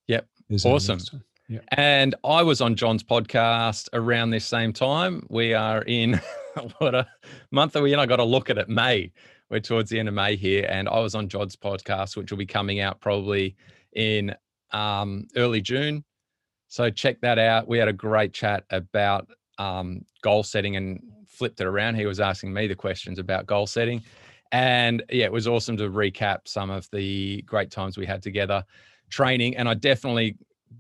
yep. 0.07 0.27
awesome. 0.65 0.99
yeah. 1.47 1.59
And 1.69 2.15
I 2.23 2.43
was 2.43 2.59
on 2.61 2.75
John's 2.75 3.03
podcast 3.03 3.87
around 3.93 4.31
this 4.31 4.45
same 4.45 4.73
time. 4.73 5.25
We 5.29 5.53
are 5.53 5.83
in 5.83 6.19
what 6.77 6.95
a 6.95 7.07
month 7.51 7.75
are 7.75 7.81
we 7.81 7.93
in? 7.93 7.99
I 7.99 8.05
got 8.05 8.17
to 8.17 8.23
look 8.23 8.49
at 8.49 8.57
it. 8.57 8.69
May. 8.69 9.11
We're 9.49 9.59
towards 9.59 9.89
the 9.89 9.99
end 9.99 10.07
of 10.07 10.13
May 10.13 10.37
here, 10.37 10.65
and 10.69 10.87
I 10.87 10.99
was 10.99 11.13
on 11.13 11.27
John's 11.27 11.57
podcast, 11.57 12.15
which 12.15 12.31
will 12.31 12.37
be 12.37 12.45
coming 12.45 12.79
out 12.79 13.01
probably 13.01 13.57
in 13.93 14.33
um, 14.71 15.27
early 15.35 15.59
June. 15.59 16.05
So 16.69 16.89
check 16.89 17.19
that 17.19 17.37
out. 17.37 17.67
We 17.67 17.77
had 17.77 17.89
a 17.89 17.93
great 17.93 18.31
chat 18.31 18.63
about 18.69 19.29
um, 19.57 20.05
goal 20.21 20.43
setting 20.43 20.77
and 20.77 21.01
flipped 21.27 21.59
it 21.59 21.67
around. 21.67 21.95
He 21.95 22.05
was 22.05 22.21
asking 22.21 22.53
me 22.53 22.67
the 22.67 22.75
questions 22.75 23.19
about 23.19 23.45
goal 23.45 23.67
setting. 23.67 24.01
And 24.53 25.03
yeah, 25.09 25.25
it 25.25 25.33
was 25.33 25.47
awesome 25.47 25.75
to 25.77 25.89
recap 25.89 26.47
some 26.47 26.69
of 26.69 26.87
the 26.91 27.41
great 27.41 27.71
times 27.71 27.97
we 27.97 28.05
had 28.05 28.21
together 28.21 28.63
training. 29.09 29.57
And 29.57 29.67
I 29.67 29.73
definitely, 29.73 30.37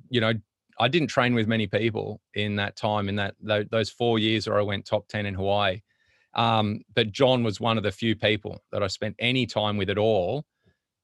you 0.09 0.21
know, 0.21 0.33
I 0.81 0.87
didn't 0.87 1.09
train 1.09 1.35
with 1.35 1.47
many 1.47 1.67
people 1.67 2.19
in 2.33 2.55
that 2.55 2.75
time 2.75 3.07
in 3.07 3.15
that 3.15 3.35
those 3.69 3.91
four 3.91 4.17
years 4.17 4.47
where 4.47 4.59
I 4.59 4.63
went 4.63 4.85
top 4.85 5.07
ten 5.07 5.27
in 5.27 5.35
Hawaii. 5.35 5.81
Um, 6.33 6.81
but 6.95 7.11
John 7.11 7.43
was 7.43 7.59
one 7.59 7.77
of 7.77 7.83
the 7.83 7.91
few 7.91 8.15
people 8.15 8.63
that 8.71 8.81
I 8.81 8.87
spent 8.87 9.15
any 9.19 9.45
time 9.45 9.77
with 9.77 9.89
at 9.89 9.97
all 9.99 10.43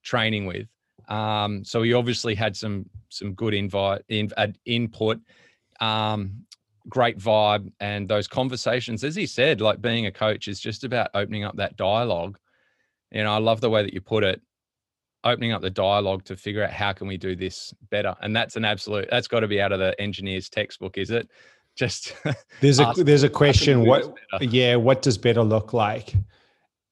training 0.04 0.48
with. 0.48 0.68
Um, 1.10 1.64
so 1.64 1.84
he 1.84 1.94
obviously 1.94 2.34
had 2.34 2.56
some 2.56 2.90
some 3.10 3.34
good 3.34 3.54
invite 3.54 4.02
in, 4.10 4.32
uh, 4.36 4.48
input, 4.66 5.20
um, 5.80 6.46
great 6.90 7.20
vibe, 7.20 7.72
and 7.80 8.08
those 8.08 8.28
conversations. 8.28 9.04
As 9.04 9.16
he 9.16 9.28
said, 9.28 9.62
like 9.62 9.82
being 9.82 10.08
a 10.08 10.12
coach 10.12 10.48
is 10.48 10.60
just 10.60 10.84
about 10.86 11.12
opening 11.14 11.44
up 11.44 11.56
that 11.58 11.78
dialogue. 11.78 12.38
You 13.12 13.24
know, 13.24 13.34
I 13.34 13.38
love 13.38 13.62
the 13.62 13.70
way 13.70 13.84
that 13.84 13.94
you 13.94 14.02
put 14.02 14.24
it 14.24 14.42
opening 15.28 15.52
up 15.52 15.62
the 15.62 15.70
dialogue 15.70 16.24
to 16.26 16.36
figure 16.36 16.64
out 16.64 16.72
how 16.72 16.94
can 16.94 17.08
we 17.08 17.18
do 17.18 17.36
this 17.36 17.74
better. 17.90 18.16
And 18.22 18.36
that's 18.36 18.56
an 18.56 18.66
absolute 18.66 19.08
that's 19.10 19.28
got 19.28 19.42
to 19.42 19.48
be 19.48 19.62
out 19.62 19.72
of 19.72 19.80
the 19.80 20.00
engineer's 20.00 20.50
textbook 20.50 20.98
is 20.98 21.12
it? 21.12 21.30
Just 21.76 22.16
there's 22.62 22.80
a 22.80 22.94
there's 22.98 23.24
a 23.24 23.30
question 23.30 23.86
what 23.86 24.14
yeah 24.42 24.76
what 24.76 25.02
does 25.02 25.18
better 25.18 25.44
look 25.44 25.74
like? 25.74 26.14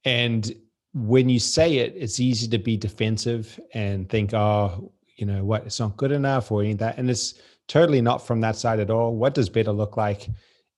And 0.04 0.54
when 0.94 1.28
you 1.30 1.40
say 1.40 1.78
it 1.78 1.94
it's 1.96 2.20
easy 2.20 2.48
to 2.48 2.58
be 2.58 2.78
defensive 2.78 3.60
and 3.74 4.08
think 4.10 4.34
oh 4.34 4.92
you 5.16 5.26
know 5.26 5.44
what? 5.44 5.66
It's 5.66 5.80
not 5.80 5.98
good 5.98 6.12
enough 6.12 6.52
or 6.52 6.62
any 6.62 6.74
that. 6.76 6.98
And 6.98 7.10
it's 7.10 7.36
totally 7.68 8.02
not 8.02 8.26
from 8.26 8.42
that 8.42 8.56
side 8.56 8.80
at 8.80 8.90
all. 8.90 9.16
What 9.16 9.34
does 9.34 9.50
better 9.50 9.72
look 9.72 9.98
like 9.98 10.28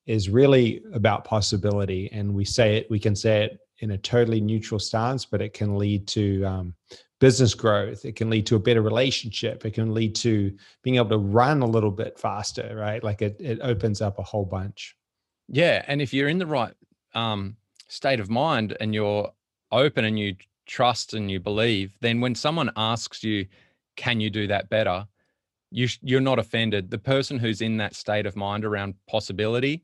is 0.06 0.30
really 0.30 0.84
about 0.94 1.26
possibility. 1.26 2.10
And 2.12 2.34
we 2.34 2.46
say 2.46 2.78
it 2.78 2.90
we 2.90 3.00
can 3.00 3.16
say 3.16 3.44
it 3.44 3.60
in 3.80 3.92
a 3.92 3.98
totally 3.98 4.42
neutral 4.42 4.80
stance 4.80 5.26
but 5.26 5.42
it 5.42 5.54
can 5.54 5.78
lead 5.78 6.08
to 6.08 6.44
um, 6.44 6.74
business 7.20 7.54
growth 7.54 8.06
it 8.06 8.16
can 8.16 8.30
lead 8.30 8.46
to 8.46 8.56
a 8.56 8.60
better 8.60 8.82
relationship 8.82 9.66
it 9.66 9.74
can 9.74 9.94
lead 9.94 10.16
to 10.16 10.56
being 10.84 10.98
able 10.98 11.10
to 11.10 11.18
run 11.18 11.62
a 11.62 11.66
little 11.66 11.92
bit 11.92 12.18
faster 12.20 12.76
right? 12.76 13.04
Like 13.04 13.22
it, 13.22 13.38
it 13.40 13.60
opens 13.62 14.02
up 14.02 14.20
a 14.20 14.24
whole 14.24 14.46
bunch. 14.46 14.96
Yeah 15.48 15.84
and 15.88 16.02
if 16.02 16.14
you're 16.14 16.30
in 16.30 16.38
the 16.38 16.46
right 16.46 16.74
um, 17.14 17.56
state 17.88 18.20
of 18.20 18.30
mind 18.30 18.78
and 18.80 18.94
you're 18.94 19.32
open 19.72 20.06
and 20.06 20.20
you 20.20 20.36
trust 20.66 21.14
and 21.14 21.32
you 21.32 21.40
believe 21.40 21.98
then 22.02 22.22
when 22.22 22.36
someone 22.36 22.70
asks 22.76 23.24
you 23.24 23.48
can 23.96 24.20
you 24.20 24.30
do 24.30 24.48
that 24.48 24.70
better? 24.70 25.08
you 25.72 25.88
you're 26.02 26.22
not 26.22 26.40
offended. 26.40 26.90
The 26.90 26.98
person 26.98 27.38
who's 27.38 27.62
in 27.62 27.78
that 27.78 27.96
state 27.96 28.26
of 28.26 28.36
mind 28.36 28.66
around 28.66 28.96
possibility 29.08 29.84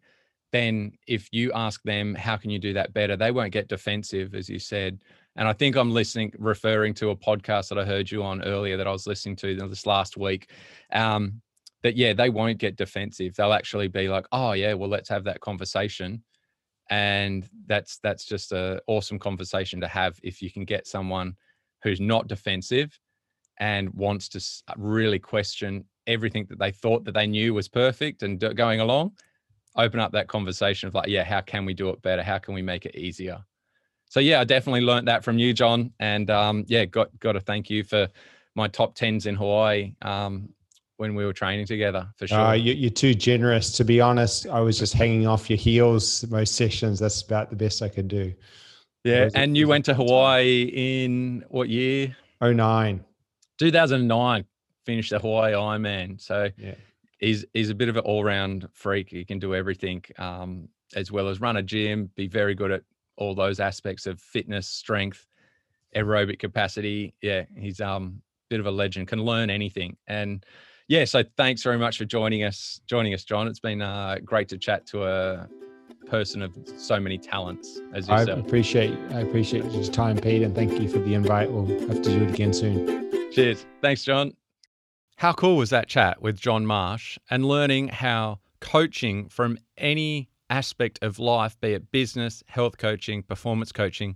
then 0.53 0.93
if 1.07 1.27
you 1.33 1.51
ask 1.53 1.81
them 1.83 2.15
how 2.15 2.37
can 2.37 2.49
you 2.49 2.59
do 2.59 2.71
that 2.73 2.93
better 2.93 3.17
they 3.17 3.31
won't 3.31 3.51
get 3.51 3.67
defensive 3.67 4.33
as 4.33 4.49
you 4.49 4.59
said 4.59 4.99
and 5.35 5.47
I 5.47 5.53
think 5.53 5.75
I'm 5.75 5.91
listening, 5.91 6.31
referring 6.37 6.93
to 6.95 7.09
a 7.09 7.15
podcast 7.15 7.69
that 7.69 7.79
I 7.79 7.85
heard 7.85 8.11
you 8.11 8.23
on 8.23 8.43
earlier 8.43 8.77
that 8.77 8.87
I 8.87 8.91
was 8.91 9.07
listening 9.07 9.35
to 9.37 9.55
this 9.55 9.85
last 9.85 10.15
week. 10.15 10.51
Um, 10.91 11.41
that 11.81 11.97
yeah, 11.97 12.13
they 12.13 12.29
won't 12.29 12.59
get 12.59 12.75
defensive. 12.75 13.35
They'll 13.35 13.53
actually 13.53 13.87
be 13.87 14.07
like, 14.07 14.25
"Oh 14.31 14.53
yeah, 14.53 14.73
well 14.73 14.89
let's 14.89 15.09
have 15.09 15.23
that 15.25 15.41
conversation." 15.41 16.23
And 16.89 17.49
that's 17.65 17.97
that's 18.03 18.25
just 18.25 18.51
a 18.51 18.81
awesome 18.87 19.19
conversation 19.19 19.81
to 19.81 19.87
have 19.87 20.19
if 20.23 20.41
you 20.41 20.51
can 20.51 20.65
get 20.65 20.87
someone 20.87 21.35
who's 21.81 21.99
not 21.99 22.27
defensive 22.27 22.97
and 23.59 23.89
wants 23.93 24.29
to 24.29 24.63
really 24.77 25.19
question 25.19 25.85
everything 26.07 26.45
that 26.49 26.59
they 26.59 26.71
thought 26.71 27.05
that 27.05 27.13
they 27.13 27.27
knew 27.27 27.53
was 27.53 27.67
perfect 27.67 28.23
and 28.23 28.39
going 28.55 28.79
along 28.81 29.11
open 29.75 29.99
up 29.99 30.11
that 30.11 30.27
conversation 30.27 30.87
of 30.87 30.95
like 30.95 31.07
yeah 31.07 31.23
how 31.23 31.41
can 31.41 31.65
we 31.65 31.73
do 31.73 31.89
it 31.89 32.01
better? 32.01 32.23
How 32.23 32.37
can 32.37 32.53
we 32.53 32.61
make 32.61 32.85
it 32.85 32.95
easier? 32.95 33.43
So 34.09 34.19
yeah 34.19 34.41
i 34.41 34.43
definitely 34.43 34.81
learned 34.81 35.07
that 35.07 35.23
from 35.23 35.39
you 35.39 35.53
john 35.53 35.91
and 35.99 36.29
um, 36.29 36.65
yeah 36.67 36.85
got 36.85 37.17
got 37.19 37.31
to 37.31 37.39
thank 37.39 37.71
you 37.71 37.83
for 37.83 38.07
my 38.53 38.67
top 38.67 38.95
10s 38.95 39.25
in 39.25 39.33
hawaii 39.33 39.95
um, 40.03 40.49
when 40.97 41.15
we 41.15 41.25
were 41.25 41.33
training 41.33 41.65
together 41.65 42.07
for 42.17 42.27
sure. 42.27 42.37
uh, 42.37 42.53
you, 42.53 42.87
are 42.87 42.91
too 42.91 43.15
generous. 43.15 43.71
To 43.71 43.83
be 43.83 43.99
honest 43.99 44.45
i 44.47 44.59
was 44.59 44.77
just 44.77 44.93
hanging 44.93 45.25
off 45.25 45.49
your 45.49 45.57
heels 45.57 46.23
most 46.29 46.53
sessions. 46.53 46.99
That's 46.99 47.23
about 47.23 47.49
the 47.49 47.55
best 47.55 47.81
i 47.81 47.89
could 47.89 48.07
do. 48.07 48.31
Yeah 49.03 49.29
and 49.33 49.57
you 49.57 49.67
went 49.67 49.85
to 49.85 49.95
hawaii 49.95 50.69
in 50.71 51.43
what 51.49 51.69
year? 51.69 52.15
09 52.39 53.03
2009 53.57 54.45
finished 54.85 55.11
the 55.11 55.19
Hawaii 55.19 55.53
Ironman. 55.53 56.19
So 56.21 56.49
yeah. 56.57 56.75
He's 57.23 57.45
he's 57.53 57.69
a 57.69 57.75
bit 57.75 57.89
of 57.89 57.97
an 57.97 58.03
all 58.03 58.23
round 58.23 58.67
freak. 58.73 59.09
He 59.09 59.25
can 59.25 59.39
do 59.39 59.55
everything, 59.55 60.03
um, 60.17 60.67
as 60.95 61.11
well 61.11 61.27
as 61.29 61.41
run 61.41 61.57
a 61.57 61.63
gym, 61.63 62.09
be 62.15 62.27
very 62.27 62.53
good 62.53 62.71
at 62.71 62.83
all 63.17 63.33
those 63.33 63.59
aspects 63.59 64.05
of 64.05 64.19
fitness, 64.19 64.67
strength, 64.67 65.27
aerobic 65.95 66.39
capacity. 66.39 67.13
Yeah, 67.21 67.43
he's 67.57 67.81
um 67.81 68.21
bit 68.49 68.59
of 68.59 68.65
a 68.65 68.71
legend. 68.71 69.07
Can 69.07 69.23
learn 69.23 69.49
anything, 69.49 69.97
and 70.07 70.45
yeah. 70.87 71.05
So 71.05 71.23
thanks 71.37 71.63
very 71.63 71.77
much 71.77 71.97
for 71.97 72.05
joining 72.05 72.43
us, 72.43 72.81
joining 72.87 73.13
us, 73.13 73.23
John. 73.23 73.47
It's 73.47 73.59
been 73.59 73.81
uh, 73.81 74.17
great 74.23 74.49
to 74.49 74.57
chat 74.57 74.85
to 74.87 75.05
a 75.05 75.47
person 76.05 76.41
of 76.41 76.57
so 76.75 76.99
many 76.99 77.17
talents 77.17 77.79
as 77.93 78.09
yourself. 78.09 78.37
I 78.37 78.41
appreciate 78.41 78.93
I 79.11 79.21
appreciate 79.21 79.65
your 79.71 79.83
time, 79.85 80.17
Pete, 80.17 80.43
and 80.43 80.53
thank 80.53 80.79
you 80.79 80.89
for 80.89 80.99
the 80.99 81.13
invite. 81.13 81.51
We'll 81.51 81.65
have 81.87 82.01
to 82.01 82.09
do 82.09 82.23
it 82.23 82.31
again 82.31 82.53
soon. 82.53 83.31
Cheers. 83.31 83.65
Thanks, 83.81 84.03
John. 84.03 84.33
How 85.17 85.33
cool 85.33 85.57
was 85.57 85.69
that 85.69 85.87
chat 85.87 86.21
with 86.21 86.39
John 86.39 86.65
Marsh 86.65 87.17
and 87.29 87.45
learning 87.45 87.89
how 87.89 88.39
coaching 88.59 89.29
from 89.29 89.57
any 89.77 90.29
aspect 90.49 90.99
of 91.01 91.19
life, 91.19 91.59
be 91.61 91.73
it 91.73 91.91
business, 91.91 92.43
health 92.47 92.77
coaching, 92.77 93.23
performance 93.23 93.71
coaching, 93.71 94.15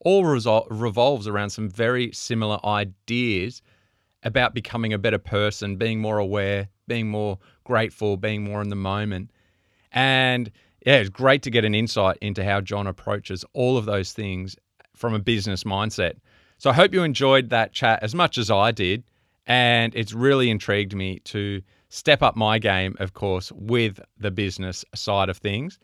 all 0.00 0.24
resol- 0.24 0.66
revolves 0.70 1.26
around 1.26 1.50
some 1.50 1.68
very 1.68 2.12
similar 2.12 2.58
ideas 2.64 3.62
about 4.22 4.54
becoming 4.54 4.92
a 4.92 4.98
better 4.98 5.18
person, 5.18 5.76
being 5.76 6.00
more 6.00 6.18
aware, 6.18 6.68
being 6.88 7.08
more 7.08 7.38
grateful, 7.64 8.16
being 8.16 8.42
more 8.42 8.62
in 8.62 8.68
the 8.68 8.76
moment. 8.76 9.30
And 9.92 10.50
yeah, 10.84 10.96
it's 10.96 11.10
great 11.10 11.42
to 11.42 11.50
get 11.50 11.64
an 11.64 11.74
insight 11.74 12.18
into 12.20 12.44
how 12.44 12.60
John 12.60 12.86
approaches 12.86 13.44
all 13.52 13.76
of 13.76 13.86
those 13.86 14.12
things 14.12 14.56
from 14.94 15.14
a 15.14 15.18
business 15.18 15.64
mindset. 15.64 16.14
So 16.58 16.70
I 16.70 16.74
hope 16.74 16.94
you 16.94 17.02
enjoyed 17.02 17.50
that 17.50 17.72
chat 17.72 18.02
as 18.02 18.14
much 18.14 18.38
as 18.38 18.50
I 18.50 18.70
did. 18.72 19.04
And 19.46 19.94
it's 19.94 20.12
really 20.12 20.50
intrigued 20.50 20.94
me 20.94 21.20
to 21.20 21.62
step 21.88 22.22
up 22.22 22.36
my 22.36 22.58
game, 22.58 22.96
of 22.98 23.12
course, 23.14 23.52
with 23.52 24.00
the 24.18 24.30
business 24.30 24.84
side 24.94 25.28
of 25.28 25.38
things. 25.38 25.78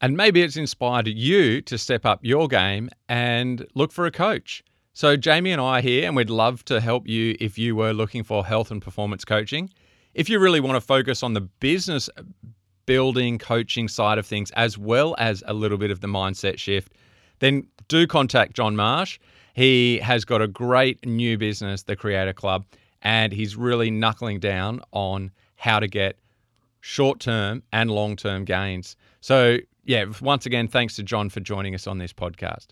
And 0.00 0.16
maybe 0.16 0.42
it's 0.42 0.56
inspired 0.56 1.06
you 1.06 1.62
to 1.62 1.78
step 1.78 2.04
up 2.04 2.20
your 2.22 2.48
game 2.48 2.90
and 3.08 3.66
look 3.74 3.92
for 3.92 4.06
a 4.06 4.10
coach. 4.10 4.62
So, 4.92 5.16
Jamie 5.16 5.52
and 5.52 5.60
I 5.60 5.78
are 5.78 5.82
here, 5.82 6.06
and 6.06 6.16
we'd 6.16 6.30
love 6.30 6.64
to 6.66 6.80
help 6.80 7.06
you 7.06 7.36
if 7.38 7.58
you 7.58 7.76
were 7.76 7.92
looking 7.92 8.22
for 8.22 8.46
health 8.46 8.70
and 8.70 8.80
performance 8.80 9.24
coaching. 9.24 9.70
If 10.14 10.30
you 10.30 10.38
really 10.38 10.60
want 10.60 10.76
to 10.76 10.80
focus 10.80 11.22
on 11.22 11.34
the 11.34 11.42
business 11.42 12.08
building, 12.86 13.38
coaching 13.38 13.88
side 13.88 14.16
of 14.16 14.26
things, 14.26 14.50
as 14.52 14.78
well 14.78 15.14
as 15.18 15.42
a 15.46 15.52
little 15.52 15.76
bit 15.76 15.90
of 15.90 16.00
the 16.00 16.06
mindset 16.06 16.58
shift, 16.58 16.94
then 17.40 17.66
do 17.88 18.06
contact 18.06 18.54
John 18.54 18.74
Marsh. 18.76 19.18
He 19.54 19.98
has 19.98 20.24
got 20.24 20.40
a 20.40 20.48
great 20.48 21.04
new 21.04 21.36
business, 21.36 21.82
the 21.82 21.96
Creator 21.96 22.32
Club, 22.32 22.64
and 23.02 23.32
he's 23.32 23.56
really 23.56 23.90
knuckling 23.90 24.40
down 24.40 24.80
on 24.92 25.30
how 25.56 25.80
to 25.80 25.88
get 25.88 26.18
short 26.80 27.20
term 27.20 27.62
and 27.72 27.90
long 27.90 28.16
term 28.16 28.44
gains. 28.44 28.96
So, 29.20 29.58
yeah, 29.84 30.04
once 30.20 30.46
again, 30.46 30.68
thanks 30.68 30.96
to 30.96 31.02
John 31.02 31.28
for 31.28 31.40
joining 31.40 31.74
us 31.74 31.86
on 31.86 31.98
this 31.98 32.12
podcast. 32.12 32.68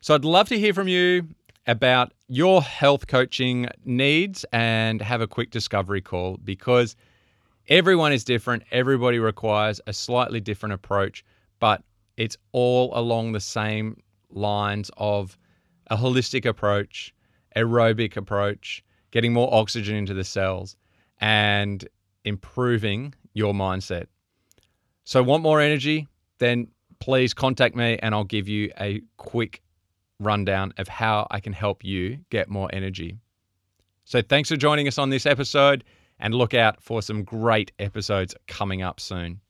So, 0.00 0.14
I'd 0.14 0.24
love 0.24 0.48
to 0.48 0.58
hear 0.58 0.74
from 0.74 0.88
you 0.88 1.28
about 1.66 2.12
your 2.28 2.62
health 2.62 3.06
coaching 3.06 3.66
needs 3.84 4.44
and 4.52 5.00
have 5.00 5.20
a 5.20 5.26
quick 5.26 5.50
discovery 5.50 6.00
call 6.00 6.38
because 6.44 6.96
everyone 7.68 8.12
is 8.12 8.24
different. 8.24 8.62
Everybody 8.70 9.18
requires 9.18 9.80
a 9.86 9.92
slightly 9.92 10.40
different 10.40 10.74
approach, 10.74 11.24
but 11.58 11.82
it's 12.16 12.36
all 12.52 12.96
along 12.96 13.32
the 13.32 13.40
same 13.40 14.00
lines 14.30 14.90
of 14.96 15.36
a 15.88 15.96
holistic 15.96 16.44
approach, 16.44 17.14
aerobic 17.56 18.16
approach, 18.16 18.82
getting 19.16 19.32
more 19.32 19.48
oxygen 19.50 19.96
into 19.96 20.12
the 20.12 20.22
cells, 20.22 20.76
and 21.22 21.88
improving 22.26 23.14
your 23.32 23.54
mindset. 23.54 24.08
So, 25.04 25.22
want 25.22 25.42
more 25.42 25.58
energy? 25.58 26.06
Then 26.36 26.68
please 26.98 27.32
contact 27.32 27.74
me 27.74 27.98
and 28.02 28.14
I'll 28.14 28.24
give 28.24 28.46
you 28.46 28.70
a 28.78 29.00
quick 29.16 29.62
rundown 30.20 30.74
of 30.76 30.86
how 30.86 31.26
I 31.30 31.40
can 31.40 31.54
help 31.54 31.82
you 31.82 32.18
get 32.28 32.50
more 32.50 32.68
energy. 32.74 33.16
So, 34.04 34.20
thanks 34.20 34.50
for 34.50 34.56
joining 34.56 34.86
us 34.86 34.98
on 34.98 35.08
this 35.08 35.24
episode 35.24 35.82
and 36.18 36.34
look 36.34 36.52
out 36.52 36.82
for 36.82 37.00
some 37.00 37.24
great 37.24 37.72
episodes 37.78 38.34
coming 38.46 38.82
up 38.82 39.00
soon. 39.00 39.40